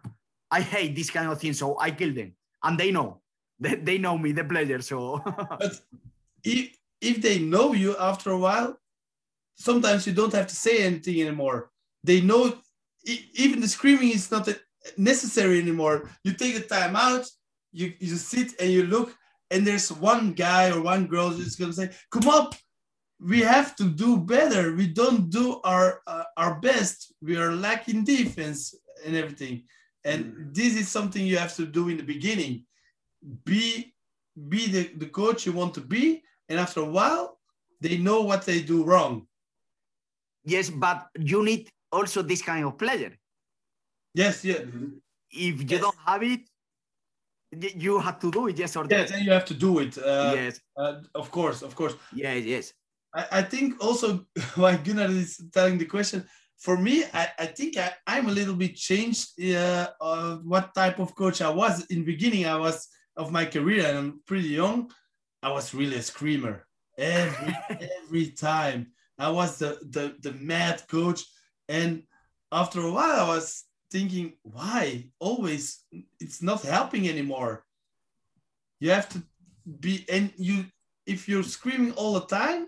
I 0.51 0.61
hate 0.61 0.95
this 0.95 1.11
kind 1.11 1.31
of 1.31 1.41
thing, 1.41 1.53
so 1.53 1.79
I 1.79 1.91
kill 1.91 2.13
them, 2.13 2.33
and 2.63 2.79
they 2.79 2.91
know. 2.93 3.21
They, 3.59 3.77
they 3.77 3.99
know 3.99 4.19
me, 4.19 4.33
the 4.33 4.45
player. 4.45 4.81
So. 4.83 5.23
but 5.25 5.81
if 6.43 6.77
if 7.01 7.23
they 7.23 7.39
know 7.39 7.73
you 7.73 7.97
after 7.97 8.31
a 8.31 8.39
while, 8.39 8.79
sometimes 9.55 10.07
you 10.07 10.13
don't 10.13 10.33
have 10.33 10.47
to 10.49 10.57
say 10.57 10.85
anything 10.85 11.21
anymore. 11.21 11.71
They 12.03 12.21
know 12.21 12.59
even 13.05 13.61
the 13.61 13.69
screaming 13.69 14.11
is 14.11 14.31
not 14.31 14.49
necessary 14.97 15.61
anymore. 15.61 16.11
You 16.25 16.33
take 16.33 16.55
the 16.55 16.61
time 16.61 16.97
out, 16.97 17.27
you, 17.73 17.93
you 17.99 18.17
sit 18.17 18.53
and 18.61 18.71
you 18.71 18.85
look, 18.85 19.15
and 19.51 19.67
there's 19.67 19.93
one 19.93 20.33
guy 20.33 20.71
or 20.71 20.81
one 20.81 21.07
girl 21.07 21.31
who's 21.31 21.57
gonna 21.57 21.73
say, 21.73 21.91
"Come 22.11 22.29
up, 22.29 22.55
we 23.25 23.41
have 23.41 23.75
to 23.77 23.85
do 23.85 24.19
better. 24.19 24.75
We 24.75 24.87
don't 24.87 25.31
do 25.31 25.61
our 25.65 26.03
uh, 26.07 26.25
our 26.37 26.61
best. 26.61 27.13
We 27.23 27.37
are 27.37 27.53
lacking 27.53 28.05
defense 28.05 28.75
and 29.05 29.17
everything." 29.17 29.65
And 30.05 30.21
mm. 30.25 30.55
this 30.55 30.77
is 30.77 30.89
something 30.89 31.25
you 31.25 31.39
have 31.39 31.55
to 31.57 31.67
do 31.67 31.89
in 31.89 31.97
the 31.97 32.09
beginning. 32.15 32.65
Be 33.45 33.95
be 34.49 34.69
the, 34.69 34.83
the 34.97 35.07
coach 35.07 35.47
you 35.47 35.53
want 35.53 35.75
to 35.75 35.81
be, 35.81 36.23
and 36.49 36.61
after 36.61 36.81
a 36.81 36.91
while, 36.99 37.39
they 37.81 37.97
know 37.99 38.23
what 38.23 38.45
they 38.45 38.61
do 38.61 38.85
wrong. 38.85 39.27
Yes, 40.45 40.69
but 40.69 41.09
you 41.19 41.43
need 41.43 41.71
also 41.91 42.21
this 42.21 42.43
kind 42.43 42.67
of 42.67 42.77
player 42.77 43.13
Yes, 44.15 44.45
yeah. 44.45 44.59
If 45.31 45.61
you 45.61 45.67
yes. 45.67 45.81
don't 45.81 45.97
have 46.07 46.23
it, 46.23 46.41
you 47.77 47.99
have 47.99 48.19
to 48.21 48.31
do 48.31 48.47
it, 48.47 48.59
yes 48.59 48.77
or 48.77 48.85
no. 48.85 48.97
Yes, 48.97 49.11
and 49.11 49.25
you 49.25 49.33
have 49.33 49.45
to 49.47 49.55
do 49.55 49.81
it. 49.81 49.99
Uh, 49.99 50.33
yes. 50.35 50.61
Uh, 50.77 51.01
of 51.15 51.31
course, 51.31 51.63
of 51.63 51.75
course. 51.75 51.95
Yes, 52.13 52.45
yes. 52.45 52.73
I, 53.15 53.27
I 53.33 53.43
think 53.43 53.83
also 53.83 54.27
why 54.57 54.77
Gunnar 54.77 55.11
is 55.11 55.41
telling 55.53 55.79
the 55.79 55.87
question, 55.87 56.27
for 56.59 56.79
me, 56.79 57.05
I, 57.13 57.29
I 57.39 57.47
think 57.47 57.77
I, 57.77 57.93
I'm 58.07 58.29
a 58.29 58.33
little 58.33 58.55
bit 58.55 58.77
changed 58.77 59.41
uh, 59.43 59.89
of 60.01 60.45
what 60.45 60.75
type 60.75 60.99
of 60.99 61.15
coach 61.15 61.43
I 61.43 61.51
was. 61.51 61.85
In 61.87 62.05
beginning, 62.05 62.47
I 62.47 62.57
was 62.57 62.89
of 63.17 63.31
my 63.31 63.45
career 63.45 63.87
and 63.87 63.99
I'm 63.99 64.21
pretty 64.27 64.49
young. 64.49 64.91
I 65.43 65.53
was 65.53 65.75
really 65.75 65.97
a 65.97 66.03
screamer 66.03 66.67
every 66.99 67.57
every 68.05 68.31
time. 68.31 68.93
I 69.19 69.31
was 69.31 69.59
the, 69.59 69.79
the 69.91 70.17
the 70.21 70.33
mad 70.33 70.83
coach. 70.89 71.23
And 71.69 72.03
after 72.51 72.81
a 72.81 72.91
while, 72.91 73.21
I 73.21 73.29
was 73.29 73.65
thinking, 73.91 74.33
why 74.43 75.11
always 75.19 75.85
it's 76.19 76.43
not 76.43 76.63
helping 76.63 77.09
anymore. 77.09 77.65
You 78.81 78.91
have 78.91 79.09
to 79.11 79.23
be, 79.81 80.05
and 80.11 80.33
you, 80.37 80.67
if 81.07 81.29
you're 81.29 81.43
screaming 81.43 81.93
all 81.93 82.15
the 82.15 82.27
time, 82.27 82.67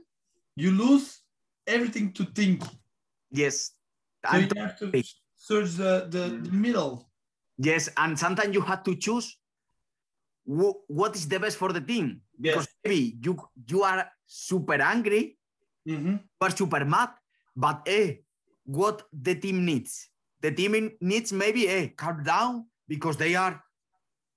you 0.57 0.73
lose 0.73 1.21
everything 1.67 2.13
to 2.15 2.25
think. 2.25 2.63
Yes. 3.31 3.73
So 4.31 4.37
you 4.37 4.49
have 4.57 4.79
to 4.79 5.03
search 5.37 5.71
the, 5.73 6.09
the, 6.11 6.41
the 6.43 6.51
middle. 6.51 7.09
Yes, 7.59 7.89
and 7.97 8.19
sometimes 8.19 8.55
you 8.55 8.61
have 8.61 8.83
to 8.85 8.97
choose 8.97 9.39
what 10.45 11.17
is 11.17 11.29
the 11.29 11.39
best 11.39 11.57
for 11.57 11.73
the 11.73 11.81
team. 11.81 12.21
Yes. 12.39 12.55
Because 12.55 12.69
maybe 12.85 13.19
you 13.23 13.37
you 13.69 13.83
are 13.83 14.11
super 14.27 14.81
angry, 14.81 15.39
mm-hmm. 15.89 16.13
you 16.13 16.41
are 16.41 16.51
super 16.51 16.85
mad, 16.85 17.11
but 17.55 17.83
eh, 17.87 18.17
what 18.65 19.05
the 19.13 19.35
team 19.37 19.65
needs 19.65 20.11
the 20.41 20.53
team 20.53 20.93
needs 21.01 21.33
maybe 21.33 21.67
a 21.67 21.79
eh, 21.79 21.89
calm 21.97 22.23
down 22.23 22.67
because 22.87 23.17
they 23.17 23.35
are 23.35 23.63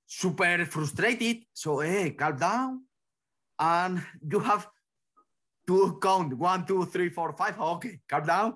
super 0.07 0.65
frustrated. 0.65 1.43
So 1.53 1.79
hey, 1.79 2.11
calm 2.11 2.37
down, 2.37 2.83
and 3.59 4.01
you 4.31 4.39
have 4.39 4.67
to 5.69 5.99
count 6.01 6.33
one, 6.33 6.65
two, 6.65 6.85
three, 6.85 7.09
four, 7.09 7.31
five. 7.33 7.59
Okay, 7.59 7.99
calm 8.09 8.25
down. 8.25 8.55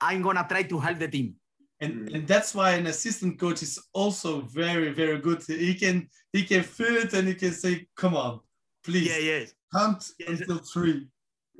I'm 0.00 0.22
gonna 0.22 0.44
try 0.48 0.64
to 0.64 0.78
help 0.78 0.98
the 0.98 1.08
team. 1.08 1.36
And, 1.80 2.10
and 2.10 2.26
that's 2.26 2.54
why 2.54 2.72
an 2.72 2.86
assistant 2.88 3.38
coach 3.38 3.62
is 3.62 3.78
also 3.94 4.42
very, 4.42 4.90
very 4.92 5.18
good. 5.18 5.42
He 5.46 5.74
can 5.74 6.08
he 6.32 6.42
can 6.44 6.62
feel 6.62 6.96
it 6.96 7.12
and 7.14 7.28
he 7.28 7.34
can 7.34 7.52
say, 7.52 7.86
"Come 7.96 8.16
on, 8.16 8.40
please, 8.84 9.08
yeah, 9.08 9.22
yes. 9.30 9.54
count 9.72 10.04
yes. 10.18 10.40
until 10.40 10.58
three 10.58 11.08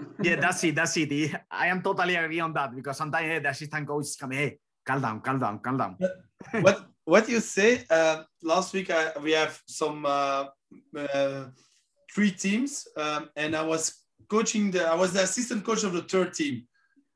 yeah, 0.23 0.37
that's 0.37 0.65
it. 0.65 0.75
That's 0.75 0.97
it. 0.97 1.35
I 1.51 1.69
am 1.69 1.83
totally 1.83 2.17
agree 2.17 2.41
on 2.41 2.53
that 2.55 2.75
because 2.75 2.97
sometimes 2.97 3.27
hey, 3.27 3.39
the 3.39 3.51
assistant 3.51 3.87
coach 3.87 4.05
is 4.05 4.17
coming, 4.17 4.39
hey, 4.39 4.59
calm 4.85 5.01
down, 5.01 5.21
calm 5.21 5.39
down, 5.39 5.59
calm 5.61 5.77
down. 5.77 5.97
what 6.61 6.87
what 7.05 7.29
you 7.29 7.41
say? 7.41 7.85
Uh, 7.89 8.23
last 8.43 8.73
week 8.75 8.91
I, 8.91 9.13
we 9.23 9.33
have 9.33 9.61
some 9.67 10.07
uh, 10.07 10.47
uh, 10.97 11.45
three 12.13 12.31
teams, 12.31 12.87
um, 12.97 13.29
and 13.37 13.55
I 13.55 13.63
was 13.63 14.00
coaching 14.31 14.71
the. 14.71 14.87
I 14.87 14.95
was 14.95 15.13
the 15.13 15.23
assistant 15.23 15.65
coach 15.65 15.85
of 15.85 15.93
the 15.93 16.03
third 16.03 16.35
team, 16.35 16.67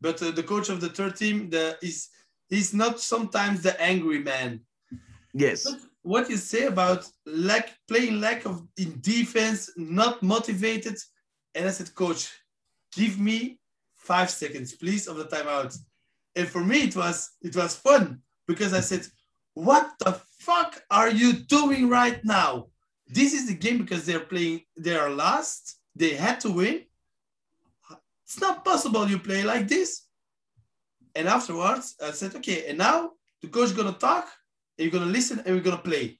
but 0.01 0.23
uh, 0.23 0.31
the 0.31 0.43
coach 0.43 0.69
of 0.69 0.81
the 0.81 0.89
third 0.89 1.17
team 1.17 1.51
the 1.51 1.79
is 1.83 2.09
he's 2.49 2.75
not 2.75 3.01
sometimes 3.01 3.63
the 3.63 3.81
angry 3.81 4.19
man. 4.19 4.61
Yes. 5.33 5.65
But 5.65 5.81
what 6.03 6.29
you 6.31 6.37
say 6.37 6.67
about 6.67 7.09
lack 7.25 7.77
playing 7.89 8.21
lack 8.21 8.45
of 8.45 8.63
in 8.77 8.99
defense, 9.01 9.71
not 9.77 10.23
motivated, 10.23 10.97
and 11.55 11.67
I 11.67 11.71
said, 11.71 11.95
coach, 11.95 12.31
give 12.95 13.19
me 13.19 13.59
five 13.95 14.31
seconds, 14.31 14.75
please, 14.75 15.09
of 15.09 15.17
the 15.17 15.25
timeout 15.25 15.75
and 16.37 16.49
for 16.49 16.65
me 16.65 16.83
it 16.83 16.97
was 16.97 17.31
it 17.43 17.55
was 17.57 17.77
fun 17.77 18.21
because 18.47 18.73
i 18.73 18.81
said 18.81 19.07
what 19.55 19.93
the 20.01 20.13
fuck 20.39 20.83
are 20.91 21.11
you 21.11 21.33
doing 21.33 21.89
right 21.89 22.25
now 22.25 22.67
this 23.07 23.33
is 23.33 23.47
the 23.47 23.55
game 23.55 23.79
because 23.79 24.05
they're 24.05 24.21
playing 24.21 24.61
they 24.77 24.97
are 24.97 25.11
last 25.11 25.79
they 25.95 26.15
had 26.15 26.41
to 26.41 26.51
win 26.51 26.83
it's 28.25 28.41
not 28.41 28.65
possible 28.65 29.09
you 29.09 29.19
play 29.19 29.43
like 29.43 29.69
this 29.69 30.07
and 31.15 31.29
afterwards 31.29 31.95
i 32.03 32.11
said 32.11 32.35
okay 32.35 32.67
and 32.69 32.79
now 32.79 33.11
the 33.43 33.49
coach 33.49 33.67
is 33.67 33.73
gonna 33.73 33.93
talk 33.93 34.27
and 34.79 34.85
you're 34.85 34.93
gonna 34.99 35.11
listen 35.11 35.39
and 35.45 35.55
we're 35.55 35.63
gonna 35.63 35.79
play 35.79 36.19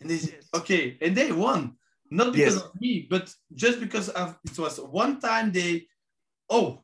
and 0.00 0.08
they 0.10 0.18
said 0.18 0.40
okay 0.54 0.96
and 1.00 1.16
they 1.16 1.32
won 1.32 1.74
not 2.10 2.32
because 2.32 2.54
yes. 2.54 2.64
of 2.64 2.80
me 2.80 3.06
but 3.10 3.32
just 3.54 3.80
because 3.80 4.08
of 4.10 4.38
it 4.44 4.58
was 4.58 4.78
one 4.78 5.20
time 5.20 5.52
they 5.52 5.86
oh 6.48 6.82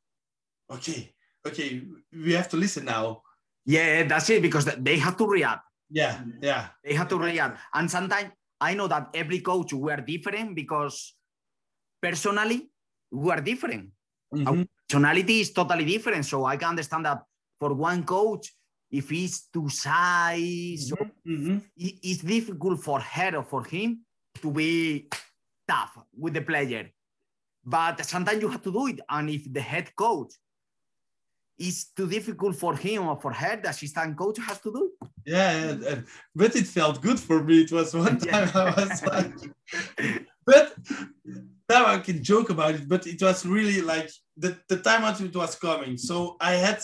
okay 0.70 1.14
okay, 1.46 1.82
we 2.12 2.32
have 2.32 2.48
to 2.50 2.56
listen 2.56 2.84
now. 2.84 3.22
Yeah, 3.64 4.04
that's 4.04 4.28
it 4.30 4.42
because 4.42 4.64
they 4.64 4.98
have 4.98 5.16
to 5.16 5.26
react. 5.26 5.62
Yeah, 5.90 6.20
yeah. 6.40 6.68
They 6.82 6.94
have 6.94 7.08
to 7.08 7.18
react. 7.18 7.60
And 7.72 7.90
sometimes 7.90 8.32
I 8.60 8.74
know 8.74 8.88
that 8.88 9.08
every 9.14 9.40
coach 9.40 9.72
we 9.72 9.92
are 9.92 10.00
different 10.00 10.54
because 10.54 11.14
personally 12.02 12.70
we 13.10 13.30
are 13.30 13.40
different. 13.40 13.90
Mm-hmm. 14.34 14.48
Our 14.48 14.66
personality 14.88 15.40
is 15.40 15.52
totally 15.52 15.84
different. 15.84 16.24
So 16.26 16.44
I 16.44 16.56
can 16.56 16.70
understand 16.70 17.06
that 17.06 17.22
for 17.58 17.74
one 17.74 18.04
coach, 18.04 18.52
if 18.90 19.10
he's 19.10 19.42
too 19.52 19.68
shy, 19.68 20.76
so 20.78 20.96
mm-hmm. 21.26 21.58
it's 21.76 22.22
difficult 22.22 22.80
for 22.80 23.00
her 23.00 23.36
or 23.36 23.42
for 23.42 23.64
him 23.64 24.00
to 24.40 24.50
be 24.50 25.08
tough 25.66 25.98
with 26.16 26.34
the 26.34 26.42
player. 26.42 26.90
But 27.64 28.04
sometimes 28.04 28.42
you 28.42 28.48
have 28.48 28.62
to 28.62 28.72
do 28.72 28.86
it. 28.88 29.00
And 29.08 29.30
if 29.30 29.52
the 29.52 29.60
head 29.60 29.94
coach 29.96 30.34
it's 31.58 31.84
too 31.92 32.08
difficult 32.08 32.56
for 32.56 32.74
him 32.76 33.06
or 33.06 33.16
for 33.16 33.32
her, 33.32 33.56
the 33.56 33.68
assistant 33.68 34.16
coach 34.16 34.38
has 34.38 34.60
to 34.60 34.72
do. 34.72 34.90
It. 35.00 35.10
Yeah, 35.26 36.00
but 36.34 36.56
it 36.56 36.66
felt 36.66 37.00
good 37.00 37.20
for 37.20 37.42
me. 37.42 37.62
It 37.62 37.72
was 37.72 37.94
one 37.94 38.18
time 38.30 38.50
I 38.54 38.70
was 38.70 39.02
like, 39.06 40.26
but 40.46 40.74
now 41.68 41.86
I 41.86 41.98
can 41.98 42.22
joke 42.22 42.50
about 42.50 42.74
it, 42.74 42.88
but 42.88 43.06
it 43.06 43.20
was 43.22 43.46
really 43.46 43.80
like 43.80 44.10
the, 44.36 44.58
the 44.68 44.78
time 44.78 45.04
out 45.04 45.20
it 45.20 45.34
was 45.34 45.56
coming. 45.56 45.96
So 45.96 46.36
I 46.40 46.52
had, 46.52 46.80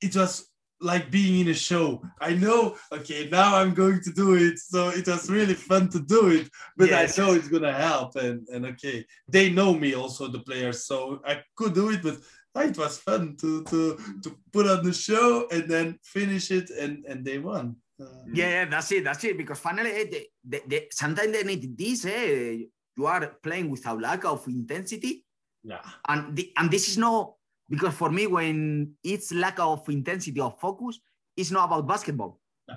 it 0.00 0.14
was 0.16 0.48
like 0.82 1.10
being 1.10 1.40
in 1.40 1.48
a 1.48 1.54
show. 1.54 2.02
I 2.20 2.34
know, 2.34 2.76
okay, 2.92 3.28
now 3.30 3.56
I'm 3.56 3.72
going 3.72 4.00
to 4.02 4.12
do 4.12 4.34
it. 4.34 4.58
So 4.58 4.90
it 4.90 5.06
was 5.06 5.30
really 5.30 5.54
fun 5.54 5.88
to 5.90 6.00
do 6.00 6.28
it, 6.28 6.48
but 6.76 6.88
yes. 6.88 7.18
I 7.18 7.22
know 7.22 7.34
it's 7.34 7.48
gonna 7.48 7.72
help. 7.72 8.16
And 8.16 8.46
and 8.48 8.66
okay, 8.66 9.06
they 9.28 9.50
know 9.50 9.72
me 9.74 9.94
also, 9.94 10.28
the 10.28 10.40
players, 10.40 10.84
so 10.84 11.20
I 11.24 11.42
could 11.56 11.74
do 11.74 11.90
it, 11.90 12.02
but 12.02 12.18
it 12.66 12.76
was 12.76 12.98
fun 12.98 13.36
to 13.40 13.64
to 13.64 13.96
to 14.22 14.38
put 14.52 14.66
on 14.66 14.82
the 14.82 14.92
show 14.92 15.46
and 15.50 15.70
then 15.70 15.98
finish 16.02 16.50
it 16.50 16.70
and 16.70 17.04
and 17.06 17.24
they 17.24 17.38
won. 17.38 17.76
Uh, 18.00 18.06
yeah, 18.32 18.48
yeah, 18.48 18.64
that's 18.64 18.90
it, 18.92 19.04
that's 19.04 19.22
it. 19.24 19.38
Because 19.38 19.60
finally, 19.60 19.90
eh, 19.90 20.06
they, 20.10 20.26
they, 20.44 20.62
they, 20.66 20.88
sometimes 20.90 21.30
they 21.32 21.44
need 21.44 21.78
this. 21.78 22.04
Eh? 22.04 22.64
You 22.96 23.06
are 23.06 23.26
playing 23.42 23.70
without 23.70 24.00
lack 24.00 24.24
of 24.24 24.46
intensity. 24.46 25.24
Yeah. 25.64 25.80
And 26.08 26.36
the, 26.36 26.52
and 26.56 26.70
this 26.70 26.88
is 26.88 26.98
no 26.98 27.36
because 27.68 27.94
for 27.94 28.10
me, 28.10 28.26
when 28.26 28.92
it's 29.02 29.32
lack 29.32 29.58
of 29.58 29.88
intensity 29.88 30.40
of 30.40 30.58
focus, 30.60 31.00
it's 31.36 31.50
not 31.50 31.64
about 31.64 31.86
basketball. 31.86 32.38
Yeah. 32.68 32.76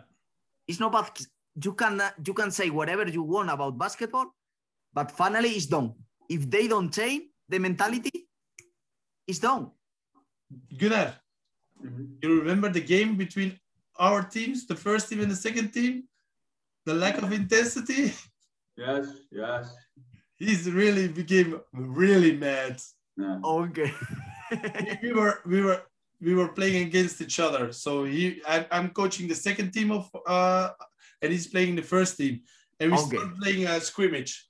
It's 0.67 0.79
not 0.79 0.87
about 0.87 1.19
you 1.61 1.73
can 1.73 2.01
you 2.25 2.33
can 2.33 2.51
say 2.51 2.69
whatever 2.69 3.07
you 3.07 3.23
want 3.23 3.49
about 3.49 3.77
basketball, 3.77 4.33
but 4.93 5.11
finally 5.11 5.49
it's 5.49 5.65
done. 5.65 5.93
If 6.29 6.49
they 6.49 6.67
don't 6.67 6.93
change 6.93 7.23
the 7.49 7.59
mentality, 7.59 8.27
it's 9.27 9.39
done. 9.39 9.71
Gunnar, 10.77 11.15
you 12.21 12.39
remember 12.39 12.69
the 12.69 12.81
game 12.81 13.17
between 13.17 13.59
our 13.97 14.23
teams, 14.23 14.65
the 14.65 14.75
first 14.75 15.09
team 15.09 15.21
and 15.21 15.31
the 15.31 15.35
second 15.35 15.71
team? 15.71 16.03
The 16.85 16.93
lack 16.93 17.21
of 17.21 17.33
intensity? 17.33 18.13
Yes, 18.77 19.07
yes. 19.31 19.75
He's 20.37 20.69
really 20.69 21.07
became 21.07 21.61
really 21.73 22.35
mad. 22.35 22.81
Yeah. 23.17 23.39
Okay. 23.43 23.93
we 25.01 25.13
were 25.13 25.39
we 25.45 25.61
were 25.61 25.81
we 26.21 26.35
were 26.35 26.49
playing 26.49 26.87
against 26.87 27.21
each 27.21 27.39
other. 27.39 27.71
So 27.71 28.03
he 28.03 28.41
I, 28.47 28.65
am 28.71 28.89
coaching 28.89 29.27
the 29.27 29.35
second 29.35 29.71
team 29.71 29.91
of 29.91 30.09
uh 30.27 30.69
and 31.21 31.31
he's 31.31 31.47
playing 31.47 31.75
the 31.75 31.83
first 31.83 32.17
team. 32.17 32.41
And 32.79 32.91
we 32.91 32.97
okay. 32.97 33.17
start 33.17 33.37
playing 33.41 33.67
a 33.67 33.79
scrimmage. 33.79 34.45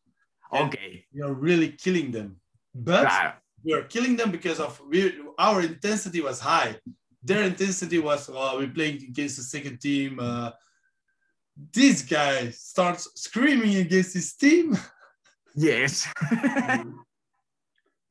Okay. 0.52 1.06
We 1.14 1.22
are 1.22 1.34
really 1.34 1.70
killing 1.70 2.12
them. 2.12 2.38
But 2.74 3.36
we 3.64 3.74
are 3.74 3.84
killing 3.84 4.16
them 4.16 4.32
because 4.32 4.60
of 4.60 4.82
we 4.90 5.14
our 5.38 5.62
intensity 5.62 6.22
was 6.22 6.40
high. 6.40 6.78
Their 7.24 7.44
intensity 7.44 8.00
was 8.00 8.30
oh, 8.32 8.58
we're 8.58 8.70
playing 8.70 9.04
against 9.10 9.38
the 9.38 9.44
second 9.44 9.80
team. 9.80 10.20
Uh, 10.20 10.52
this 11.56 12.02
guy 12.02 12.50
starts 12.50 13.10
screaming 13.16 13.76
against 13.76 14.14
his 14.14 14.34
team. 14.34 14.78
Yes. 15.56 16.08
yeah. 16.32 16.84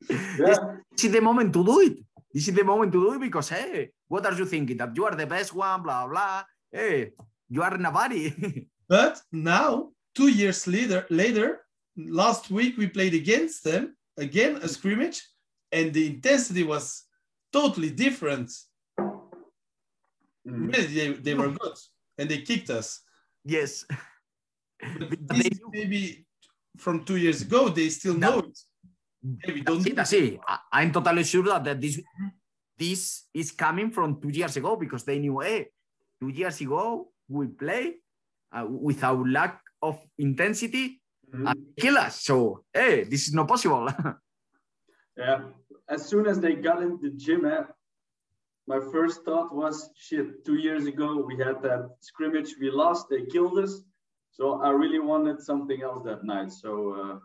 This 0.09 1.03
is 1.03 1.11
the 1.11 1.21
moment 1.21 1.53
to 1.53 1.63
do 1.63 1.79
it. 1.81 1.99
This 2.33 2.47
is 2.47 2.55
the 2.55 2.63
moment 2.63 2.91
to 2.93 2.99
do 2.99 3.13
it 3.13 3.19
because, 3.21 3.49
hey, 3.49 3.91
what 4.07 4.25
are 4.25 4.33
you 4.33 4.45
thinking? 4.45 4.77
That 4.77 4.95
you 4.95 5.05
are 5.05 5.15
the 5.15 5.27
best 5.27 5.53
one, 5.53 5.83
blah, 5.83 6.07
blah. 6.07 6.43
Hey, 6.71 7.11
you 7.49 7.61
are 7.61 7.77
nobody. 7.77 8.67
but 8.89 9.21
now, 9.31 9.91
two 10.15 10.27
years 10.27 10.67
later, 10.67 11.05
later, 11.09 11.61
last 11.95 12.49
week 12.49 12.77
we 12.77 12.87
played 12.87 13.13
against 13.13 13.63
them, 13.63 13.95
again, 14.17 14.57
a 14.61 14.67
scrimmage, 14.67 15.21
and 15.71 15.93
the 15.93 16.07
intensity 16.07 16.63
was 16.63 17.03
totally 17.53 17.91
different. 17.91 18.51
Mm. 18.99 20.73
Really, 20.73 20.87
they, 20.87 21.13
they 21.13 21.33
were 21.35 21.49
good 21.49 21.77
and 22.17 22.29
they 22.29 22.41
kicked 22.41 22.69
us. 22.69 23.01
Yes. 23.45 23.85
maybe 25.71 26.25
from 26.77 27.05
two 27.05 27.15
years 27.17 27.41
ago, 27.41 27.69
they 27.69 27.89
still 27.89 28.15
know 28.15 28.39
it. 28.39 28.57
Maybe 29.23 29.61
don't 29.61 29.77
that's, 29.77 29.87
it, 29.87 29.95
that's 29.95 30.13
it. 30.13 30.39
I'm 30.71 30.91
totally 30.91 31.23
sure 31.23 31.59
that 31.59 31.79
this 31.79 32.01
this 32.77 33.23
is 33.33 33.51
coming 33.51 33.89
from 33.89 34.19
two 34.21 34.29
years 34.29 34.57
ago 34.57 34.75
because 34.75 35.03
they 35.03 35.19
knew, 35.19 35.39
hey, 35.39 35.69
two 36.19 36.29
years 36.29 36.59
ago 36.61 37.09
we 37.29 37.47
play 37.47 37.95
uh, 38.51 38.65
without 38.67 39.27
lack 39.27 39.61
of 39.81 39.97
intensity 40.17 41.01
mm-hmm. 41.33 41.47
and 41.47 41.59
kill 41.77 41.97
us. 41.97 42.21
So, 42.21 42.65
hey, 42.73 43.03
this 43.05 43.27
is 43.27 43.33
not 43.33 43.47
possible. 43.47 43.87
yeah. 45.17 45.41
As 45.87 46.05
soon 46.05 46.25
as 46.27 46.39
they 46.39 46.55
got 46.55 46.81
in 46.81 46.99
the 47.01 47.11
gym, 47.11 47.45
eh, 47.45 47.63
my 48.67 48.79
first 48.91 49.23
thought 49.25 49.53
was, 49.53 49.89
shit, 49.95 50.45
two 50.45 50.55
years 50.55 50.85
ago 50.85 51.23
we 51.25 51.37
had 51.37 51.61
that 51.63 51.89
scrimmage, 51.99 52.55
we 52.59 52.71
lost, 52.71 53.07
they 53.09 53.25
killed 53.25 53.57
us. 53.59 53.81
So 54.31 54.61
I 54.61 54.69
really 54.71 54.99
wanted 54.99 55.41
something 55.41 55.81
else 55.81 56.03
that 56.05 56.23
night. 56.23 56.51
So 56.51 56.71
uh, 56.93 57.19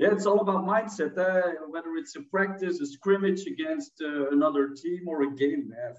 yeah, 0.00 0.12
it's 0.12 0.26
all 0.26 0.40
about 0.40 0.64
mindset. 0.64 1.16
Uh, 1.18 1.66
whether 1.68 1.94
it's 1.96 2.16
a 2.16 2.22
practice, 2.22 2.80
a 2.80 2.86
scrimmage 2.86 3.46
against 3.46 3.92
uh, 4.02 4.30
another 4.30 4.70
team, 4.70 5.06
or 5.06 5.22
a 5.22 5.30
game, 5.34 5.74
uh, 5.76 5.92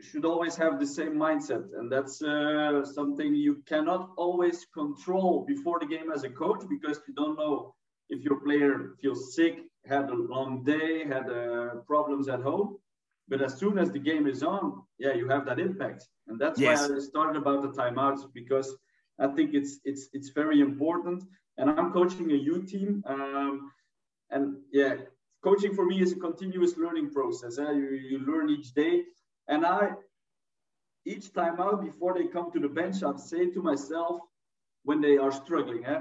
should 0.00 0.24
always 0.24 0.56
have 0.56 0.80
the 0.80 0.86
same 0.86 1.14
mindset, 1.14 1.64
and 1.76 1.92
that's 1.92 2.22
uh, 2.22 2.84
something 2.84 3.34
you 3.34 3.62
cannot 3.66 4.10
always 4.16 4.66
control 4.72 5.44
before 5.46 5.78
the 5.80 5.86
game 5.86 6.10
as 6.10 6.24
a 6.24 6.30
coach 6.30 6.62
because 6.68 6.98
you 7.06 7.14
don't 7.14 7.36
know 7.38 7.74
if 8.08 8.22
your 8.22 8.40
player 8.40 8.94
feels 9.00 9.34
sick, 9.34 9.58
had 9.86 10.08
a 10.10 10.14
long 10.14 10.64
day, 10.64 11.04
had 11.04 11.28
uh, 11.30 11.76
problems 11.86 12.28
at 12.28 12.40
home. 12.40 12.78
But 13.28 13.40
as 13.40 13.56
soon 13.56 13.78
as 13.78 13.90
the 13.90 13.98
game 13.98 14.26
is 14.26 14.42
on, 14.42 14.82
yeah, 14.98 15.14
you 15.14 15.28
have 15.28 15.46
that 15.46 15.58
impact, 15.58 16.04
and 16.28 16.38
that's 16.38 16.60
yes. 16.60 16.88
why 16.88 16.96
I 16.96 16.98
started 17.00 17.36
about 17.36 17.62
the 17.62 17.68
timeouts 17.68 18.22
because 18.34 18.76
I 19.18 19.28
think 19.28 19.54
it's 19.54 19.80
it's 19.84 20.08
it's 20.12 20.28
very 20.30 20.60
important 20.60 21.24
and 21.56 21.70
I'm 21.70 21.92
coaching 21.92 22.30
a 22.32 22.34
youth 22.34 22.70
team. 22.70 23.02
Um, 23.06 23.70
and 24.30 24.56
yeah, 24.72 24.96
coaching 25.42 25.74
for 25.74 25.84
me 25.86 26.00
is 26.00 26.12
a 26.12 26.16
continuous 26.16 26.76
learning 26.76 27.10
process. 27.10 27.58
Eh? 27.58 27.72
You, 27.72 27.90
you 27.90 28.18
learn 28.26 28.50
each 28.50 28.72
day. 28.74 29.04
And 29.48 29.64
I, 29.64 29.90
each 31.04 31.32
time 31.32 31.60
out 31.60 31.84
before 31.84 32.14
they 32.14 32.26
come 32.26 32.50
to 32.52 32.60
the 32.60 32.68
bench, 32.68 33.02
I 33.02 33.16
say 33.16 33.50
to 33.50 33.62
myself, 33.62 34.20
when 34.84 35.00
they 35.00 35.16
are 35.16 35.32
struggling, 35.32 35.84
eh? 35.86 36.00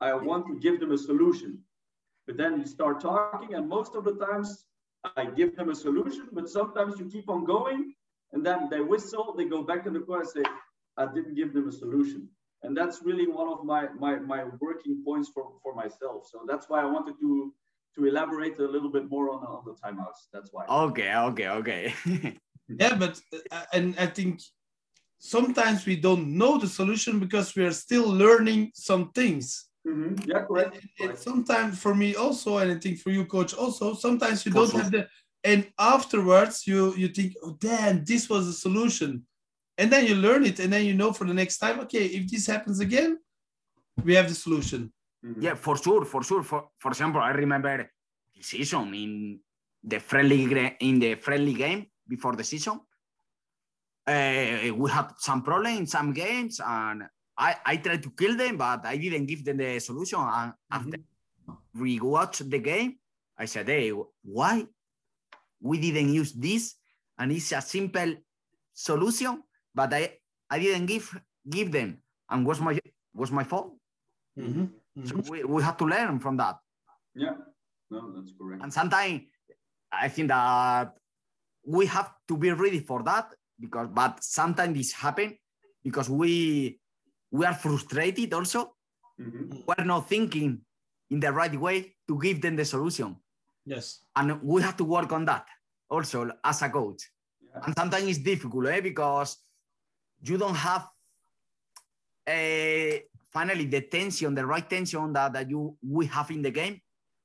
I 0.00 0.14
want 0.14 0.46
to 0.46 0.58
give 0.58 0.80
them 0.80 0.92
a 0.92 0.98
solution. 0.98 1.60
But 2.26 2.36
then 2.36 2.58
you 2.58 2.66
start 2.66 3.00
talking, 3.00 3.54
and 3.54 3.68
most 3.68 3.94
of 3.94 4.04
the 4.04 4.14
times 4.14 4.64
I 5.16 5.26
give 5.26 5.56
them 5.56 5.70
a 5.70 5.74
solution, 5.74 6.28
but 6.32 6.48
sometimes 6.48 6.98
you 6.98 7.06
keep 7.06 7.28
on 7.28 7.44
going, 7.44 7.94
and 8.32 8.44
then 8.44 8.68
they 8.70 8.80
whistle, 8.80 9.34
they 9.36 9.44
go 9.44 9.62
back 9.62 9.86
in 9.86 9.92
the 9.92 10.00
car 10.00 10.20
and 10.20 10.28
say, 10.28 10.42
I 10.96 11.06
didn't 11.06 11.34
give 11.34 11.52
them 11.52 11.68
a 11.68 11.72
solution. 11.72 12.28
And 12.62 12.76
that's 12.76 13.02
really 13.02 13.26
one 13.26 13.48
of 13.48 13.64
my 13.64 13.88
my 13.98 14.16
my 14.16 14.44
working 14.60 15.02
points 15.04 15.28
for 15.34 15.52
for 15.62 15.74
myself. 15.74 16.26
So 16.30 16.40
that's 16.48 16.68
why 16.68 16.80
i 16.80 16.86
wanted 16.86 17.16
to 17.20 17.52
to 17.94 18.06
elaborate 18.06 18.58
a 18.58 18.66
little 18.66 18.90
bit 18.90 19.10
more 19.10 19.30
on, 19.30 19.40
on 19.44 19.62
the 19.66 19.74
timeouts. 19.82 20.20
That's 20.32 20.50
why. 20.52 20.64
Okay 20.66 21.14
okay 21.14 21.48
okay. 21.48 21.94
Yeah 22.80 22.94
but 22.94 23.20
uh, 23.50 23.64
and 23.74 23.94
i 23.98 24.06
think 24.06 24.40
sometimes 25.18 25.84
we 25.84 25.96
don't 25.96 26.26
know 26.40 26.56
the 26.58 26.66
solution 26.66 27.18
because 27.18 27.54
we 27.54 27.62
are 27.64 27.72
still 27.72 28.08
learning 28.08 28.70
some 28.74 29.10
things 29.12 29.68
mm-hmm. 29.86 30.14
yeah 30.30 30.42
correct. 30.44 30.76
And, 31.00 31.10
and 31.10 31.18
sometimes 31.18 31.78
for 31.78 31.94
me 31.94 32.14
also 32.14 32.58
and 32.58 32.72
i 32.72 32.76
think 32.76 32.98
for 32.98 33.10
you 33.10 33.24
coach 33.24 33.54
also 33.54 33.94
sometimes 33.94 34.44
you 34.44 34.52
don't 34.52 34.72
have 34.72 34.90
the 34.90 35.06
and 35.44 35.66
afterwards 35.78 36.66
you 36.66 36.94
you 36.94 37.08
think 37.08 37.34
oh 37.42 37.56
damn 37.60 38.04
this 38.04 38.28
was 38.28 38.46
the 38.46 38.52
solution 38.52 39.24
and 39.78 39.92
then 39.92 40.06
you 40.06 40.14
learn 40.14 40.44
it 40.44 40.58
and 40.60 40.72
then 40.72 40.84
you 40.84 40.94
know 40.94 41.12
for 41.12 41.26
the 41.26 41.34
next 41.34 41.58
time 41.58 41.80
okay 41.80 42.04
if 42.06 42.30
this 42.30 42.46
happens 42.46 42.80
again 42.80 43.18
we 44.04 44.14
have 44.14 44.28
the 44.28 44.34
solution 44.34 44.92
mm-hmm. 45.24 45.42
yeah 45.42 45.54
for 45.54 45.76
sure 45.76 46.04
for 46.04 46.22
sure 46.22 46.42
for, 46.42 46.68
for 46.78 46.90
example 46.90 47.20
i 47.20 47.30
remember 47.30 47.90
the 48.34 48.42
season 48.42 48.94
in 48.94 49.38
the 49.82 50.00
friendly 50.00 50.42
in 50.80 50.98
the 50.98 51.14
friendly 51.14 51.54
game 51.54 51.86
before 52.08 52.34
the 52.36 52.44
season 52.44 52.80
uh, 54.06 54.72
we 54.74 54.90
had 54.90 55.08
some 55.18 55.42
problem 55.42 55.76
in 55.76 55.86
some 55.86 56.12
games 56.12 56.60
and 56.64 57.04
I, 57.36 57.56
I 57.66 57.76
tried 57.76 58.02
to 58.02 58.10
kill 58.10 58.36
them 58.36 58.56
but 58.56 58.86
i 58.86 58.96
didn't 58.96 59.26
give 59.26 59.44
them 59.44 59.58
the 59.58 59.78
solution 59.80 60.20
and 60.20 60.52
mm-hmm. 60.52 60.76
after 60.76 60.98
we 61.74 61.98
watched 62.00 62.48
the 62.48 62.58
game 62.58 62.96
i 63.36 63.44
said 63.44 63.68
hey 63.68 63.92
why 64.22 64.64
we 65.60 65.80
didn't 65.80 66.12
use 66.12 66.32
this 66.32 66.76
and 67.18 67.32
it's 67.32 67.52
a 67.52 67.60
simple 67.60 68.14
solution 68.72 69.42
but 69.74 69.92
I 69.92 70.18
I 70.48 70.58
didn't 70.58 70.86
give 70.86 71.10
give 71.50 71.74
them, 71.74 71.98
and 72.30 72.46
was 72.46 72.60
my 72.60 72.78
was 73.12 73.30
my 73.34 73.42
fault. 73.42 73.74
Mm-hmm. 74.38 74.70
Mm-hmm. 74.94 75.04
So 75.04 75.30
we, 75.30 75.42
we 75.44 75.62
have 75.62 75.76
to 75.78 75.84
learn 75.84 76.20
from 76.20 76.38
that. 76.38 76.56
Yeah, 77.14 77.34
no, 77.90 78.14
that's 78.14 78.32
correct. 78.38 78.62
And 78.62 78.72
sometimes 78.72 79.26
I 79.90 80.08
think 80.08 80.28
that 80.28 80.94
we 81.66 81.86
have 81.86 82.14
to 82.28 82.36
be 82.36 82.50
ready 82.52 82.80
for 82.80 83.02
that 83.02 83.34
because, 83.58 83.88
but 83.90 84.22
sometimes 84.22 84.76
this 84.76 84.92
happen 84.92 85.38
because 85.82 86.08
we 86.08 86.78
we 87.34 87.44
are 87.44 87.54
frustrated 87.54 88.32
also. 88.32 88.76
Mm-hmm. 89.20 89.66
We're 89.66 89.84
not 89.84 90.08
thinking 90.08 90.60
in 91.10 91.18
the 91.18 91.32
right 91.32 91.54
way 91.58 91.96
to 92.06 92.18
give 92.20 92.40
them 92.40 92.54
the 92.54 92.64
solution. 92.64 93.16
Yes. 93.66 94.04
And 94.14 94.40
we 94.40 94.62
have 94.62 94.76
to 94.76 94.84
work 94.84 95.10
on 95.12 95.24
that 95.24 95.46
also 95.90 96.30
as 96.44 96.62
a 96.62 96.70
coach. 96.70 97.10
And 97.66 97.74
sometimes 97.76 98.06
it's 98.06 98.18
difficult 98.18 98.68
eh? 98.68 98.80
because 98.80 99.36
you 100.22 100.38
don't 100.38 100.54
have 100.54 100.86
a, 102.28 103.02
finally 103.32 103.66
the 103.66 103.80
tension, 103.80 104.32
the 104.34 104.46
right 104.46 104.68
tension 104.70 105.12
that, 105.12 105.32
that 105.32 105.50
you 105.50 105.76
we 105.82 106.06
have 106.06 106.30
in 106.30 106.42
the 106.42 106.52
game. 106.52 106.80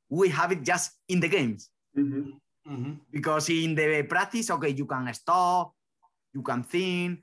We 0.10 0.30
have 0.30 0.52
it 0.52 0.64
just 0.64 0.92
in 1.08 1.20
the 1.20 1.30
games. 1.30 1.70
Mhm. 1.96 2.34
Mm-hmm. 2.70 2.94
because 3.10 3.50
in 3.50 3.74
the 3.74 4.04
practice, 4.04 4.52
okay, 4.52 4.70
you 4.70 4.86
can 4.86 5.12
stop, 5.14 5.74
you 6.34 6.44
can 6.44 6.62
think, 6.62 7.20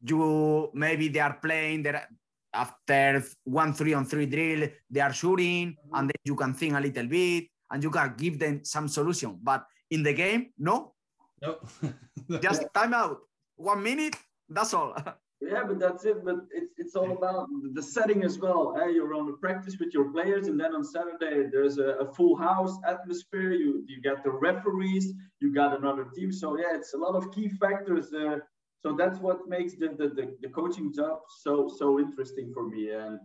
you 0.00 0.70
maybe 0.72 1.08
they 1.08 1.20
are 1.20 1.38
playing 1.42 1.82
there 1.82 2.08
after 2.56 3.22
one 3.44 3.72
three 3.72 3.94
on 3.94 4.04
three 4.04 4.26
drill, 4.26 4.68
they 4.90 5.00
are 5.00 5.12
shooting, 5.12 5.76
and 5.92 6.08
then 6.08 6.20
you 6.24 6.34
can 6.34 6.54
think 6.54 6.74
a 6.74 6.80
little 6.80 7.06
bit 7.06 7.44
and 7.70 7.82
you 7.82 7.90
can 7.90 8.14
give 8.16 8.38
them 8.38 8.64
some 8.64 8.88
solution. 8.88 9.38
But 9.42 9.64
in 9.90 10.02
the 10.02 10.12
game, 10.14 10.52
no, 10.58 10.94
Nope. 11.42 11.68
just 12.40 12.62
time 12.74 12.94
out, 12.94 13.18
one 13.56 13.82
minute, 13.82 14.16
that's 14.48 14.74
all. 14.74 14.94
Yeah, 15.42 15.64
but 15.68 15.78
that's 15.78 16.02
it. 16.06 16.24
But 16.24 16.36
it's 16.50 16.72
it's 16.78 16.96
all 16.96 17.12
about 17.12 17.46
the 17.74 17.82
setting 17.82 18.24
as 18.24 18.38
well. 18.38 18.74
eh? 18.80 18.88
You're 18.88 19.12
on 19.12 19.26
the 19.26 19.34
practice 19.34 19.76
with 19.78 19.92
your 19.92 20.10
players, 20.10 20.48
and 20.48 20.58
then 20.58 20.74
on 20.74 20.82
Saturday 20.82 21.36
there's 21.52 21.76
a, 21.76 21.88
a 22.04 22.06
full 22.14 22.36
house 22.48 22.74
atmosphere. 22.88 23.52
You 23.52 23.84
you 23.86 24.00
got 24.00 24.24
the 24.24 24.30
referees, 24.30 25.12
you 25.42 25.52
got 25.52 25.76
another 25.78 26.04
team. 26.16 26.32
So 26.32 26.56
yeah, 26.58 26.72
it's 26.78 26.94
a 26.94 26.96
lot 27.06 27.14
of 27.20 27.30
key 27.34 27.48
factors. 27.50 28.06
Uh, 28.14 28.38
so 28.86 28.94
that's 29.00 29.18
what 29.18 29.38
makes 29.54 29.72
the, 29.82 29.88
the 30.00 30.08
the 30.18 30.24
the 30.42 30.50
coaching 30.58 30.88
job 30.98 31.16
so 31.44 31.52
so 31.80 31.86
interesting 32.04 32.46
for 32.54 32.64
me. 32.72 32.82
And 32.90 33.18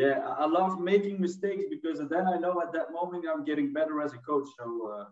yeah, 0.00 0.14
I 0.42 0.46
love 0.58 0.72
making 0.92 1.16
mistakes 1.26 1.64
because 1.74 1.98
then 2.14 2.24
I 2.34 2.36
know 2.44 2.54
at 2.64 2.72
that 2.76 2.88
moment 2.98 3.22
I'm 3.30 3.44
getting 3.50 3.72
better 3.78 3.96
as 4.06 4.12
a 4.12 4.20
coach. 4.30 4.48
So 4.58 4.66
uh, 4.94 5.04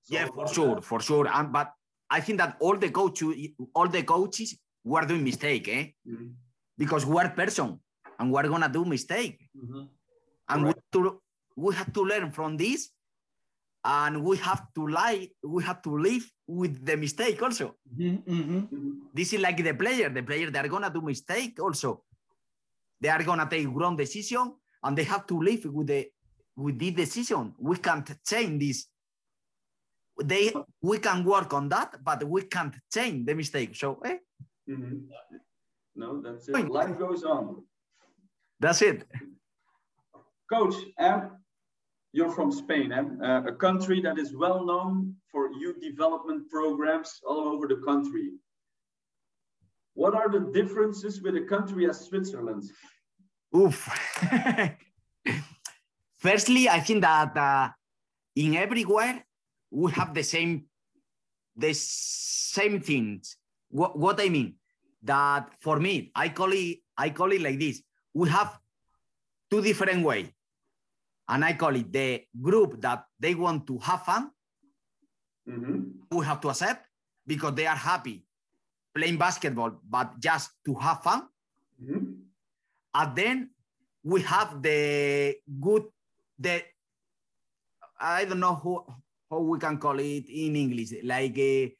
it's 0.00 0.10
yeah, 0.16 0.26
for 0.36 0.46
sure, 0.56 0.74
that. 0.74 0.84
for 0.90 1.00
sure. 1.08 1.26
And 1.36 1.52
but 1.52 1.68
I 2.10 2.20
think 2.24 2.38
that 2.42 2.56
all 2.58 2.76
the 2.84 2.90
coaches, 2.90 3.34
all 3.76 3.88
the 3.96 4.02
coaches 4.02 4.58
were 4.92 5.04
doing 5.10 5.24
mistake, 5.30 5.68
eh? 5.68 5.84
Mhm. 6.12 6.32
Because 6.76 7.06
we're 7.06 7.30
person 7.42 7.78
and 8.18 8.32
we're 8.32 8.48
gonna 8.54 8.72
do 8.78 8.84
mistake. 8.84 9.38
Mhm. 9.56 9.88
and 10.52 10.66
we, 10.66 10.72
to, 10.92 11.00
we 11.56 11.74
have 11.74 11.90
to 11.96 12.02
learn 12.02 12.30
from 12.30 12.56
this 12.56 12.90
and 13.84 14.22
we 14.24 14.36
have 14.38 14.62
to 14.74 14.86
lie 14.86 15.28
we 15.42 15.62
have 15.62 15.82
to 15.82 15.96
live 15.96 16.24
with 16.46 16.84
the 16.84 16.96
mistake 16.96 17.40
also 17.42 17.76
Mhm, 17.96 18.22
mhm. 18.26 18.68
Mhm. 18.72 18.92
this 19.14 19.32
is 19.32 19.40
like 19.40 19.62
the 19.62 19.74
player 19.74 20.08
the 20.10 20.22
player 20.22 20.50
they're 20.50 20.68
gonna 20.68 20.90
do 20.90 21.00
mistake 21.02 21.58
also 21.60 22.04
they 23.00 23.10
are 23.10 23.22
gonna 23.24 23.46
take 23.48 23.68
wrong 23.68 23.96
decision 23.96 24.54
and 24.82 24.96
they 24.96 25.04
have 25.04 25.26
to 25.26 25.38
live 25.40 25.64
with 25.66 25.86
the 25.88 26.06
with 26.56 26.78
this 26.78 26.94
decision 26.94 27.54
we 27.58 27.76
can't 27.76 28.10
change 28.24 28.58
this 28.64 28.88
they 30.22 30.52
we 30.80 30.98
can 30.98 31.24
work 31.24 31.52
on 31.52 31.68
that 31.68 31.96
but 32.02 32.24
we 32.24 32.42
can't 32.42 32.74
change 32.92 33.26
the 33.26 33.34
mistake 33.34 33.74
so 33.74 34.00
eh, 34.04 34.18
Mhm. 34.68 35.08
No, 35.96 36.20
that's 36.22 36.48
it. 36.48 36.68
Life 36.70 36.98
goes 36.98 37.22
on. 37.22 37.62
that's 38.58 38.82
it 38.82 39.06
Coach, 40.50 40.74
um, 40.98 41.43
you're 42.14 42.30
from 42.30 42.52
Spain, 42.52 42.92
eh? 42.92 43.02
uh, 43.26 43.42
a 43.42 43.52
country 43.52 44.00
that 44.00 44.18
is 44.18 44.36
well 44.36 44.64
known 44.64 45.16
for 45.32 45.50
youth 45.52 45.80
development 45.80 46.48
programs 46.48 47.20
all 47.26 47.48
over 47.48 47.66
the 47.66 47.80
country. 47.84 48.30
What 49.94 50.14
are 50.14 50.30
the 50.30 50.52
differences 50.52 51.20
with 51.20 51.34
a 51.34 51.42
country 51.42 51.88
as 51.88 52.06
Switzerland? 52.06 52.62
Oof. 53.56 53.78
Firstly, 56.18 56.68
I 56.68 56.78
think 56.78 57.02
that 57.02 57.36
uh, 57.36 57.70
in 58.36 58.54
everywhere 58.54 59.24
we 59.72 59.90
have 59.92 60.14
the 60.14 60.22
same 60.22 60.66
the 61.56 61.74
same 61.74 62.80
things. 62.80 63.36
What, 63.70 63.98
what 63.98 64.20
I 64.20 64.28
mean 64.28 64.54
that 65.02 65.50
for 65.60 65.80
me, 65.80 66.12
I 66.14 66.28
call 66.28 66.52
it 66.52 66.78
I 66.96 67.10
call 67.10 67.32
it 67.32 67.40
like 67.40 67.58
this. 67.58 67.82
We 68.14 68.28
have 68.28 68.56
two 69.50 69.62
different 69.62 70.04
ways, 70.04 70.28
and 71.28 71.44
I 71.44 71.54
call 71.54 71.74
it 71.76 71.92
the 71.92 72.26
group 72.40 72.80
that 72.80 73.04
they 73.18 73.34
want 73.34 73.66
to 73.66 73.78
have 73.78 74.02
fun. 74.04 74.30
Mhm. 75.48 76.06
We 76.10 76.24
have 76.24 76.40
to 76.40 76.48
accept 76.50 76.86
because 77.26 77.54
they 77.54 77.66
are 77.66 77.76
happy 77.76 78.26
playing 78.94 79.18
basketball, 79.18 79.80
but 79.82 80.18
just 80.20 80.52
to 80.64 80.74
have 80.74 81.02
fun. 81.02 81.28
Mhm. 81.82 82.20
and 82.94 83.16
then 83.16 83.50
we 84.04 84.20
have 84.22 84.62
the 84.62 85.34
good 85.60 85.82
the 86.38 86.62
i 87.98 88.24
don't 88.24 88.38
know 88.38 88.54
who 88.54 88.86
how 89.28 89.40
we 89.40 89.58
can 89.58 89.76
call 89.78 89.98
it 89.98 90.28
in 90.30 90.54
english 90.54 90.92
like 91.02 91.36
a, 91.38 91.74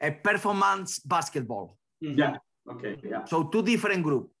a 0.00 0.10
performance 0.10 1.00
basketball. 1.00 1.76
Yeah. 2.00 2.36
Okay. 2.66 2.96
Yeah. 3.04 3.24
so 3.26 3.44
two 3.52 3.62
different 3.62 4.02
group 4.02 4.32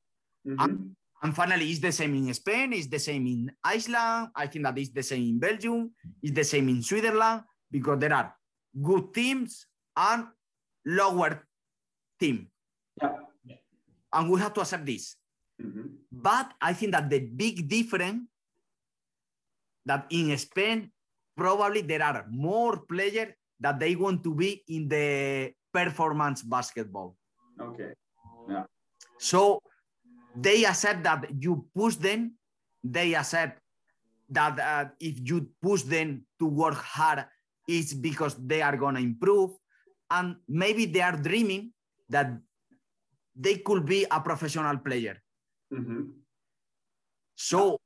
Mhm. 0.46 0.94
And 1.24 1.34
finally 1.34 1.70
it's 1.70 1.80
the 1.80 1.90
same 1.90 2.14
in 2.14 2.32
spain 2.34 2.72
it's 2.72 2.86
the 2.86 2.98
same 2.98 3.26
in 3.26 3.50
iceland 3.64 4.28
i 4.36 4.46
think 4.46 4.64
that 4.64 4.76
it's 4.78 4.90
the 4.92 5.02
same 5.02 5.22
in 5.24 5.38
belgium 5.38 5.90
it's 6.22 6.34
the 6.36 6.44
same 6.44 6.68
in 6.68 6.82
switzerland 6.82 7.42
because 7.70 7.98
there 7.98 8.12
are 8.12 8.36
good 8.82 9.12
teams 9.14 9.66
and 9.96 10.26
lower 10.84 11.42
team 12.20 12.46
Yeah. 13.00 13.56
and 14.12 14.30
we 14.30 14.38
have 14.40 14.52
to 14.54 14.60
accept 14.60 14.84
this 14.86 15.16
Mhm. 15.54 16.02
But 16.10 16.50
I 16.60 16.72
think 16.74 16.90
that 16.92 17.06
the 17.08 17.20
big 17.20 17.68
difference 17.68 18.26
that 19.86 20.06
in 20.10 20.36
Spain, 20.36 20.90
probably 21.36 21.82
there 21.82 22.02
are 22.02 22.26
more 22.28 22.82
players 22.90 23.34
that 23.60 23.78
they 23.78 23.94
want 23.94 24.24
to 24.24 24.34
be 24.34 24.64
in 24.66 24.88
the 24.88 25.52
performance 25.72 26.42
basketball. 26.42 27.14
Okay. 27.60 27.94
Yeah. 28.50 28.66
So 29.18 29.62
they 30.34 30.64
accept 30.64 31.02
that 31.04 31.26
you 31.38 31.66
push 31.74 31.96
them. 31.96 32.34
They 32.82 33.14
accept 33.14 33.60
that 34.30 34.58
uh, 34.58 34.90
if 35.00 35.20
you 35.22 35.48
push 35.62 35.82
them 35.82 36.26
to 36.38 36.46
work 36.46 36.74
hard, 36.74 37.24
it's 37.68 37.94
because 37.94 38.34
they 38.36 38.60
are 38.62 38.76
going 38.76 38.96
to 38.96 39.00
improve. 39.00 39.52
And 40.10 40.36
maybe 40.48 40.86
they 40.86 41.00
are 41.00 41.16
dreaming 41.16 41.72
that 42.08 42.30
they 43.34 43.56
could 43.58 43.84
be 43.86 44.06
a 44.10 44.20
professional 44.20 44.78
player. 44.78 45.16
Mhm. 45.72 46.12
So 47.34 47.80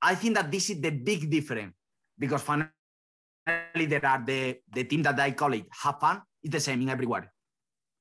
I 0.00 0.14
think 0.14 0.34
that 0.36 0.50
this 0.50 0.70
is 0.70 0.80
the 0.80 0.90
big 0.90 1.28
difference 1.28 1.74
because 2.18 2.42
finally 2.42 2.70
there 3.86 4.04
are 4.06 4.22
the, 4.24 4.60
the 4.72 4.84
team 4.84 5.02
that 5.02 5.20
I 5.20 5.32
call 5.32 5.52
it 5.52 5.66
have 5.82 6.00
fun 6.00 6.22
is 6.42 6.50
the 6.50 6.60
same 6.60 6.80
in 6.80 6.88
everywhere. 6.88 7.32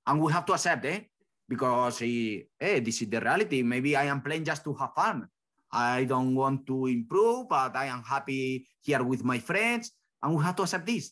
And 0.08 0.22
we 0.22 0.32
have 0.32 0.46
to 0.46 0.54
accept 0.54 0.86
it 0.86 1.09
because 1.50 2.06
eh, 2.06 2.46
eh, 2.62 2.80
this 2.80 3.02
is 3.02 3.10
the 3.10 3.20
reality. 3.20 3.66
Maybe 3.66 3.98
I 3.98 4.06
am 4.06 4.22
playing 4.22 4.46
just 4.46 4.64
to 4.70 4.74
have 4.78 4.94
fun. 4.94 5.26
I 5.74 6.06
don't 6.06 6.36
want 6.38 6.66
to 6.68 6.86
improve, 6.86 7.50
but 7.50 7.76
I 7.76 7.86
am 7.90 8.04
happy 8.06 8.70
here 8.82 9.04
with 9.04 9.26
my 9.26 9.40
friends. 9.40 9.92
And 10.22 10.38
we 10.38 10.44
have 10.46 10.56
to 10.58 10.64
accept 10.64 10.86
this. 10.86 11.12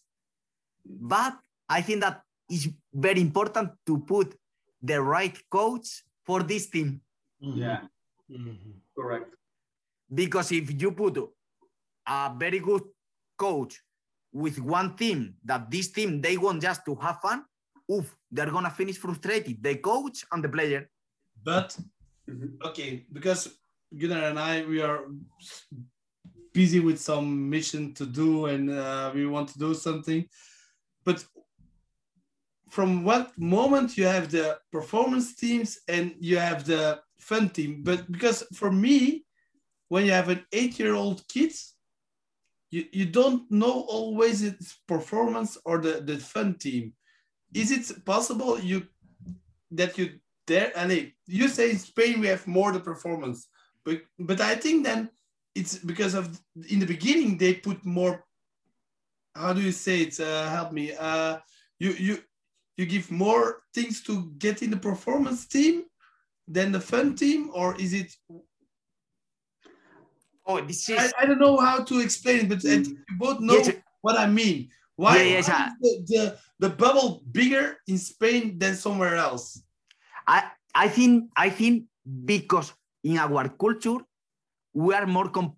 But 0.85 1.33
I 1.67 1.81
think 1.81 2.01
that 2.01 2.21
it's 2.49 2.69
very 2.93 3.19
important 3.21 3.71
to 3.87 3.97
put 4.05 4.37
the 4.81 5.01
right 5.01 5.35
coach 5.49 6.05
for 6.23 6.43
this 6.43 6.69
team. 6.69 7.01
Mhm. 7.41 7.57
Yeah. 7.57 7.81
Mhm. 8.29 8.81
Correct. 8.93 9.33
Because 10.13 10.51
if 10.53 10.69
you 10.81 10.91
put 10.91 11.17
a 12.07 12.33
very 12.37 12.59
good 12.59 12.83
coach 13.37 13.81
with 14.31 14.59
one 14.59 14.95
team 14.95 15.35
that 15.43 15.69
this 15.71 15.91
team 15.91 16.21
they 16.21 16.37
want 16.37 16.61
just 16.61 16.85
to 16.85 16.95
have 16.95 17.19
fun, 17.21 17.43
oof, 17.91 18.17
they're 18.31 18.51
gonna 18.51 18.69
finish 18.69 18.97
frustrated. 18.97 19.61
The 19.61 19.75
coach 19.77 20.25
and 20.31 20.43
the 20.43 20.49
player. 20.49 20.89
But 21.43 21.77
okay, 22.65 23.05
because 23.11 23.57
Gunnar 23.95 24.23
and 24.29 24.39
I 24.39 24.65
we 24.65 24.81
are 24.81 25.05
busy 26.53 26.79
with 26.79 26.99
some 26.99 27.49
mission 27.49 27.93
to 27.93 28.05
do, 28.05 28.47
and 28.47 28.69
uh, 28.69 29.11
we 29.13 29.25
want 29.25 29.49
to 29.49 29.59
do 29.59 29.73
something. 29.73 30.27
But 31.05 31.23
from 32.69 33.03
what 33.03 33.31
moment 33.37 33.97
you 33.97 34.05
have 34.05 34.29
the 34.29 34.59
performance 34.71 35.35
teams 35.35 35.79
and 35.87 36.15
you 36.19 36.37
have 36.37 36.65
the 36.65 36.99
fun 37.19 37.49
team? 37.49 37.81
But 37.83 38.11
because 38.11 38.43
for 38.53 38.71
me, 38.71 39.25
when 39.87 40.05
you 40.05 40.11
have 40.11 40.29
an 40.29 40.45
eight-year-old 40.51 41.25
kid, 41.29 41.53
you, 42.69 42.85
you 42.91 43.05
don't 43.05 43.49
know 43.49 43.85
always 43.87 44.43
its 44.43 44.79
performance 44.87 45.57
or 45.63 45.77
the, 45.77 46.01
the 46.01 46.17
fun 46.17 46.57
team. 46.57 46.93
Is 47.53 47.71
it 47.71 48.05
possible 48.05 48.59
you 48.59 48.87
that 49.71 49.97
you 49.97 50.19
there 50.45 50.71
and 50.75 51.11
you 51.27 51.47
say 51.47 51.71
in 51.71 51.77
Spain 51.77 52.19
we 52.19 52.27
have 52.27 52.47
more 52.47 52.71
the 52.71 52.79
performance, 52.79 53.47
but 53.83 54.01
but 54.19 54.41
I 54.41 54.55
think 54.55 54.85
then 54.85 55.09
it's 55.55 55.77
because 55.77 56.13
of 56.13 56.39
in 56.69 56.79
the 56.79 56.85
beginning 56.85 57.37
they 57.37 57.55
put 57.55 57.83
more. 57.85 58.23
How 59.35 59.53
do 59.53 59.61
you 59.61 59.71
say 59.71 60.01
it? 60.01 60.19
Uh, 60.19 60.49
help 60.49 60.71
me. 60.71 60.93
Uh, 60.93 61.37
you 61.79 61.91
you 61.91 62.17
you 62.77 62.85
give 62.85 63.11
more 63.11 63.63
things 63.73 64.03
to 64.03 64.31
get 64.37 64.61
in 64.61 64.71
the 64.71 64.77
performance 64.77 65.47
team 65.47 65.83
than 66.47 66.71
the 66.71 66.79
fun 66.79 67.15
team, 67.15 67.49
or 67.53 67.75
is 67.79 67.93
it? 67.93 68.13
Oh, 70.45 70.61
this 70.61 70.89
is 70.89 70.97
I, 70.97 71.23
I 71.23 71.25
don't 71.25 71.39
know 71.39 71.57
how 71.57 71.83
to 71.83 71.99
explain 71.99 72.45
it, 72.45 72.49
but 72.49 72.61
think 72.61 72.87
you 72.87 73.17
both 73.19 73.39
know 73.41 73.55
Yes. 73.55 73.75
what 74.01 74.17
I 74.17 74.27
mean. 74.27 74.69
Why, 74.97 75.17
Yeah, 75.17 75.23
yeah, 75.23 75.41
why 75.41 75.47
yeah. 75.47 75.69
is 75.69 75.75
the, 75.79 75.93
the, 76.09 76.23
the 76.67 76.69
bubble 76.73 77.21
bigger 77.31 77.77
in 77.87 77.97
Spain 78.01 78.57
than 78.57 78.73
somewhere 78.75 79.15
else? 79.15 79.61
I 80.25 80.49
I 80.73 80.89
think 80.89 81.29
I 81.37 81.49
think 81.53 81.85
because 82.03 82.73
in 83.03 83.17
our 83.17 83.47
culture 83.49 84.01
we 84.73 84.93
are 84.97 85.05
more 85.05 85.29
com- 85.29 85.55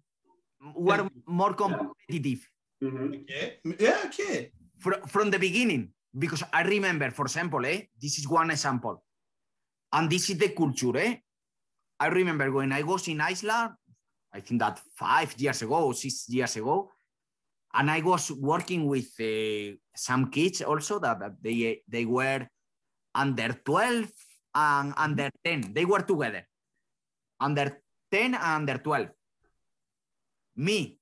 we 0.75 0.91
are 0.91 1.07
more 1.25 1.53
competitive 1.55 2.43
Mhm. 2.83 3.23
Okay. 3.23 3.59
Yeah, 3.79 3.99
okay. 4.07 4.51
from, 4.79 5.01
from 5.07 5.31
the 5.31 5.39
beginning. 5.39 5.91
Because 6.17 6.43
I 6.53 6.63
remember, 6.63 7.11
for 7.11 7.25
example, 7.25 7.65
eh, 7.65 7.81
this 8.01 8.17
is 8.19 8.25
one 8.27 8.49
example, 8.51 9.03
and 9.91 10.09
this 10.09 10.29
is 10.31 10.37
the 10.39 10.49
culture. 10.49 10.97
Eh? 10.97 11.15
I 11.99 12.07
remember 12.07 12.51
when 12.51 12.71
I 12.71 12.81
was 12.83 13.07
in 13.07 13.19
Iceland, 13.21 13.73
I 14.33 14.39
think 14.39 14.59
that 14.61 14.79
five 14.95 15.35
years 15.37 15.61
ago, 15.61 15.91
six 15.91 16.27
years 16.29 16.55
ago, 16.55 16.89
and 17.73 17.91
I 17.91 18.01
was 18.01 18.31
working 18.31 18.87
with 18.87 19.09
uh, 19.19 19.75
some 19.95 20.31
kids 20.31 20.61
also 20.61 20.99
that, 20.99 21.19
that 21.19 21.33
they 21.41 21.81
they 21.87 22.05
were 22.05 22.47
under 23.13 23.53
12 23.53 24.09
and 24.55 24.93
under 24.97 25.29
10. 25.43 25.73
They 25.73 25.85
were 25.85 26.01
together, 26.01 26.47
under 27.39 27.81
10 28.11 28.33
and 28.35 28.43
under 28.43 28.77
12. 28.77 29.07
Me, 30.57 30.97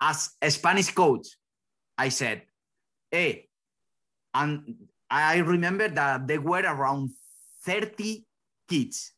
as 0.00 0.30
a 0.40 0.50
Spanish 0.50 0.90
coach, 0.92 1.26
I 1.96 2.08
said, 2.08 2.42
hey, 3.10 3.48
and 4.34 4.86
I 5.10 5.38
remember 5.38 5.88
that 5.88 6.26
there 6.26 6.40
were 6.40 6.62
around 6.62 7.10
30 7.64 8.24
kids. 8.68 9.12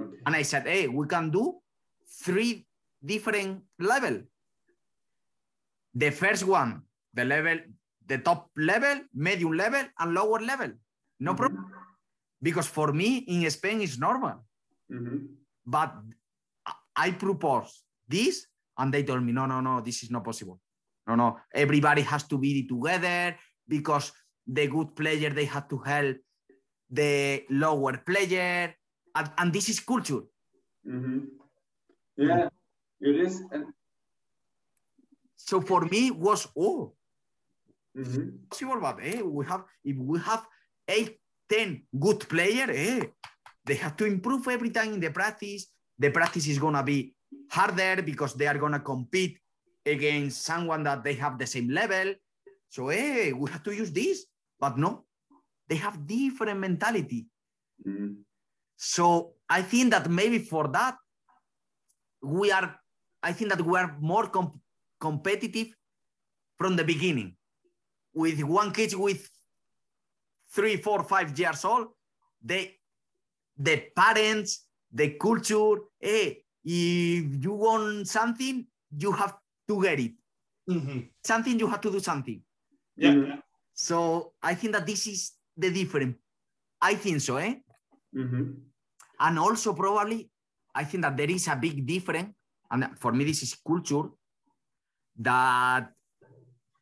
Okay. 0.00 0.16
And 0.24 0.34
I 0.34 0.42
said, 0.42 0.66
hey, 0.66 0.88
we 0.88 1.06
can 1.06 1.30
do 1.30 1.60
three 2.24 2.66
different 3.04 3.62
level. 3.78 4.22
The 5.94 6.10
first 6.10 6.44
one, 6.44 6.82
the 7.14 7.24
level, 7.24 7.58
the 8.06 8.18
top 8.18 8.50
level, 8.56 9.00
medium 9.14 9.52
level, 9.52 9.84
and 9.98 10.14
lower 10.14 10.40
level. 10.40 10.72
No 11.18 11.32
Mhm. 11.32 11.36
problem. 11.36 11.64
Because 12.42 12.66
for 12.66 12.92
me 12.92 13.18
in 13.18 13.50
Spain 13.50 13.80
it's 13.82 13.98
normal. 13.98 14.46
Mhm. 14.90 15.36
But 15.66 15.94
I 16.96 17.12
propose 17.12 17.84
this, 18.08 18.46
and 18.78 18.92
they 18.94 19.02
told 19.04 19.22
me, 19.22 19.32
no, 19.32 19.46
no, 19.46 19.60
no, 19.60 19.80
this 19.80 20.02
is 20.02 20.10
not 20.10 20.24
possible. 20.24 20.60
No, 21.06 21.14
no, 21.16 21.38
everybody 21.52 22.02
has 22.02 22.26
to 22.28 22.38
be 22.38 22.66
together 22.66 23.36
because 23.66 24.12
the 24.46 24.66
good 24.68 24.94
player 24.96 25.30
they 25.30 25.44
have 25.46 25.68
to 25.68 25.78
help 25.78 26.16
the 26.90 27.44
lower 27.50 27.98
player, 27.98 28.74
and, 29.14 29.30
and 29.38 29.52
this 29.52 29.68
is 29.68 29.80
culture. 29.80 30.22
Mhm. 30.86 31.28
Yeah, 32.16 32.48
it 33.00 33.16
is. 33.26 33.40
And, 33.52 33.72
So 35.46 35.60
for 35.60 35.84
me 35.86 36.10
was 36.10 36.46
oh 36.56 36.94
mhm. 37.96 38.48
possible, 38.48 38.80
but 38.80 39.00
eh, 39.02 39.22
we 39.22 39.44
have 39.46 39.64
if 39.84 39.96
we 39.96 40.18
have 40.20 40.46
eight, 40.88 41.20
ten 41.48 41.82
good 41.98 42.28
player, 42.28 42.68
eh, 42.70 43.00
they 43.64 43.74
have 43.74 43.96
to 43.96 44.04
improve 44.04 44.46
every 44.48 44.70
time 44.70 44.92
in 44.94 45.00
the 45.00 45.10
practice. 45.10 45.66
The 45.98 46.10
practice 46.10 46.46
is 46.46 46.58
gonna 46.58 46.82
be 46.82 47.14
harder 47.50 48.02
because 48.02 48.34
they 48.34 48.46
are 48.46 48.58
gonna 48.58 48.80
compete 48.80 49.38
against 49.84 50.42
someone 50.44 50.82
that 50.84 51.02
they 51.02 51.14
have 51.14 51.38
the 51.38 51.46
same 51.46 51.68
level. 51.70 52.14
So 52.68 52.88
eh, 52.88 53.32
we 53.32 53.50
have 53.50 53.62
to 53.64 53.72
use 53.74 53.90
this, 53.90 54.26
but 54.58 54.78
no, 54.78 55.04
they 55.68 55.76
have 55.76 56.06
different 56.06 56.60
mentality. 56.60 57.26
Mhm. 57.86 58.22
So 58.76 59.34
I 59.48 59.62
think 59.62 59.90
that 59.90 60.08
maybe 60.08 60.38
for 60.38 60.68
that, 60.68 60.96
we 62.22 62.52
are, 62.52 62.76
I 63.22 63.32
think 63.32 63.50
that 63.50 63.60
we 63.64 63.78
are 63.78 63.96
more 64.00 64.28
com- 64.28 64.60
competitive 65.00 65.74
from 66.58 66.76
the 66.76 66.84
beginning. 66.84 67.36
With 68.14 68.42
one 68.42 68.72
kid 68.72 68.94
with 68.94 69.28
three, 70.52 70.76
four, 70.76 71.02
five 71.04 71.36
years 71.38 71.64
old, 71.64 71.88
they, 72.42 72.78
the 73.56 73.84
parents, 73.96 74.66
the 74.92 75.10
culture, 75.10 75.76
hey, 75.98 76.44
if 76.64 77.42
you 77.44 77.52
want 77.52 78.08
something, 78.08 78.66
you 78.96 79.12
have 79.12 79.36
to 79.68 79.82
get 79.82 80.00
it. 80.00 80.12
Mhm. 80.68 81.10
Something, 81.24 81.58
you 81.58 81.66
have 81.68 81.80
to 81.80 81.90
do 81.90 82.00
something. 82.00 82.42
Yeah. 82.96 83.14
Mhm. 83.14 83.42
So 83.72 84.34
I 84.42 84.54
think 84.54 84.72
that 84.74 84.86
this 84.86 85.06
is 85.06 85.32
the 85.56 85.70
difference. 85.70 86.16
I 86.80 86.94
think 86.94 87.20
so, 87.20 87.36
eh? 87.36 87.54
Mhm. 88.14 88.56
And 89.18 89.38
also 89.38 89.72
probably, 89.74 90.30
I 90.74 90.84
think 90.84 91.02
that 91.02 91.16
there 91.16 91.30
is 91.30 91.48
a 91.48 91.56
big 91.56 91.86
difference, 91.86 92.34
and 92.70 92.98
for 92.98 93.12
me 93.12 93.24
this 93.24 93.42
is 93.42 93.54
culture, 93.54 94.10
that 95.20 95.92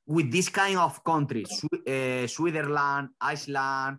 with 0.06 0.30
this 0.32 0.48
kind 0.48 0.78
of 0.78 1.02
countries, 1.04 1.50
uh, 1.86 2.26
Switzerland, 2.26 3.10
Iceland, 3.20 3.98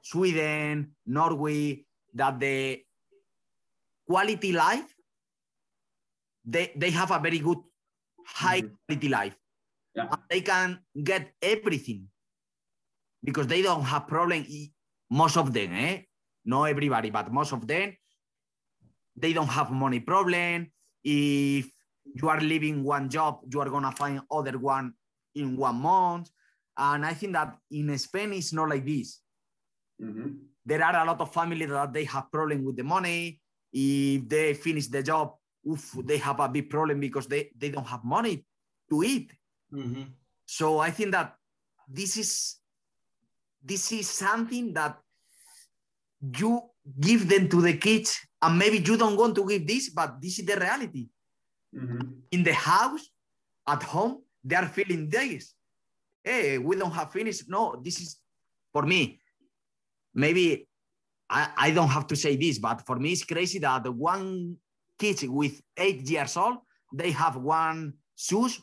Sweden, 0.00 0.96
Norway, 1.06 1.84
that 2.14 2.38
the 2.40 2.82
quality 4.06 4.52
life, 4.52 4.94
they, 6.44 6.72
they 6.76 6.90
have 6.90 7.10
a 7.10 7.18
very 7.18 7.38
good 7.38 7.58
high 8.24 8.62
Mhm. 8.62 8.76
quality 8.86 9.08
life. 9.08 9.36
Yeah. 9.94 10.08
They 10.30 10.40
can 10.40 10.80
get 11.02 11.34
everything 11.42 12.08
because 13.22 13.46
they 13.46 13.62
don't 13.62 13.84
have 13.84 14.06
problem. 14.06 14.46
Most 15.10 15.36
of 15.36 15.52
them, 15.52 15.72
eh? 15.72 16.02
Not 16.44 16.64
everybody, 16.64 17.10
but 17.10 17.30
most 17.30 17.52
of 17.52 17.66
them, 17.66 17.96
they 19.14 19.32
don't 19.32 19.48
have 19.48 19.70
money 19.70 20.00
problem. 20.00 20.72
If 21.04 21.70
you 22.04 22.28
are 22.28 22.40
leaving 22.40 22.82
one 22.82 23.08
job, 23.08 23.40
you 23.50 23.60
are 23.60 23.70
gonna 23.70 23.92
find 23.92 24.20
other 24.30 24.58
one 24.58 24.92
in 25.34 25.56
one 25.56 25.76
month. 25.76 26.30
And 26.76 27.04
I 27.04 27.14
think 27.14 27.32
that 27.34 27.56
in 27.70 27.96
Spain 27.98 28.32
it's 28.32 28.52
not 28.52 28.68
like 28.68 28.84
this. 28.84 29.20
Mhm. 30.00 30.38
There 30.64 30.82
are 30.84 30.96
a 31.02 31.04
lot 31.04 31.20
of 31.20 31.32
families 31.32 31.68
that 31.68 31.92
they 31.92 32.04
have 32.04 32.30
problem 32.30 32.64
with 32.64 32.76
the 32.76 32.84
money. 32.84 33.40
If 33.72 34.28
they 34.28 34.54
finish 34.54 34.86
the 34.88 35.02
job, 35.02 35.34
oof, 35.68 35.92
they 36.04 36.18
have 36.18 36.40
a 36.40 36.48
big 36.48 36.68
problem 36.70 37.00
because 37.00 37.26
they, 37.26 37.50
they 37.56 37.70
don't 37.70 37.86
have 37.86 38.04
money 38.04 38.44
to 38.90 39.02
eat. 39.02 39.32
Mhm. 39.72 40.12
So 40.46 40.78
I 40.78 40.90
think 40.90 41.12
that 41.12 41.36
this 41.88 42.16
is 42.16 42.58
this 43.64 43.92
is 43.92 44.08
something 44.08 44.72
that 44.74 44.98
you 46.20 46.60
give 47.00 47.28
them 47.28 47.48
to 47.48 47.60
the 47.62 47.76
kids, 47.76 48.18
and 48.40 48.58
maybe 48.58 48.78
you 48.78 48.96
don't 48.96 49.16
want 49.16 49.34
to 49.36 49.46
give 49.46 49.66
this, 49.66 49.90
but 49.90 50.20
this 50.20 50.38
is 50.38 50.46
the 50.46 50.56
reality. 50.56 51.08
Mhm. 51.74 52.22
In 52.30 52.42
the 52.42 52.52
house, 52.54 53.10
at 53.66 53.82
home, 53.82 54.22
they 54.44 54.56
are 54.56 54.68
feeling 54.68 55.08
this. 55.08 55.54
Hey, 56.24 56.58
we 56.58 56.76
don't 56.76 56.92
have 56.92 57.12
finished. 57.12 57.48
No, 57.48 57.80
this 57.82 58.00
is 58.00 58.20
for 58.72 58.82
me. 58.82 59.20
Maybe 60.14 60.68
I, 61.30 61.48
I 61.56 61.70
don't 61.70 61.88
have 61.88 62.06
to 62.08 62.16
say 62.16 62.36
this, 62.36 62.58
but 62.58 62.84
for 62.86 62.96
me, 62.98 63.12
it's 63.12 63.24
crazy 63.24 63.58
that 63.60 63.84
the 63.84 63.92
one 63.92 64.56
kid 64.98 65.22
with 65.28 65.60
eight 65.76 66.02
years 66.08 66.36
old, 66.36 66.58
they 66.92 67.10
have 67.12 67.36
one 67.36 67.94
shoes 68.16 68.60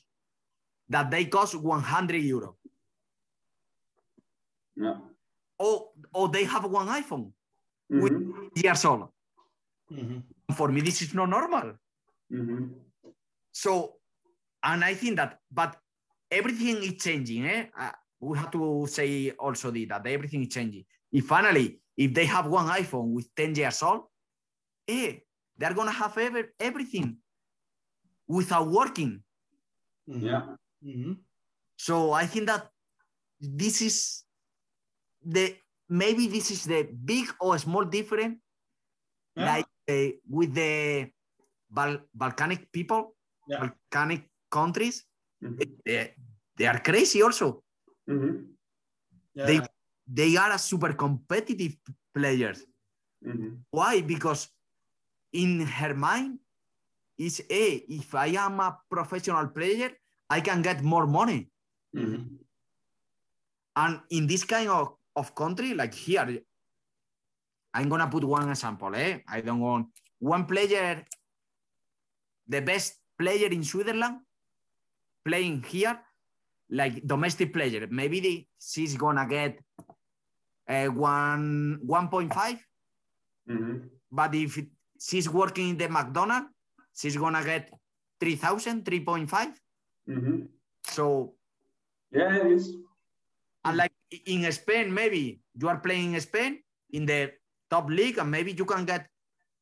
that 0.88 1.10
they 1.10 1.26
cost 1.26 1.56
100 1.56 2.16
euro. 2.24 2.58
Yeah. 4.76 4.98
Or, 5.58 5.90
or 6.14 6.30
they 6.30 6.46
have 6.46 6.66
one 6.66 6.88
iPhone 6.88 7.34
with 7.90 8.14
Mhm. 8.14 8.64
years 8.64 8.86
old. 8.86 9.10
Mhm. 9.92 10.24
For 10.56 10.70
me, 10.70 10.82
this 10.82 11.02
is 11.02 11.14
not 11.14 11.30
normal. 11.30 11.78
Mhm. 12.32 12.76
So, 13.52 13.96
and 14.64 14.84
I 14.84 14.94
think 14.94 15.16
that, 15.18 15.40
but 15.52 15.78
everything 16.32 16.84
is 16.84 17.02
changing. 17.02 17.46
Eh? 17.46 17.66
Uh, 17.78 17.92
we 18.20 18.38
have 18.38 18.52
to 18.52 18.86
say 18.88 19.32
also 19.32 19.72
that 19.72 20.06
everything 20.06 20.44
is 20.44 20.50
changing. 20.54 20.86
If 21.12 21.26
finally, 21.26 21.80
if 21.98 22.14
they 22.14 22.26
have 22.26 22.48
one 22.48 22.68
iPhone 22.68 23.14
with 23.14 23.34
10 23.36 23.56
years 23.56 23.82
old, 23.84 24.04
eh, 24.88 25.20
they're 25.58 25.74
gonna 25.74 25.92
have 25.92 26.18
ever, 26.18 26.54
everything 26.60 27.18
without 28.28 28.68
working. 28.68 29.24
Mhm. 30.08 30.22
Yeah. 30.22 30.56
Mhm. 30.84 31.18
So 31.78 32.12
I 32.12 32.26
think 32.28 32.48
that 32.48 32.70
this 33.40 33.82
is 33.82 34.26
the 35.22 35.56
maybe 35.90 36.28
this 36.28 36.52
is 36.52 36.66
the 36.66 36.84
big 36.84 37.28
or 37.40 37.58
small 37.58 37.86
difference, 37.86 38.38
Yeah. 39.36 39.46
like 39.56 39.68
uh, 39.90 40.12
with 40.30 40.54
the 40.54 41.12
Bal- 41.70 42.06
Balkanic 42.16 42.72
people, 42.72 43.16
Yeah. 43.50 43.60
Balkanic 43.66 44.30
countries. 44.50 45.06
Mhm. 45.42 45.58
They, 45.86 46.14
they 46.56 46.68
are 46.68 46.80
crazy 46.80 47.22
also. 47.24 47.64
Mhm. 48.08 48.54
Yeah. 49.34 49.46
They 49.46 49.58
they 50.06 50.38
are 50.38 50.52
a 50.54 50.60
super 50.60 50.94
competitive 50.94 51.78
players. 52.14 52.66
Mhm. 53.26 53.66
Why? 53.72 54.02
Because 54.02 54.50
in 55.34 55.66
her 55.66 55.94
mind 55.96 56.40
is 57.18 57.42
hey, 57.50 57.86
if 57.90 58.14
I 58.14 58.28
am 58.38 58.60
a 58.60 58.78
professional 58.90 59.48
player, 59.48 59.92
I 60.30 60.42
can 60.42 60.62
get 60.62 60.84
more 60.84 61.08
money. 61.08 61.50
Mhm. 61.96 62.38
And 63.76 64.02
in 64.10 64.28
this 64.28 64.44
kind 64.44 64.70
of, 64.70 64.98
of 65.16 65.34
country, 65.34 65.74
like 65.74 65.94
here, 65.94 66.44
I'm 67.74 67.90
gonna 67.90 68.10
put 68.10 68.24
one 68.24 68.50
example. 68.50 68.94
Eh? 68.96 69.22
I 69.28 69.42
don't 69.42 69.60
want 69.60 69.88
one 70.20 70.46
player, 70.46 71.06
the 72.48 72.62
best 72.62 72.99
player 73.20 73.50
in 73.52 73.64
Switzerland, 73.64 74.20
playing 75.26 75.64
here, 75.64 76.00
like 76.72 77.06
domestic 77.06 77.52
player. 77.54 77.88
Maybe 77.92 78.20
the, 78.20 78.48
she's 78.60 78.96
gonna 78.96 79.28
get 79.28 79.60
uh, 80.68 80.88
one 80.88 81.80
1.5, 81.86 82.60
hmm 83.48 83.78
but 84.12 84.34
if 84.34 84.58
it- 84.58 84.72
she's 85.00 85.30
working 85.30 85.70
in 85.70 85.78
the 85.78 85.88
McDonald's, 85.88 86.48
she's 86.96 87.16
gonna 87.16 87.44
get 87.44 87.70
3,000, 88.20 88.84
3.5. 88.84 89.54
hmm 90.08 90.42
So, 90.88 91.36
Yeah, 92.12 92.36
it 92.36 92.52
is. 92.52 92.74
and 93.66 93.78
like 93.78 93.92
in 94.26 94.52
Spain, 94.52 94.92
maybe 94.94 95.42
you 95.60 95.68
are 95.70 95.78
playing 95.80 96.14
in 96.16 96.22
Spain 96.22 96.64
in 96.92 97.06
the 97.06 97.34
top 97.70 97.90
league, 97.90 98.18
and 98.18 98.32
maybe 98.32 98.52
you 98.54 98.66
can 98.66 98.86
get 98.86 99.08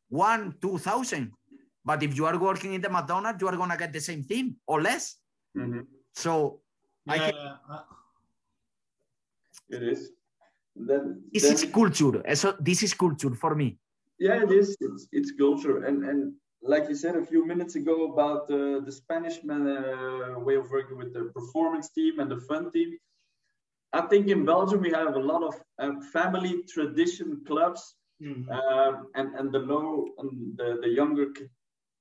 one, 0.10 0.56
2,000. 0.62 1.32
But 1.88 2.04
if 2.04 2.18
you 2.18 2.26
are 2.26 2.38
working 2.38 2.74
in 2.74 2.82
the 2.82 2.90
McDonald's, 2.90 3.42
you 3.42 3.48
are 3.48 3.56
gonna 3.56 3.78
get 3.78 3.94
the 3.94 4.02
same 4.10 4.24
thing 4.32 4.48
or 4.68 4.82
less. 4.82 5.16
hmm 5.56 5.82
So, 6.24 6.34
I 7.08 7.16
Yeah, 7.16 7.26
think 7.26 7.38
uh, 7.74 7.84
It 9.76 9.84
is. 9.94 10.02
Then, 10.90 11.04
this 11.34 11.44
then- 11.44 11.54
is 11.56 11.64
culture. 11.80 12.16
So, 12.42 12.48
this 12.70 12.80
is 12.88 12.94
culture 12.94 13.34
for 13.44 13.56
me. 13.62 13.68
Yeah, 14.20 14.38
it 14.46 14.52
is. 14.62 14.68
It's 14.88 15.02
it's 15.18 15.32
culture, 15.44 15.78
and 15.88 15.98
and 16.10 16.20
like 16.74 16.86
you 16.90 16.98
said 17.04 17.16
a 17.16 17.26
few 17.32 17.42
minutes 17.52 17.74
ago 17.82 17.96
about 18.12 18.40
the 18.52 18.62
the 18.88 18.94
Spanish 19.02 19.38
man, 19.50 19.64
uh, 19.78 20.40
way 20.48 20.56
of 20.62 20.66
working 20.78 20.98
with 21.02 21.12
the 21.18 21.24
performance 21.38 21.88
team 21.98 22.14
and 22.22 22.30
the 22.36 22.42
fun 22.50 22.64
team. 22.76 22.90
I 24.00 24.02
think 24.10 24.24
in 24.36 24.42
Belgium 24.54 24.80
we 24.88 24.92
have 25.00 25.14
a 25.22 25.26
lot 25.34 25.44
of 25.50 25.54
um, 25.84 25.96
family 26.16 26.54
tradition 26.74 27.30
clubs, 27.50 27.82
mm, 28.28 28.42
um, 28.58 28.94
and 29.20 29.28
and 29.40 29.48
the 29.56 29.64
low 29.74 29.88
and 30.22 30.32
the 30.60 30.70
the 30.84 30.92
younger 31.00 31.28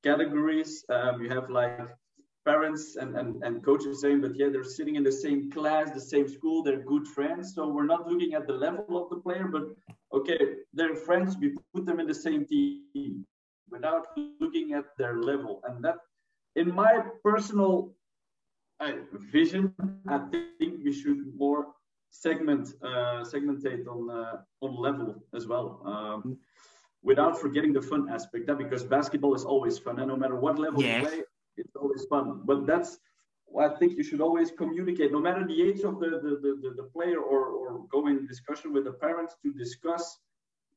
categories. 0.08 0.72
Um, 0.96 1.14
you 1.22 1.28
have 1.36 1.46
like 1.60 1.88
parents 2.50 2.84
and, 3.00 3.10
and 3.20 3.28
and 3.46 3.54
coaches 3.68 4.00
saying, 4.02 4.20
but 4.24 4.34
yeah, 4.40 4.48
they're 4.52 4.76
sitting 4.78 4.96
in 5.00 5.04
the 5.10 5.16
same 5.24 5.40
class, 5.56 5.86
the 5.90 6.06
same 6.14 6.28
school, 6.36 6.62
they're 6.62 6.84
good 6.92 7.06
friends. 7.16 7.44
So 7.54 7.60
we're 7.74 7.92
not 7.94 8.02
looking 8.10 8.32
at 8.38 8.44
the 8.50 8.56
level 8.66 8.94
of 9.02 9.06
the 9.12 9.20
player, 9.26 9.46
but 9.56 9.64
okay, 10.18 10.40
they're 10.76 10.98
friends. 11.08 11.28
We 11.40 11.48
put 11.74 11.84
them 11.88 11.98
in 12.02 12.06
the 12.06 12.20
same 12.26 12.42
team 12.52 13.26
without 13.74 14.04
looking 14.42 14.68
at 14.78 14.86
their 15.00 15.16
level, 15.30 15.54
and 15.66 15.76
that, 15.84 15.98
in 16.62 16.68
my 16.82 16.92
personal 17.28 17.72
uh, 18.84 18.92
vision, 19.34 19.74
I 20.08 20.18
think 20.58 20.72
we 20.86 20.92
should 21.00 21.20
more 21.44 21.62
segment 22.10 22.64
uh, 22.90 23.20
segmentate 23.32 23.84
on 23.94 24.00
uh, 24.20 24.36
on 24.64 24.70
level 24.86 25.08
as 25.38 25.44
well. 25.50 25.68
Um, 25.92 26.38
without 27.10 27.34
forgetting 27.42 27.72
the 27.78 27.84
fun 27.90 28.02
aspect, 28.16 28.42
that 28.48 28.58
because 28.64 28.82
basketball 28.96 29.34
is 29.40 29.44
always 29.52 29.76
fun, 29.84 29.94
and 30.00 30.08
no 30.12 30.16
matter 30.22 30.36
what 30.44 30.54
level 30.66 30.80
Yes. 30.82 30.94
you 31.02 31.06
play, 31.08 31.18
it's 31.60 31.76
always 31.82 32.04
fun. 32.14 32.26
But 32.50 32.58
that's 32.70 32.90
I 33.66 33.68
think 33.78 33.90
you 33.98 34.04
should 34.08 34.22
always 34.28 34.48
communicate, 34.62 35.08
no 35.18 35.20
matter 35.26 35.42
the 35.52 35.60
age 35.68 35.80
of 35.90 35.94
the 36.02 36.10
the, 36.24 36.32
the, 36.44 36.52
the, 36.62 36.70
the 36.80 36.86
player, 36.94 37.20
or 37.32 37.40
or 37.60 37.68
go 37.94 38.00
in 38.10 38.16
discussion 38.34 38.68
with 38.74 38.84
the 38.88 38.96
parents 39.06 39.32
to 39.42 39.48
discuss, 39.64 40.04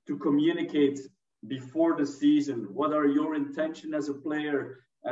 to 0.07 0.13
communicate 0.27 0.99
before 1.55 1.91
the 2.01 2.07
season. 2.21 2.59
What 2.79 2.91
are 2.99 3.07
your 3.19 3.31
intention 3.43 3.89
as 3.99 4.05
a 4.15 4.17
player, 4.27 4.59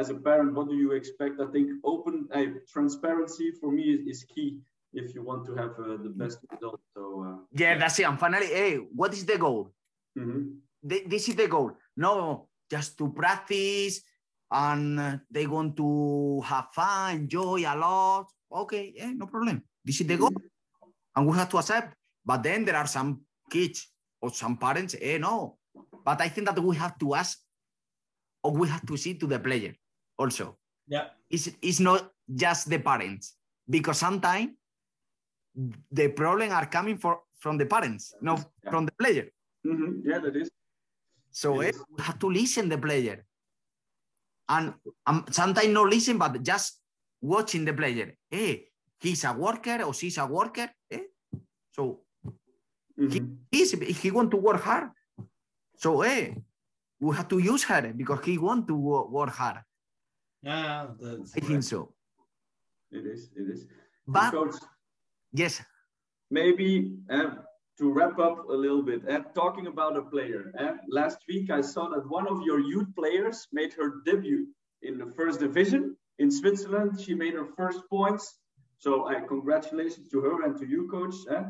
as 0.01 0.05
a 0.15 0.18
parent? 0.28 0.49
What 0.57 0.68
do 0.72 0.76
you 0.84 0.91
expect? 1.01 1.36
I 1.45 1.47
think 1.53 1.68
open 1.93 2.15
uh, 2.38 2.45
transparency 2.74 3.47
for 3.59 3.70
me 3.78 3.84
is, 3.95 4.01
is 4.13 4.20
key 4.34 4.49
if 5.01 5.05
you 5.15 5.22
want 5.30 5.41
to 5.47 5.53
have 5.61 5.74
uh, 5.86 5.97
the 6.05 6.13
best 6.22 6.38
result. 6.51 6.80
So 6.95 7.01
uh, 7.28 7.36
Yeah, 7.61 7.74
that's 7.82 7.97
it. 7.99 8.05
And 8.09 8.20
finally, 8.26 8.49
hey, 8.59 8.74
what 8.99 9.11
is 9.18 9.24
the 9.32 9.38
goal? 9.45 9.61
mhm. 10.24 10.43
Th- 10.88 11.05
This 11.07 11.27
is 11.29 11.35
the 11.35 11.47
goal. 11.47 11.71
No, 11.97 12.47
just 12.69 12.97
to 12.97 13.11
practice 13.11 14.01
and 14.51 14.99
uh, 14.99 15.17
they 15.29 15.47
want 15.47 15.75
to 15.77 16.41
have 16.41 16.67
fun, 16.73 17.15
enjoy 17.27 17.63
a 17.65 17.75
lot. 17.75 18.27
Okay, 18.51 18.93
yeah, 18.95 19.11
no 19.11 19.27
problem. 19.27 19.61
This 19.83 19.99
is 20.01 20.07
the 20.07 20.17
goal. 20.17 20.31
And 21.15 21.27
we 21.27 21.35
have 21.38 21.49
to 21.49 21.57
accept. 21.57 21.95
But 22.25 22.43
then 22.43 22.65
there 22.65 22.75
are 22.75 22.88
some 22.88 23.21
kids 23.49 23.88
or 24.21 24.31
some 24.31 24.57
parents, 24.57 24.95
eh, 25.01 25.17
no. 25.17 25.57
But 26.03 26.21
I 26.21 26.29
think 26.29 26.47
that 26.47 26.59
we 26.59 26.75
have 26.75 26.97
to 26.99 27.15
ask 27.15 27.39
or 28.43 28.51
we 28.51 28.67
have 28.67 28.85
to 28.85 28.97
see 28.97 29.15
to 29.15 29.27
the 29.27 29.39
player 29.39 29.73
also. 30.17 30.57
yeah, 30.88 31.09
It's, 31.29 31.49
it's 31.61 31.79
not 31.79 32.11
just 32.33 32.69
the 32.69 32.79
parents 32.79 33.35
because 33.69 33.97
sometimes 33.97 34.51
the 35.91 36.09
problem 36.09 36.51
are 36.51 36.65
coming 36.67 36.97
for, 36.97 37.21
from 37.39 37.57
the 37.57 37.65
parents, 37.65 38.13
not 38.21 38.39
Yeah. 38.63 38.69
from 38.71 38.85
the 38.85 38.91
player. 38.93 39.27
Mhm. 39.65 40.01
yeah, 40.05 40.19
that 40.19 40.35
is. 40.35 40.49
So 41.38 41.61
eh, 41.61 41.65
Yes. 41.65 41.77
we 41.95 42.01
have 42.03 42.17
to 42.19 42.27
listen 42.29 42.67
the 42.69 42.77
player. 42.79 43.17
And 44.49 44.73
um, 45.05 45.25
sometimes 45.29 45.67
not 45.69 45.88
listen, 45.89 46.17
but 46.17 46.41
just 46.41 46.81
watching 47.21 47.63
the 47.65 47.73
player. 47.73 48.15
Hey, 48.29 48.69
he's 48.99 49.23
a 49.23 49.33
worker 49.33 49.83
or 49.83 49.93
she's 49.93 50.17
a 50.17 50.25
worker. 50.25 50.67
Eh? 50.89 51.03
So 51.75 52.01
Mhm. 52.97 53.38
he's, 53.51 53.71
he 54.01 54.09
want 54.09 54.31
to 54.31 54.38
work 54.38 54.61
hard. 54.61 54.89
So 55.77 56.01
eh, 56.01 56.33
we 56.99 57.15
have 57.15 57.27
to 57.27 57.38
use 57.38 57.63
her 57.65 57.93
because 57.93 58.25
he 58.25 58.38
want 58.39 58.67
to 58.69 58.75
wo- 58.75 59.07
work 59.17 59.29
hard. 59.41 59.61
yeah, 60.41 60.88
that's 60.99 61.35
I 61.38 61.39
think 61.41 61.61
so. 61.63 61.93
It 62.89 63.05
is. 63.13 63.29
It 63.35 63.47
is. 63.53 63.67
But 64.07 64.33
yes, 65.33 65.61
maybe 66.31 66.97
uh, 67.11 67.29
to 67.80 67.91
wrap 67.91 68.17
up 68.19 68.49
a 68.49 68.53
little 68.53 68.82
bit, 68.84 69.07
uh, 69.09 69.19
talking 69.36 69.67
about 69.67 69.97
a 69.97 70.01
player. 70.01 70.51
Uh, 70.59 70.73
last 70.89 71.19
week, 71.28 71.49
I 71.51 71.61
saw 71.61 71.89
that 71.89 72.09
one 72.09 72.28
of 72.28 72.41
your 72.43 72.59
youth 72.59 72.88
players 72.95 73.47
made 73.51 73.73
her 73.73 74.01
debut 74.05 74.47
in 74.82 74.97
the 74.97 75.11
first 75.15 75.39
division 75.39 75.95
in 76.19 76.32
Switzerland. 76.32 76.99
She 77.01 77.13
made 77.13 77.34
her 77.34 77.45
first 77.57 77.82
points. 77.89 78.39
So, 78.80 79.07
I 79.07 79.21
congratulations 79.21 80.09
to 80.09 80.21
her 80.21 80.43
and 80.45 80.57
to 80.59 80.65
you, 80.67 80.88
coach. 80.89 81.15
uh. 81.32 81.43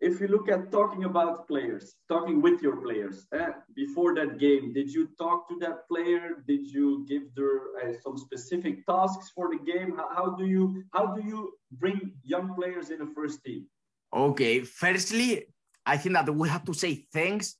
if 0.00 0.20
you 0.20 0.28
look 0.28 0.48
at 0.48 0.70
talking 0.70 1.04
about 1.04 1.48
players, 1.48 1.94
talking 2.08 2.42
with 2.42 2.60
your 2.62 2.76
players 2.76 3.26
uh, 3.32 3.52
before 3.74 4.14
that 4.14 4.38
game, 4.38 4.72
did 4.74 4.90
you 4.92 5.08
talk 5.18 5.48
to 5.48 5.56
that 5.60 5.88
player? 5.88 6.42
Did 6.46 6.66
you 6.70 7.06
give 7.08 7.22
her 7.38 7.52
uh, 7.82 7.92
some 8.02 8.16
specific 8.18 8.84
tasks 8.86 9.32
for 9.34 9.48
the 9.50 9.60
game? 9.72 9.96
How, 9.96 10.08
how 10.14 10.26
do 10.36 10.46
you 10.46 10.84
how 10.92 11.06
do 11.14 11.22
you 11.22 11.52
bring 11.72 12.12
young 12.22 12.54
players 12.54 12.90
in 12.90 12.98
the 12.98 13.10
first 13.14 13.42
team? 13.44 13.66
Okay, 14.14 14.60
firstly, 14.60 15.46
I 15.84 15.96
think 15.96 16.14
that 16.14 16.34
we 16.34 16.48
have 16.48 16.64
to 16.64 16.74
say 16.74 17.06
thanks 17.12 17.56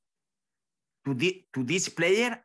to 1.04 1.14
the 1.14 1.44
to 1.54 1.62
this 1.62 1.88
player 1.88 2.42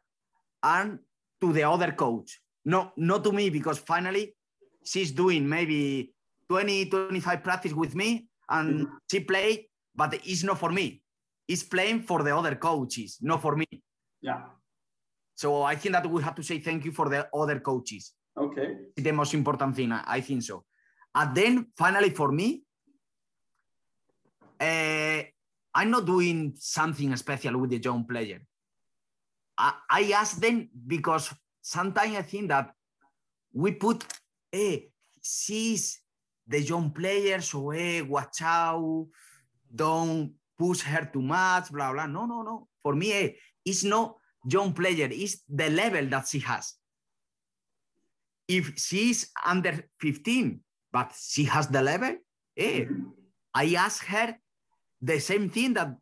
and 0.64 1.00
to 1.42 1.54
the 1.54 1.64
other 1.64 1.92
coach. 1.92 2.40
No, 2.66 2.92
not 2.98 3.24
to 3.24 3.32
me 3.32 3.50
because 3.50 3.80
finally 3.80 4.36
she's 4.86 5.12
doing 5.12 5.48
maybe 5.48 6.14
20, 6.50 6.86
25 6.86 7.44
practice 7.44 7.74
with 7.74 7.96
me 7.96 8.28
and 8.50 8.82
mm-hmm. 8.82 8.94
she 9.10 9.22
played, 9.22 9.66
but 9.96 10.14
it's 10.14 10.44
not 10.44 10.60
for 10.60 10.72
me. 10.72 11.02
It's 11.48 11.64
playing 11.64 12.04
for 12.04 12.22
the 12.24 12.36
other 12.36 12.56
coaches, 12.56 13.18
not 13.22 13.42
for 13.42 13.56
me. 13.56 13.66
Yeah. 14.22 14.44
So 15.36 15.64
I 15.64 15.76
think 15.76 15.94
that 15.94 16.10
we 16.10 16.22
have 16.22 16.36
to 16.36 16.44
say 16.44 16.60
thank 16.60 16.86
you 16.86 16.92
for 16.92 17.10
the 17.10 17.28
other 17.34 17.60
coaches. 17.60 18.14
Okay. 18.38 18.76
the 18.96 19.12
most 19.12 19.34
important 19.34 19.76
thing. 19.76 19.92
I 19.92 20.04
I 20.06 20.22
think 20.22 20.44
so. 20.44 20.64
And 21.14 21.36
then 21.36 21.68
finally, 21.76 22.12
for 22.12 22.32
me, 22.32 22.64
uh, 24.62 25.24
I'm 25.74 25.90
not 25.90 26.06
doing 26.06 26.54
something 26.58 27.16
special 27.16 27.58
with 27.58 27.72
the 27.72 27.78
young 27.78 28.06
player. 28.06 28.42
I, 29.58 29.74
I 29.90 30.12
ask 30.12 30.38
them 30.38 30.70
because 30.88 31.34
sometimes 31.62 32.16
I 32.16 32.22
think 32.22 32.50
that 32.50 32.72
we 33.54 33.72
put, 33.72 34.06
hey, 34.52 34.90
she's 35.22 36.00
the 36.48 36.62
young 36.62 36.92
player, 36.92 37.42
so 37.42 37.70
hey, 37.70 38.02
watch 38.02 38.42
out, 38.42 39.08
don't 39.74 40.34
push 40.58 40.82
her 40.82 41.10
too 41.12 41.22
much, 41.22 41.72
blah, 41.72 41.92
blah. 41.92 42.06
No, 42.06 42.26
no, 42.26 42.42
no. 42.42 42.68
For 42.84 42.96
me, 42.96 43.10
hey, 43.10 43.38
it's 43.66 43.84
not 43.84 44.16
young 44.46 44.74
player, 44.74 45.08
it's 45.12 45.44
the 45.50 45.70
level 45.70 46.06
that 46.08 46.28
she 46.28 46.40
has 46.40 46.76
if 48.52 48.74
she's 48.78 49.32
under 49.46 49.74
15, 50.00 50.60
but 50.92 51.14
she 51.18 51.46
has 51.46 51.68
the 51.68 51.82
level, 51.82 52.16
eh, 52.58 52.86
I 53.54 53.74
ask 53.76 54.06
her 54.06 54.36
the 55.02 55.20
same 55.20 55.50
thing 55.50 55.74
that 55.74 55.96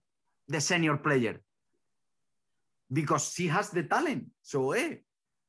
the 0.47 0.59
senior 0.61 0.97
player 0.97 1.39
because 2.91 3.33
she 3.33 3.47
has 3.47 3.69
the 3.69 3.83
talent. 3.83 4.25
So, 4.41 4.71
eh, 4.71 4.95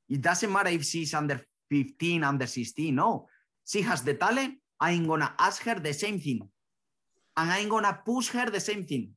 it 0.08 0.20
doesn't 0.20 0.52
matter 0.52 0.70
if 0.70 0.84
she's 0.84 1.14
under 1.14 1.40
15, 1.70 2.22
under 2.24 2.46
16. 2.46 2.94
No, 2.94 3.28
she 3.66 3.82
has 3.82 4.02
the 4.02 4.14
talent. 4.14 4.54
I'm 4.78 5.06
gonna 5.06 5.34
ask 5.38 5.62
her 5.62 5.78
the 5.78 5.92
same 5.92 6.18
thing, 6.20 6.48
and 7.36 7.50
I'm 7.50 7.68
gonna 7.68 8.00
push 8.04 8.28
her 8.30 8.50
the 8.50 8.60
same 8.60 8.84
thing 8.84 9.10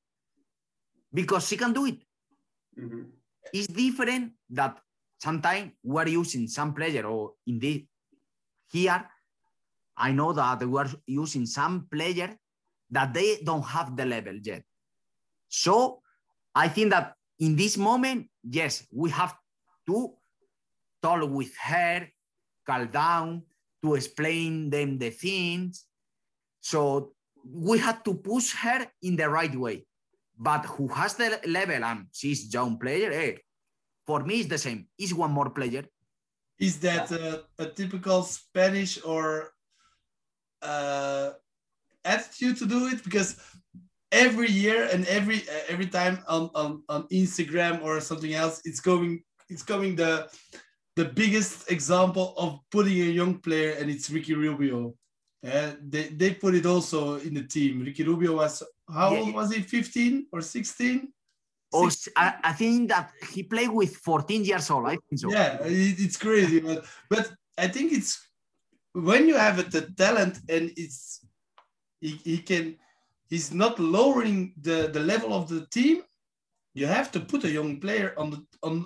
because 1.14 1.48
she 1.48 1.58
can 1.58 1.74
do 1.74 1.86
it 1.86 2.00
Mhm. 2.78 3.12
it's 3.54 3.68
different 3.68 4.34
that 4.50 4.82
sometimes 5.20 5.72
we're 5.84 6.08
using 6.08 6.48
some 6.48 6.74
player 6.74 7.06
or 7.06 7.36
indeed 7.46 7.88
here 8.72 9.08
i 9.96 10.12
know 10.12 10.34
that 10.34 10.68
we're 10.68 10.92
using 11.06 11.46
some 11.46 11.88
player 11.88 12.36
that 12.94 13.14
they 13.14 13.42
don't 13.44 13.66
have 13.66 13.96
the 13.98 14.06
level 14.06 14.36
yet 14.44 14.64
so 15.48 16.02
i 16.56 16.68
think 16.68 16.90
that 16.92 17.14
in 17.40 17.56
this 17.56 17.78
moment 17.78 18.30
yes 18.44 18.86
we 18.92 19.10
have 19.10 19.36
to 19.86 20.14
talk 21.02 21.30
with 21.30 21.54
her 21.58 22.08
calm 22.66 22.88
down 22.88 23.44
to 23.84 23.96
explain 23.96 24.70
them 24.70 24.98
the 24.98 25.10
things. 25.10 25.86
So 26.62 27.12
we 27.46 27.78
had 27.78 28.04
to 28.06 28.14
push 28.14 28.56
her 28.56 28.88
in 29.02 29.16
the 29.16 29.30
right 29.30 29.54
way. 29.54 29.86
But 30.38 30.66
who 30.66 30.88
has 30.88 31.16
the 31.16 31.40
level 31.46 31.84
and 31.84 32.08
she's 32.12 32.52
young 32.52 32.80
player, 32.80 33.12
eh, 33.12 33.36
for 34.08 34.24
me 34.24 34.40
it's 34.40 34.50
the 34.50 34.58
same. 34.58 34.88
Is 34.98 35.14
one 35.14 35.32
more 35.32 35.50
player. 35.50 35.84
Is 36.58 36.80
that 36.80 37.12
a, 37.12 37.44
a 37.60 37.66
typical 37.68 38.24
Spanish 38.24 39.04
or 39.04 39.52
uh, 40.62 41.32
attitude 42.06 42.58
to 42.58 42.66
do 42.66 42.88
it? 42.88 43.04
Because 43.04 43.40
every 44.12 44.50
year 44.50 44.90
and 44.92 45.06
every 45.08 45.44
every 45.68 45.88
time 45.88 46.20
on, 46.28 46.50
on, 46.56 46.84
on 46.90 47.08
Instagram 47.08 47.84
or 47.84 48.00
something 48.00 48.34
else, 48.34 48.62
it's 48.66 48.80
going 48.80 49.24
it's 49.50 49.64
coming 49.64 49.96
the 49.96 50.30
the 50.96 51.06
biggest 51.06 51.72
example 51.72 52.34
of 52.38 52.60
putting 52.72 53.02
a 53.02 53.12
young 53.12 53.40
player, 53.40 53.76
and 53.80 53.90
it's 53.90 54.10
Ricky 54.10 54.34
Rubio. 54.34 54.94
Uh, 55.46 55.72
they, 55.82 56.04
they 56.10 56.34
put 56.34 56.56
it 56.56 56.66
also 56.66 57.16
in 57.16 57.34
the 57.34 57.44
team. 57.44 57.82
Ricky 57.82 58.04
Rubio 58.04 58.36
was, 58.36 58.64
how 58.88 59.14
yeah. 59.14 59.20
old 59.20 59.34
was 59.34 59.54
he, 59.54 59.62
15 59.62 60.28
or 60.32 60.42
16? 60.42 61.12
Or 61.74 61.90
I, 62.16 62.36
I, 62.44 62.54
think 62.54 62.90
that 62.90 63.12
he 63.32 63.44
played 63.44 63.72
with 63.72 63.96
14 63.98 64.46
years 64.46 64.70
old. 64.70 64.86
I 64.86 64.92
think 64.92 65.20
so. 65.20 65.32
Yeah, 65.32 65.58
it, 65.64 66.00
it's 66.00 66.18
crazy. 66.18 66.60
But, 66.60 66.86
but 67.10 67.32
I 67.58 67.68
think 67.68 67.92
it's 67.92 68.26
when 68.94 69.28
you 69.28 69.36
have 69.36 69.70
the 69.72 69.82
talent 69.98 70.38
and 70.48 70.72
it's, 70.78 71.26
he, 72.04 72.12
he 72.24 72.38
can, 72.38 72.76
he's 73.30 73.54
not 73.54 73.80
lowering 73.80 74.54
the, 74.62 74.90
the 74.92 75.00
level 75.00 75.34
of 75.34 75.48
the 75.48 75.66
team. 75.68 76.04
You 76.74 76.88
have 76.88 77.12
to 77.14 77.20
put 77.20 77.44
a 77.46 77.52
young 77.52 77.80
player 77.80 78.14
on 78.18 78.32
the, 78.32 78.46
on, 78.62 78.86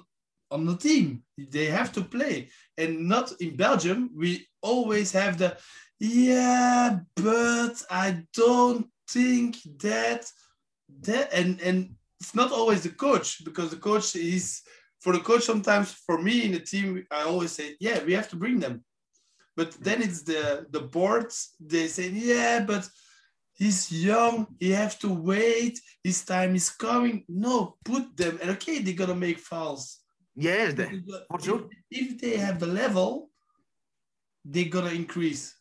on 0.51 0.65
the 0.65 0.77
team. 0.77 1.23
They 1.37 1.65
have 1.65 1.91
to 1.93 2.01
play. 2.01 2.49
And 2.77 3.07
not 3.07 3.31
in 3.39 3.55
Belgium, 3.55 4.11
we 4.15 4.47
always 4.61 5.11
have 5.13 5.37
the, 5.37 5.57
yeah, 5.99 6.99
but 7.15 7.83
I 7.89 8.23
don't 8.33 8.87
think 9.09 9.57
that 9.79 10.29
that 11.01 11.33
and 11.33 11.61
and 11.61 11.95
it's 12.19 12.35
not 12.35 12.51
always 12.51 12.83
the 12.83 12.89
coach 12.89 13.43
because 13.45 13.69
the 13.69 13.77
coach 13.77 14.15
is 14.15 14.61
for 14.99 15.13
the 15.13 15.19
coach 15.19 15.43
sometimes 15.43 15.91
for 15.91 16.21
me 16.21 16.45
in 16.45 16.51
the 16.51 16.59
team 16.59 17.05
I 17.11 17.23
always 17.23 17.51
say 17.51 17.75
yeah 17.79 18.03
we 18.03 18.13
have 18.13 18.29
to 18.29 18.35
bring 18.35 18.59
them 18.59 18.83
but 19.55 19.71
then 19.73 20.01
it's 20.01 20.23
the 20.23 20.65
the 20.71 20.81
boards 20.81 21.53
they 21.59 21.87
say 21.87 22.09
yeah 22.09 22.63
but 22.65 22.89
he's 23.57 23.91
young 23.91 24.47
he 24.59 24.71
have 24.71 24.97
to 24.99 25.11
wait 25.13 25.79
his 26.03 26.23
time 26.23 26.55
is 26.55 26.69
coming 26.69 27.23
no 27.27 27.75
put 27.83 28.15
them 28.15 28.37
and 28.41 28.51
okay 28.51 28.79
they're 28.79 28.93
gonna 28.93 29.15
make 29.15 29.39
fouls 29.39 29.99
yes 30.35 30.73
for 31.29 31.39
sure 31.41 31.67
if, 31.91 32.13
if 32.13 32.21
they 32.21 32.37
have 32.37 32.59
the 32.59 32.67
level 32.67 33.29
they're 34.45 34.69
gonna 34.69 34.91
increase 34.91 35.57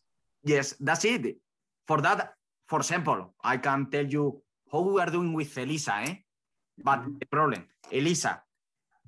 Yes, 0.47 0.79
that's 0.79 1.05
it. 1.05 1.43
For 1.91 2.01
that, 2.07 2.39
for 2.71 2.79
example, 2.79 3.35
I 3.43 3.59
can 3.59 3.91
tell 3.91 4.07
you 4.07 4.41
how 4.71 4.81
we 4.87 5.01
are 5.03 5.11
doing 5.11 5.35
with 5.35 5.51
Elisa, 5.59 6.07
eh? 6.07 6.15
But 6.79 7.03
mm-hmm. 7.03 7.19
the 7.19 7.27
problem, 7.27 7.67
Elisa 7.91 8.41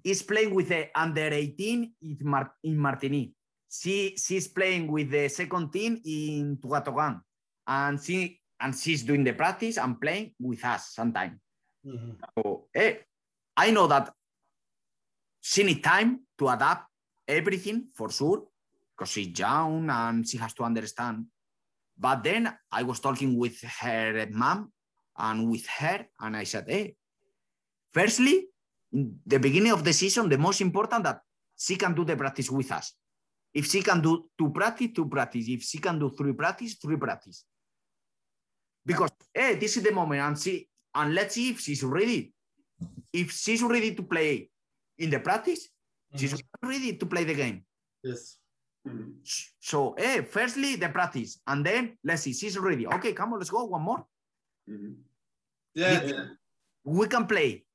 is 0.03 0.22
playing 0.22 0.55
with 0.55 0.68
the 0.68 0.91
under 0.99 1.30
18 1.30 1.95
in, 2.03 2.18
Mar- 2.22 2.55
in 2.64 2.76
Martigny. 2.76 3.32
She 3.70 4.16
she's 4.18 4.49
playing 4.49 4.91
with 4.91 5.11
the 5.11 5.28
second 5.28 5.70
team 5.70 6.01
in 6.05 6.59
Troistorrents. 6.59 7.22
And 7.66 8.01
she 8.03 8.41
and 8.61 8.74
she's 8.74 9.02
doing 9.02 9.24
the 9.24 9.32
practice 9.32 9.78
and 9.78 10.00
playing 10.00 10.32
with 10.40 10.64
us 10.64 10.90
sometimes. 10.94 11.38
Mm-hmm. 11.86 12.11
So 12.36 12.66
eh, 12.74 12.94
I 13.56 13.70
know 13.70 13.86
that 13.86 14.12
she 15.40 15.62
need 15.62 15.82
time 15.82 16.20
to 16.38 16.48
adapt 16.48 16.86
everything 17.26 17.88
for 17.94 18.11
sure 18.11 18.44
because 18.96 19.11
she's 19.11 19.38
young 19.38 19.88
and 19.90 20.28
she 20.28 20.38
has 20.38 20.54
to 20.54 20.64
understand. 20.64 21.26
But 21.98 22.22
then 22.22 22.52
I 22.70 22.82
was 22.82 23.00
talking 23.00 23.38
with 23.38 23.61
her 23.80 24.26
mom 24.30 24.72
and 25.16 25.50
with 25.50 25.66
her, 25.66 26.06
and 26.20 26.36
I 26.36 26.44
said, 26.44 26.64
hey, 26.68 26.94
firstly, 27.92 28.46
in 28.92 29.18
the 29.26 29.38
beginning 29.38 29.72
of 29.72 29.84
the 29.84 29.92
season, 29.92 30.28
the 30.28 30.38
most 30.38 30.61
important 30.61 31.04
that 31.04 31.20
she 31.59 31.76
can 31.76 31.94
do 31.94 32.04
the 32.04 32.16
practice 32.16 32.50
with 32.50 32.70
us. 32.70 32.94
If 33.52 33.66
she 33.66 33.82
can 33.82 34.00
do 34.00 34.26
two 34.38 34.50
practice, 34.50 34.90
two 34.94 35.06
practice. 35.06 35.46
If 35.48 35.62
she 35.62 35.78
can 35.78 35.98
do 35.98 36.11
three 36.16 36.32
practice, 36.32 36.74
three 36.74 36.96
practice. 36.96 37.44
Because 38.89 39.12
hey, 39.34 39.57
this 39.57 39.76
is 39.76 39.82
the 39.82 39.93
moment, 39.93 40.22
and 40.22 40.39
see, 40.39 40.66
and 40.95 41.14
let's 41.14 41.34
see 41.34 41.51
if 41.51 41.61
she's 41.61 41.84
ready. 41.84 42.32
If 43.12 43.32
she's 43.32 43.62
ready 43.62 43.95
to 43.95 44.03
play 44.03 44.49
in 44.97 45.11
the 45.11 45.20
practice, 45.20 45.68
mm-hmm. 45.68 46.16
she's 46.16 46.43
ready 46.64 46.97
to 46.97 47.05
play 47.05 47.24
the 47.24 47.34
game. 47.34 47.64
Yes. 48.03 48.39
So, 49.61 49.93
eh, 49.99 50.22
firstly, 50.22 50.76
the 50.76 50.89
practice, 50.89 51.39
and 51.47 51.61
then 51.61 51.99
let's 52.03 52.22
see, 52.22 52.32
she's 52.32 52.57
ready. 52.57 52.86
Okay, 52.86 53.12
come 53.12 53.34
on, 53.34 53.39
let's 53.39 53.51
go. 53.51 53.64
One 53.64 53.82
more. 53.82 54.07
Mm-hmm. 54.64 54.93
Yeah, 55.74 56.05
we, 56.05 56.12
yeah. 56.12 56.24
we 56.84 57.07
can 57.09 57.26
play 57.26 57.66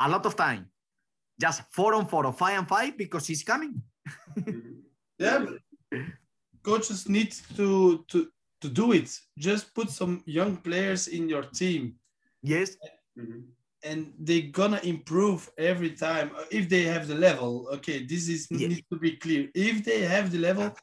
a 0.00 0.08
lot 0.08 0.24
of 0.24 0.36
time, 0.36 0.70
just 1.38 1.62
four 1.70 1.92
on 1.92 2.06
four 2.06 2.24
or 2.24 2.32
five 2.32 2.58
on 2.58 2.64
five 2.64 2.96
because 2.96 3.26
she's 3.26 3.42
coming. 3.42 3.82
yeah, 5.18 5.44
coaches 6.62 7.08
need 7.08 7.36
to 7.56 8.04
to 8.08 8.32
to 8.66 8.72
do 8.82 8.92
it. 8.92 9.08
Just 9.38 9.74
put 9.74 9.90
some 9.90 10.22
young 10.26 10.56
players 10.56 11.08
in 11.08 11.28
your 11.28 11.44
team. 11.60 11.82
Yes. 12.42 12.76
Mm-hmm 13.18 13.40
and 13.86 14.12
they're 14.18 14.50
gonna 14.50 14.80
improve 14.82 15.48
every 15.58 15.90
time 15.90 16.30
uh, 16.36 16.44
if 16.50 16.68
they 16.68 16.82
have 16.82 17.06
the 17.06 17.14
level. 17.14 17.68
Okay, 17.74 18.04
this 18.04 18.28
is 18.28 18.46
yes. 18.50 18.68
needs 18.68 18.88
to 18.92 18.98
be 18.98 19.12
clear. 19.16 19.48
If 19.54 19.84
they 19.84 20.00
have 20.02 20.30
the 20.30 20.38
level, 20.38 20.74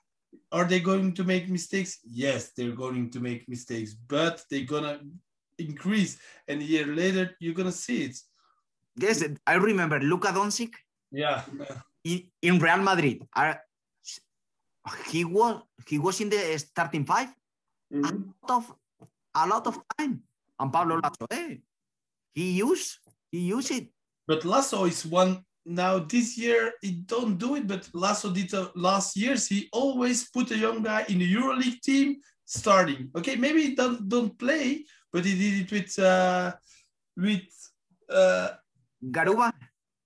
are 0.51 0.65
they 0.65 0.79
going 0.79 1.13
to 1.13 1.23
make 1.23 1.49
mistakes? 1.49 1.99
Yes, 2.05 2.51
they're 2.55 2.77
going 2.85 3.09
to 3.11 3.19
make 3.19 3.47
mistakes, 3.49 3.93
but 3.93 4.43
they're 4.49 4.71
gonna 4.75 4.99
increase, 5.57 6.17
and 6.47 6.61
a 6.61 6.65
year 6.65 6.87
later 6.87 7.35
you're 7.39 7.53
gonna 7.53 7.71
see 7.71 8.05
it. 8.05 8.17
Yes, 8.95 9.23
I 9.45 9.55
remember 9.55 9.99
Luka 9.99 10.27
Doncic. 10.27 10.73
Yeah. 11.11 11.41
In, 12.03 12.23
in 12.41 12.59
Real 12.59 12.77
Madrid, 12.77 13.25
uh, 13.35 13.55
he 15.09 15.25
was 15.25 15.61
he 15.87 15.97
was 15.99 16.19
in 16.21 16.29
the 16.29 16.57
starting 16.57 17.05
5 17.93 18.01
mm-hmm. 18.01 18.29
a 18.43 18.47
lot 18.47 18.57
of 18.57 18.75
a 19.35 19.47
lot 19.47 19.67
of 19.67 19.79
time, 19.97 20.21
and 20.59 20.73
Pablo 20.73 20.99
Laso, 21.01 21.25
hey, 21.29 21.61
he 22.33 22.51
used 22.51 22.97
he 23.31 23.39
used 23.39 23.71
it. 23.71 23.89
But 24.27 24.45
Laso 24.45 24.85
is 24.85 25.05
one 25.05 25.43
now 25.65 25.99
this 25.99 26.37
year 26.37 26.73
he 26.81 26.91
don't 26.91 27.37
do 27.37 27.55
it, 27.55 27.67
but 27.67 27.89
Laso 27.93 28.31
did 28.31 28.53
uh, 28.53 28.69
last 28.75 29.15
years. 29.15 29.47
He 29.47 29.69
always 29.71 30.29
put 30.29 30.51
a 30.51 30.57
young 30.57 30.83
guy 30.83 31.05
in 31.09 31.19
the 31.19 31.35
EuroLeague 31.35 31.81
team 31.81 32.17
starting. 32.45 33.09
Okay, 33.15 33.35
maybe 33.35 33.61
he 33.63 33.75
don't 33.75 34.07
don't 34.09 34.37
play, 34.37 34.85
but 35.11 35.25
he 35.25 35.37
did 35.37 35.53
it 35.65 35.71
with 35.71 35.99
uh, 35.99 36.51
with 37.15 37.47
uh, 38.09 38.49
Garuba. 39.03 39.53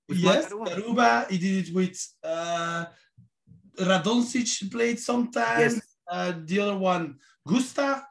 With 0.09 0.17
yes, 0.17 0.51
Garuba. 0.51 0.75
Garuba. 0.75 1.31
He 1.31 1.37
did 1.37 1.67
it 1.67 1.73
with 1.73 1.97
uh, 2.23 2.85
Radoncic 3.79 4.71
played 4.71 4.99
sometimes. 4.99 5.75
Yes. 5.75 5.81
Uh, 6.09 6.33
the 6.45 6.59
other 6.59 6.77
one, 6.77 7.19
Gusta. 7.47 8.03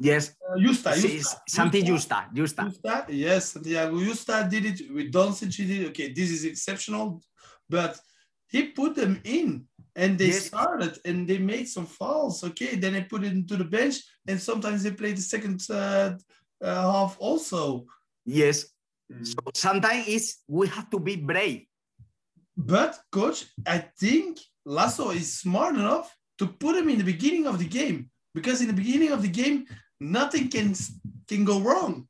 Yes. 0.00 0.34
Uh, 0.48 0.56
Yusta, 0.56 0.90
Yusta. 0.94 1.36
Santi 1.48 1.82
Yusta, 1.82 2.18
Yusta. 2.34 2.62
Yusta. 2.70 3.04
Yes, 3.08 3.52
Santiago 3.52 3.96
Yusta 3.98 4.48
did 4.48 4.64
it 4.64 4.78
with 4.94 5.12
Doncic. 5.12 5.54
He 5.54 5.82
it. 5.82 5.88
Okay, 5.88 6.12
this 6.12 6.30
is 6.30 6.44
exceptional, 6.44 7.20
but 7.68 7.98
he 8.48 8.68
put 8.68 8.94
them 8.94 9.20
in 9.24 9.66
and 9.94 10.18
they 10.18 10.28
yes. 10.28 10.46
started 10.46 10.98
and 11.04 11.28
they 11.28 11.38
made 11.38 11.68
some 11.68 11.86
fouls. 11.86 12.44
Okay, 12.44 12.76
then 12.76 12.92
they 12.94 13.02
put 13.02 13.24
it 13.24 13.32
into 13.32 13.56
the 13.56 13.64
bench 13.64 13.96
and 14.28 14.40
sometimes 14.40 14.82
they 14.82 14.92
play 14.92 15.12
the 15.12 15.20
second 15.20 15.60
uh, 15.70 16.14
uh, 16.62 16.92
half 16.92 17.16
also. 17.18 17.84
Yes. 18.24 18.66
Mm. 19.12 19.26
So 19.26 19.38
sometimes 19.54 20.08
is 20.08 20.36
we 20.48 20.68
have 20.68 20.88
to 20.90 20.98
be 20.98 21.16
brave. 21.16 21.66
But 22.56 22.98
coach, 23.12 23.44
I 23.66 23.78
think 24.00 24.38
Laso 24.64 25.10
is 25.10 25.40
smart 25.40 25.74
enough 25.74 26.08
to 26.38 26.46
put 26.46 26.76
him 26.76 26.88
in 26.88 26.98
the 26.98 27.04
beginning 27.04 27.46
of 27.46 27.58
the 27.58 27.68
game 27.68 28.10
because 28.36 28.60
in 28.60 28.68
the 28.68 28.80
beginning 28.82 29.12
of 29.12 29.22
the 29.22 29.32
game, 29.42 29.64
nothing 29.98 30.48
can 30.48 30.74
can 31.26 31.42
go 31.44 31.58
wrong. 31.58 32.06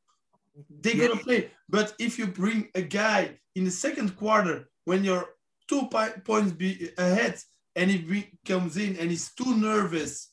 They're 0.82 0.97
yeah. 0.97 1.07
gonna 1.07 1.20
play. 1.20 1.51
But 1.69 1.94
if 1.98 2.19
you 2.19 2.27
bring 2.27 2.69
a 2.74 2.82
guy 2.82 3.39
in 3.55 3.65
the 3.65 3.70
second 3.70 4.16
quarter 4.16 4.69
when 4.85 5.05
you're 5.05 5.28
two 5.69 5.89
points 6.24 6.53
be 6.53 6.90
ahead 6.98 7.39
and 7.77 7.90
he 7.90 7.98
comes 8.44 8.77
in 8.77 8.97
and 8.98 9.11
he's 9.11 9.32
too 9.35 9.57
nervous 9.57 10.32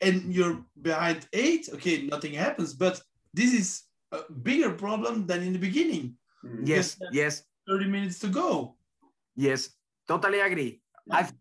and 0.00 0.34
you're 0.34 0.58
behind 0.82 1.28
eight, 1.32 1.68
okay, 1.74 2.02
nothing 2.06 2.34
happens. 2.34 2.74
But 2.74 3.00
this 3.34 3.54
is 3.54 3.68
a 4.10 4.20
bigger 4.32 4.72
problem 4.72 5.26
than 5.26 5.42
in 5.42 5.52
the 5.52 5.58
beginning. 5.58 6.16
Mm. 6.44 6.66
Yes, 6.66 6.98
yes. 7.12 7.44
30 7.68 7.86
minutes 7.86 8.18
to 8.20 8.28
go. 8.28 8.76
Yes, 9.36 9.70
totally 10.08 10.40
agree. 10.40 10.80
Yeah. 11.06 11.16
I've, 11.16 11.32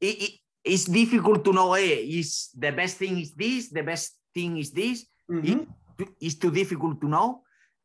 it, 0.00 0.16
it, 0.24 0.32
it's 0.64 0.84
difficult 0.84 1.44
to 1.44 1.52
know 1.52 1.72
hey, 1.74 2.04
is 2.04 2.50
the 2.56 2.70
best 2.70 2.96
thing 2.96 3.18
is 3.18 3.32
this 3.32 3.68
the 3.70 3.82
best 3.82 4.18
thing 4.34 4.58
is 4.58 4.70
this 4.70 5.06
mm-hmm. 5.30 5.64
it, 5.98 6.08
it's 6.20 6.34
too 6.36 6.50
difficult 6.50 7.00
to 7.00 7.08
know 7.08 7.42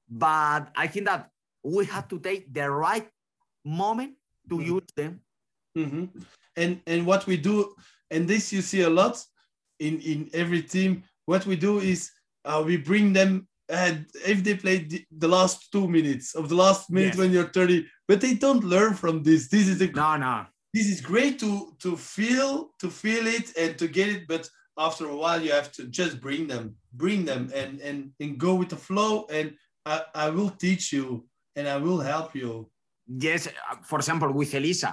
but 0.09 0.69
i 0.75 0.87
think 0.87 1.05
that 1.05 1.29
we 1.63 1.85
have 1.85 2.07
to 2.07 2.19
take 2.19 2.53
the 2.53 2.69
right 2.69 3.09
moment 3.65 4.13
to 4.49 4.55
mm-hmm. 4.55 4.75
use 4.75 4.89
them 4.95 5.19
mm-hmm. 5.77 6.05
and 6.55 6.79
and 6.87 7.05
what 7.05 7.25
we 7.27 7.35
do 7.35 7.73
and 8.11 8.27
this 8.27 8.53
you 8.53 8.61
see 8.61 8.81
a 8.81 8.89
lot 8.89 9.23
in 9.79 9.99
in 10.01 10.29
every 10.33 10.61
team. 10.61 11.03
What 11.25 11.45
we 11.45 11.55
do 11.55 11.79
is 11.79 12.11
uh, 12.45 12.63
we 12.65 12.77
bring 12.77 13.13
them 13.13 13.47
and 13.69 14.05
if 14.25 14.43
they 14.43 14.55
play 14.55 14.77
the, 14.77 15.03
the, 15.17 15.27
last 15.27 15.71
two 15.73 15.89
minutes 15.89 16.35
of 16.35 16.47
the 16.47 16.55
last 16.55 16.89
minute 16.89 17.15
yes. 17.15 17.17
when 17.17 17.31
you're 17.33 17.49
30 17.49 17.85
but 18.07 18.21
they 18.21 18.33
don't 18.33 18.63
learn 18.63 18.93
from 18.93 19.23
this 19.23 19.49
this 19.49 19.67
is 19.67 19.81
a 19.81 19.87
no 19.87 20.15
no 20.15 20.45
this 20.77 20.87
is 20.93 21.01
great 21.01 21.35
to 21.43 21.51
to 21.83 21.97
feel 21.97 22.49
to 22.81 22.87
feel 23.01 23.25
it 23.37 23.47
and 23.57 23.71
to 23.81 23.87
get 23.97 24.07
it 24.15 24.21
but 24.27 24.43
after 24.77 25.05
a 25.13 25.17
while 25.21 25.41
you 25.41 25.51
have 25.59 25.71
to 25.77 25.81
just 25.99 26.21
bring 26.21 26.45
them 26.51 26.75
bring 26.93 27.25
them 27.25 27.43
and 27.61 27.81
and 27.87 27.99
and 28.21 28.37
go 28.37 28.51
with 28.59 28.69
the 28.69 28.81
flow. 28.87 29.25
And 29.37 29.47
i, 29.85 29.95
I 30.25 30.27
will 30.29 30.51
teach 30.65 30.93
you 30.93 31.25
and 31.55 31.65
i 31.67 31.77
will 31.85 32.01
help 32.11 32.35
you. 32.41 32.69
Yes 33.07 33.47
for 33.89 33.97
example 34.01 34.31
with 34.39 34.53
elisa. 34.53 34.91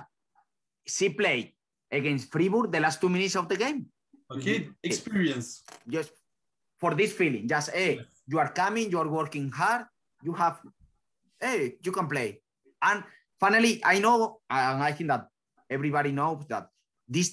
She 0.87 1.07
played 1.21 1.53
against 1.99 2.33
fribourg 2.33 2.73
the 2.73 2.81
last 2.81 3.01
two 3.01 3.13
minutes 3.17 3.37
of 3.37 3.49
the 3.49 3.59
game. 3.65 3.87
Okay 4.35 4.69
experience. 4.83 5.63
Just 5.97 6.13
for 6.81 6.95
this 6.95 7.13
feeling 7.13 7.45
just 7.55 7.71
hey 7.71 8.01
you 8.27 8.39
are 8.39 8.51
coming, 8.53 8.91
you 8.91 8.99
are 8.99 9.09
working 9.09 9.51
hard, 9.51 9.85
you 10.23 10.33
have, 10.33 10.61
hey, 11.41 11.77
you 11.83 11.93
can 11.93 12.09
play. 12.09 12.41
And 12.81 13.05
finally, 13.39 13.83
I 13.85 13.99
know, 13.99 14.41
and 14.49 14.83
I 14.83 14.93
think 14.93 15.09
that 15.09 15.29
everybody 15.75 16.13
knows 16.13 16.47
that 16.49 16.69
these 17.09 17.31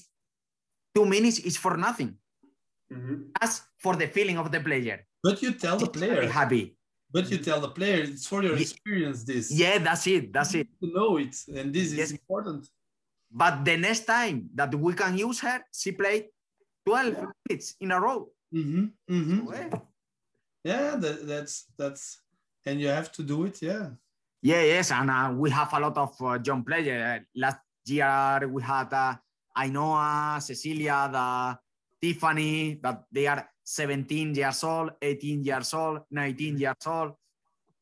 two 0.95 1.05
minutes 1.05 1.39
is 1.39 1.57
for 1.57 1.77
nothing. 1.77 2.11
Mm-hmm. 2.91 3.31
As 3.39 3.61
for 3.77 3.95
the 3.95 4.07
feeling 4.07 4.37
of 4.37 4.51
the 4.51 4.59
player. 4.59 4.97
But 5.23 5.41
you 5.41 5.53
tell 5.53 5.77
the 5.77 5.87
player. 5.87 6.27
Happy. 6.27 6.75
But 7.13 7.29
you 7.31 7.37
tell 7.37 7.59
the 7.61 7.69
player 7.69 8.03
it's 8.03 8.27
for 8.27 8.43
your 8.43 8.57
experience. 8.57 9.23
This. 9.23 9.51
Yeah, 9.51 9.77
that's 9.77 10.07
it. 10.07 10.33
That's 10.33 10.53
it. 10.55 10.67
To 10.81 10.87
know 10.91 11.17
it, 11.17 11.35
and 11.55 11.73
this 11.73 11.93
yes. 11.93 12.07
is 12.07 12.11
important. 12.13 12.67
But 13.31 13.63
the 13.63 13.77
next 13.77 14.03
time 14.05 14.49
that 14.55 14.75
we 14.75 14.93
can 14.93 15.17
use 15.17 15.39
her, 15.39 15.59
she 15.71 15.91
played 15.93 16.25
12 16.85 17.13
yeah. 17.13 17.25
minutes 17.47 17.75
in 17.79 17.91
a 17.91 17.99
row. 17.99 18.27
Mm-hmm. 18.53 18.85
Mm-hmm. 19.09 19.47
So, 19.47 19.53
eh, 19.53 19.69
yeah 20.63 20.95
that, 20.95 21.27
that's 21.27 21.65
that's 21.77 22.21
and 22.65 22.79
you 22.79 22.87
have 22.87 23.11
to 23.11 23.23
do 23.23 23.45
it 23.45 23.61
yeah 23.61 23.89
yeah 24.41 24.61
yes 24.61 24.91
and 24.91 25.09
uh, 25.09 25.33
we 25.35 25.49
have 25.49 25.73
a 25.73 25.79
lot 25.79 25.97
of 25.97 26.13
uh, 26.21 26.37
young 26.43 26.63
players 26.63 27.21
last 27.35 27.57
year 27.85 28.47
we 28.47 28.61
had 28.61 28.93
uh, 28.93 29.15
Ainoa, 29.57 30.41
Cecilia, 30.41 31.09
the 31.11 31.57
Tiffany, 32.01 32.79
that 32.81 33.03
they 33.11 33.27
are 33.27 33.47
17 33.63 34.35
years 34.35 34.63
old, 34.63 34.91
18 35.01 35.43
years 35.43 35.73
old, 35.73 36.01
19 36.09 36.57
years 36.57 36.75
old. 36.85 37.13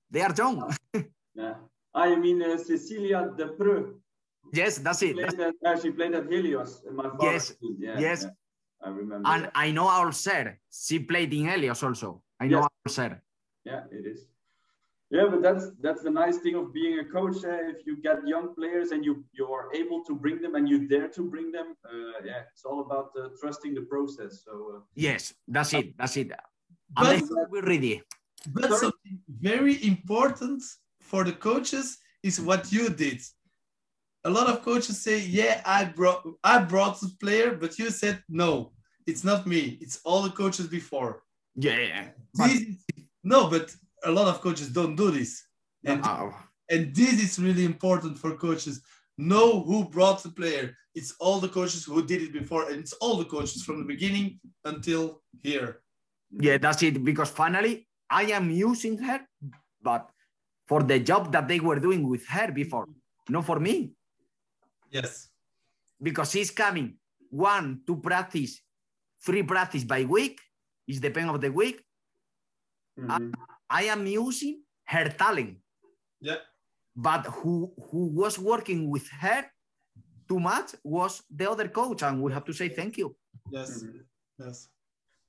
They 0.10 0.22
are 0.22 0.34
young. 0.36 0.76
yeah. 1.36 1.56
I 1.94 2.16
mean, 2.16 2.42
uh, 2.42 2.58
Cecilia 2.58 3.32
De 3.36 3.48
Preux. 3.48 3.96
Yes, 4.54 4.80
that's 4.80 5.02
it. 5.04 5.10
She 5.10 5.14
played, 5.14 5.40
at, 5.40 5.54
uh, 5.66 5.80
she 5.80 5.92
played 5.92 6.14
at 6.16 6.28
Helios 6.28 6.82
in 6.88 6.96
my 6.96 7.10
Yes, 7.22 7.54
yeah, 7.78 8.00
yes. 8.00 8.24
Yeah. 8.24 8.30
I 8.82 8.90
remember. 8.90 9.30
And 9.30 9.44
that. 9.46 9.52
I 9.54 9.72
know 9.72 9.88
Alcer. 9.88 10.58
She 10.72 11.00
played 11.00 11.34
in 11.34 11.48
Helios 11.48 11.84
also. 11.84 12.22
I 12.40 12.48
know 12.48 12.68
yes. 12.86 13.00
Yeah, 13.66 13.84
it 13.92 14.06
is. 14.06 14.26
Yeah, 15.12 15.26
but 15.32 15.42
that's 15.42 15.72
that's 15.82 16.04
the 16.04 16.12
nice 16.12 16.38
thing 16.38 16.56
of 16.56 16.72
being 16.72 17.00
a 17.00 17.06
coach. 17.06 17.44
Eh? 17.44 17.74
If 17.74 17.88
you 17.88 17.98
get 18.02 18.28
young 18.28 18.54
players 18.54 18.92
and 18.92 19.04
you 19.04 19.26
you 19.34 19.48
are 19.48 19.74
able 19.74 20.04
to 20.06 20.14
bring 20.16 20.40
them 20.40 20.54
and 20.54 20.70
you 20.70 20.88
dare 20.88 21.08
to 21.08 21.24
bring 21.24 21.52
them, 21.52 21.74
uh, 21.84 22.22
yeah, 22.24 22.42
it's 22.54 22.64
all 22.64 22.82
about 22.82 23.10
uh, 23.20 23.30
trusting 23.42 23.74
the 23.74 23.82
process. 23.82 24.44
So 24.46 24.52
uh, 24.76 24.80
yes, 24.94 25.34
that's 25.48 25.74
it. 25.74 25.98
That's 25.98 26.16
it. 26.16 26.32
But, 26.96 27.24
we're 27.50 27.66
ready. 27.66 28.04
But 28.54 28.66
Sorry? 28.66 28.80
something 28.80 29.20
very 29.28 29.84
important 29.84 30.62
for 31.02 31.24
the 31.24 31.34
coaches 31.34 31.98
is 32.22 32.40
what 32.40 32.72
you 32.72 32.90
did. 32.90 33.20
A 34.26 34.30
lot 34.30 34.48
of 34.48 34.62
coaches 34.62 35.02
say, 35.02 35.20
"Yeah, 35.20 35.62
I 35.66 35.86
brought 35.86 36.22
I 36.44 36.60
brought 36.60 37.00
the 37.00 37.10
player," 37.20 37.56
but 37.56 37.80
you 37.80 37.90
said, 37.90 38.22
"No, 38.30 38.74
it's 39.08 39.24
not 39.24 39.48
me. 39.48 39.80
It's 39.82 40.00
all 40.06 40.22
the 40.22 40.36
coaches 40.42 40.68
before." 40.68 41.24
Yeah, 41.56 41.80
yeah. 41.80 42.08
But, 42.36 42.52
no, 43.24 43.50
but 43.50 43.76
a 44.04 44.12
lot 44.12 44.28
of 44.28 44.42
coaches 44.42 44.70
don't 44.70 44.96
do 44.96 45.12
this. 45.12 45.44
And, 45.86 46.02
oh. 46.06 46.34
and 46.70 46.94
this 46.96 47.22
is 47.22 47.40
really 47.40 47.66
important 47.66 48.18
for 48.18 48.36
coaches. 48.36 48.82
Know 49.18 49.62
who 49.64 49.86
brought 49.90 50.24
the 50.24 50.30
player. 50.30 50.76
It's 50.96 51.14
all 51.20 51.40
the 51.40 51.50
coaches 51.50 51.86
who 51.86 52.06
did 52.06 52.22
it 52.22 52.34
before, 52.34 52.70
and 52.70 52.80
it's 52.80 52.94
all 52.94 53.18
the 53.18 53.26
coaches 53.26 53.64
from 53.64 53.80
the 53.80 53.86
beginning 53.86 54.40
until 54.66 55.22
here. 55.44 55.82
Yeah, 56.32 56.58
that's 56.58 56.82
it. 56.84 57.04
Because 57.04 57.30
finally, 57.30 57.88
I 58.10 58.24
am 58.24 58.50
using 58.50 58.98
her, 59.00 59.22
but 59.82 60.10
for 60.68 60.84
the 60.84 61.00
job 61.00 61.32
that 61.32 61.48
they 61.48 61.60
were 61.60 61.80
doing 61.80 62.08
with 62.08 62.26
her 62.28 62.52
before, 62.52 62.88
not 63.30 63.46
for 63.46 63.60
me. 63.60 63.94
Yes. 64.92 65.30
Because 66.02 66.32
she's 66.32 66.52
coming 66.52 66.96
one 67.30 67.82
two 67.86 67.98
practice, 67.98 68.62
three 69.24 69.44
practice 69.44 69.84
by 69.84 70.06
week, 70.06 70.40
is 70.88 71.00
the 71.00 71.10
pen 71.10 71.30
of 71.30 71.40
the 71.42 71.52
week. 71.52 71.84
Mm-hmm. 73.00 73.12
I, 73.12 73.49
I 73.70 73.84
am 73.84 74.06
using 74.08 74.64
her 74.86 75.10
talent. 75.10 75.58
Yeah. 76.20 76.42
But 76.96 77.26
who 77.26 77.72
who 77.90 78.08
was 78.08 78.40
working 78.40 78.90
with 78.90 79.08
her 79.22 79.46
too 80.28 80.40
much 80.40 80.76
was 80.84 81.24
the 81.30 81.50
other 81.50 81.68
coach, 81.68 82.04
and 82.04 82.22
we 82.22 82.34
have 82.34 82.46
to 82.46 82.54
say 82.54 82.70
thank 82.70 82.98
you. 82.98 83.16
Yes. 83.52 83.84
Mm-hmm. 83.84 84.46
Yes. 84.46 84.70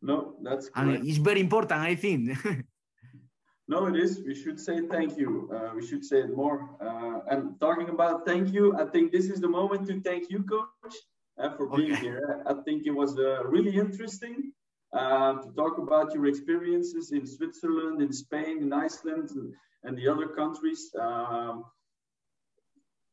No, 0.03 0.37
that's 0.43 0.69
correct. 0.69 0.99
and 0.99 1.09
it's 1.09 1.19
very 1.19 1.41
important, 1.41 1.81
I 1.81 1.95
think. 1.95 2.39
no, 3.69 3.87
it 3.87 3.97
is. 3.97 4.23
We 4.27 4.35
should 4.35 4.59
say 4.59 4.81
thank 4.89 5.19
you. 5.19 5.51
Uh, 5.55 5.71
we 5.77 5.87
should 5.87 6.05
say 6.05 6.21
it 6.21 6.35
more. 6.35 6.71
Uh, 6.81 7.21
and 7.31 7.61
talking 7.61 7.91
about 7.91 8.25
thank 8.27 8.53
you, 8.53 8.75
I 8.79 8.87
think 8.87 9.13
this 9.13 9.27
is 9.29 9.41
the 9.41 9.49
moment 9.49 9.87
to 9.89 10.01
thank 10.01 10.31
you, 10.31 10.43
coach, 10.43 10.95
uh, 11.39 11.51
for 11.57 11.69
being 11.69 11.93
okay. 11.93 12.01
here. 12.01 12.43
I 12.47 12.55
think 12.65 12.87
it 12.87 12.95
was 13.03 13.19
uh, 13.19 13.45
really 13.45 13.77
interesting 13.77 14.53
um, 14.93 15.43
to 15.43 15.53
talk 15.53 15.79
about 15.79 16.13
your 16.15 16.27
experiences 16.27 17.13
in 17.13 17.27
Switzerland, 17.27 18.03
in 18.03 18.13
Spain, 18.13 18.59
in 18.63 18.73
Iceland, 18.73 19.31
and, 19.31 19.53
and 19.85 19.97
the 19.97 20.09
other 20.09 20.29
countries. 20.29 20.91
Um, 20.99 21.65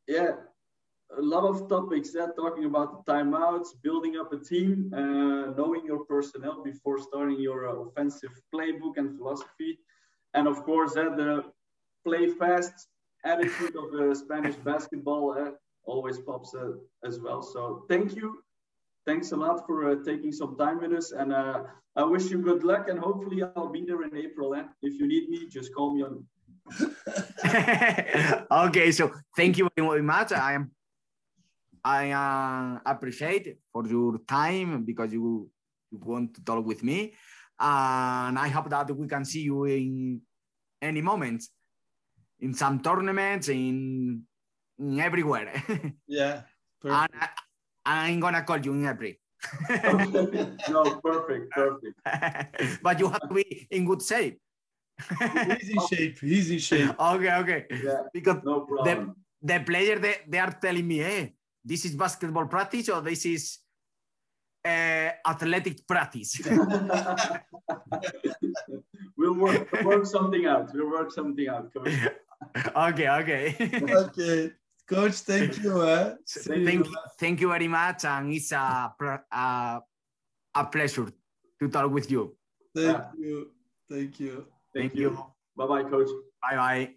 yeah, 0.07 0.31
a 1.17 1.21
lot 1.21 1.43
of 1.43 1.69
topics 1.69 2.11
there, 2.11 2.33
talking 2.33 2.65
about 2.65 3.05
the 3.05 3.11
timeouts, 3.11 3.69
building 3.83 4.17
up 4.17 4.33
a 4.33 4.37
team, 4.37 4.91
uh, 4.93 5.51
knowing 5.55 5.85
your 5.85 6.05
personnel 6.05 6.63
before 6.63 6.99
starting 6.99 7.39
your 7.39 7.69
uh, 7.69 7.73
offensive 7.73 8.31
playbook 8.53 8.97
and 8.97 9.17
philosophy. 9.17 9.79
And 10.33 10.47
of 10.47 10.63
course, 10.63 10.97
uh, 10.97 11.15
the 11.15 11.43
play 12.03 12.29
fast 12.29 12.87
attitude 13.23 13.75
of 13.75 13.91
the 13.91 14.15
Spanish 14.15 14.55
basketball 14.55 15.35
uh, 15.37 15.51
always 15.85 16.19
pops 16.19 16.53
uh, 16.55 16.73
as 17.03 17.19
well. 17.19 17.41
So 17.41 17.85
thank 17.87 18.15
you 18.15 18.43
thanks 19.07 19.31
a 19.31 19.35
lot 19.35 19.65
for 19.65 19.89
uh, 19.89 19.95
taking 20.03 20.31
some 20.31 20.55
time 20.57 20.81
with 20.81 20.91
us. 20.91 21.11
And 21.11 21.33
uh, 21.33 21.63
I 21.95 22.03
wish 22.03 22.29
you 22.29 22.39
good 22.39 22.63
luck. 22.63 22.89
And 22.89 22.99
hopefully, 22.99 23.41
I'll 23.41 23.71
be 23.71 23.83
there 23.87 24.03
in 24.03 24.15
April. 24.15 24.53
Eh? 24.53 24.63
If 24.83 24.99
you 24.99 25.07
need 25.07 25.29
me, 25.29 25.47
just 25.49 25.73
call 25.73 25.95
me 25.95 26.03
on. 26.03 26.27
okay, 28.67 28.91
so 28.91 29.11
thank 29.35 29.57
you 29.57 29.69
very 29.75 30.03
much. 30.03 30.33
I 30.33 30.53
am. 30.53 30.71
I 31.83 32.11
uh, 32.11 32.79
appreciate 32.85 33.57
for 33.71 33.87
your 33.87 34.19
time 34.27 34.83
because 34.83 35.13
you 35.13 35.49
you 35.89 35.99
want 36.03 36.35
to 36.35 36.43
talk 36.43 36.65
with 36.65 36.83
me, 36.83 37.15
and 37.57 38.37
I 38.37 38.49
hope 38.49 38.69
that 38.69 38.91
we 38.91 39.07
can 39.07 39.23
see 39.23 39.43
you 39.43 39.63
in 39.63 40.19
any 40.81 41.01
moment, 41.01 41.43
in 42.41 42.53
some 42.53 42.81
tournaments, 42.81 43.47
in, 43.47 44.23
in 44.77 44.99
everywhere. 44.99 45.63
yeah. 46.07 46.41
Perfect. 46.81 47.13
And 47.13 47.29
I'm 47.87 48.19
gonna 48.19 48.43
call 48.43 48.59
you 48.59 48.73
in 48.73 48.85
April. 48.85 49.13
no, 50.69 50.99
perfect, 50.99 51.51
perfect. 51.51 51.95
but 52.83 52.99
you 52.99 53.07
have 53.07 53.21
to 53.29 53.33
be 53.33 53.67
in 53.71 53.85
good 53.85 54.01
shape. 54.01 54.41
he's 55.59 55.69
in 55.69 55.87
shape. 55.87 56.19
He's 56.19 56.51
in 56.51 56.59
shape. 56.59 56.95
Okay, 56.99 57.33
okay. 57.41 57.65
Yeah, 57.71 58.01
because 58.11 58.43
no 58.43 58.61
problem. 58.61 59.15
The, 59.41 59.53
the 59.53 59.63
player 59.63 59.99
they, 59.99 60.15
they 60.27 60.39
are 60.39 60.51
telling 60.51 60.85
me, 60.85 60.97
hey, 60.97 61.35
this 61.63 61.85
is 61.85 61.95
basketball 61.95 62.47
practice 62.47 62.89
or 62.89 62.99
this 63.01 63.25
is 63.25 63.59
uh, 64.65 65.11
athletic 65.25 65.87
practice. 65.87 66.41
we'll 69.15 69.35
work, 69.35 69.71
work 69.83 70.05
something 70.05 70.45
out. 70.45 70.73
We'll 70.73 70.91
work 70.91 71.11
something 71.13 71.47
out. 71.47 71.71
okay, 72.75 73.07
okay. 73.07 73.55
okay. 73.81 74.51
Coach, 74.87 75.15
thank 75.15 75.61
you. 75.61 75.83
Eh? 75.83 76.13
Thank, 76.25 76.73
you, 76.73 76.95
thank 77.19 77.41
you 77.41 77.49
very 77.49 77.67
much. 77.67 78.05
And 78.05 78.31
it's 78.31 78.53
a, 78.53 78.93
a, 79.31 79.81
a 80.55 80.65
pleasure 80.65 81.11
to 81.59 81.67
talk 81.67 81.91
with 81.91 82.09
you. 82.09 82.37
Thank 82.73 82.97
yeah. 82.97 83.05
you. 83.19 83.51
Thank 83.91 84.19
you. 84.21 84.45
Thank, 84.73 84.91
thank 84.91 84.95
you. 84.95 85.09
you. 85.09 85.25
Bye 85.57 85.67
bye, 85.67 85.83
coach. 85.83 86.07
Bye 86.41 86.55
bye. 86.55 86.89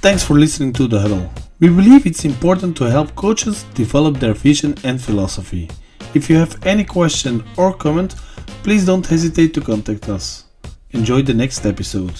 Thanks 0.00 0.24
for 0.24 0.38
listening 0.38 0.72
to 0.74 0.88
The 0.88 1.00
Huddle. 1.00 1.30
We 1.60 1.68
believe 1.68 2.06
it's 2.06 2.24
important 2.24 2.78
to 2.78 2.84
help 2.84 3.14
coaches 3.14 3.64
develop 3.74 4.18
their 4.18 4.32
vision 4.32 4.74
and 4.84 4.98
philosophy. 4.98 5.68
If 6.14 6.30
you 6.30 6.36
have 6.36 6.56
any 6.64 6.84
question 6.84 7.44
or 7.58 7.74
comment, 7.74 8.14
please 8.62 8.84
don't 8.84 9.06
hesitate 9.06 9.54
to 9.54 9.60
contact 9.60 10.08
us. 10.08 10.44
Enjoy 10.90 11.22
the 11.22 11.34
next 11.34 11.64
episode. 11.66 12.12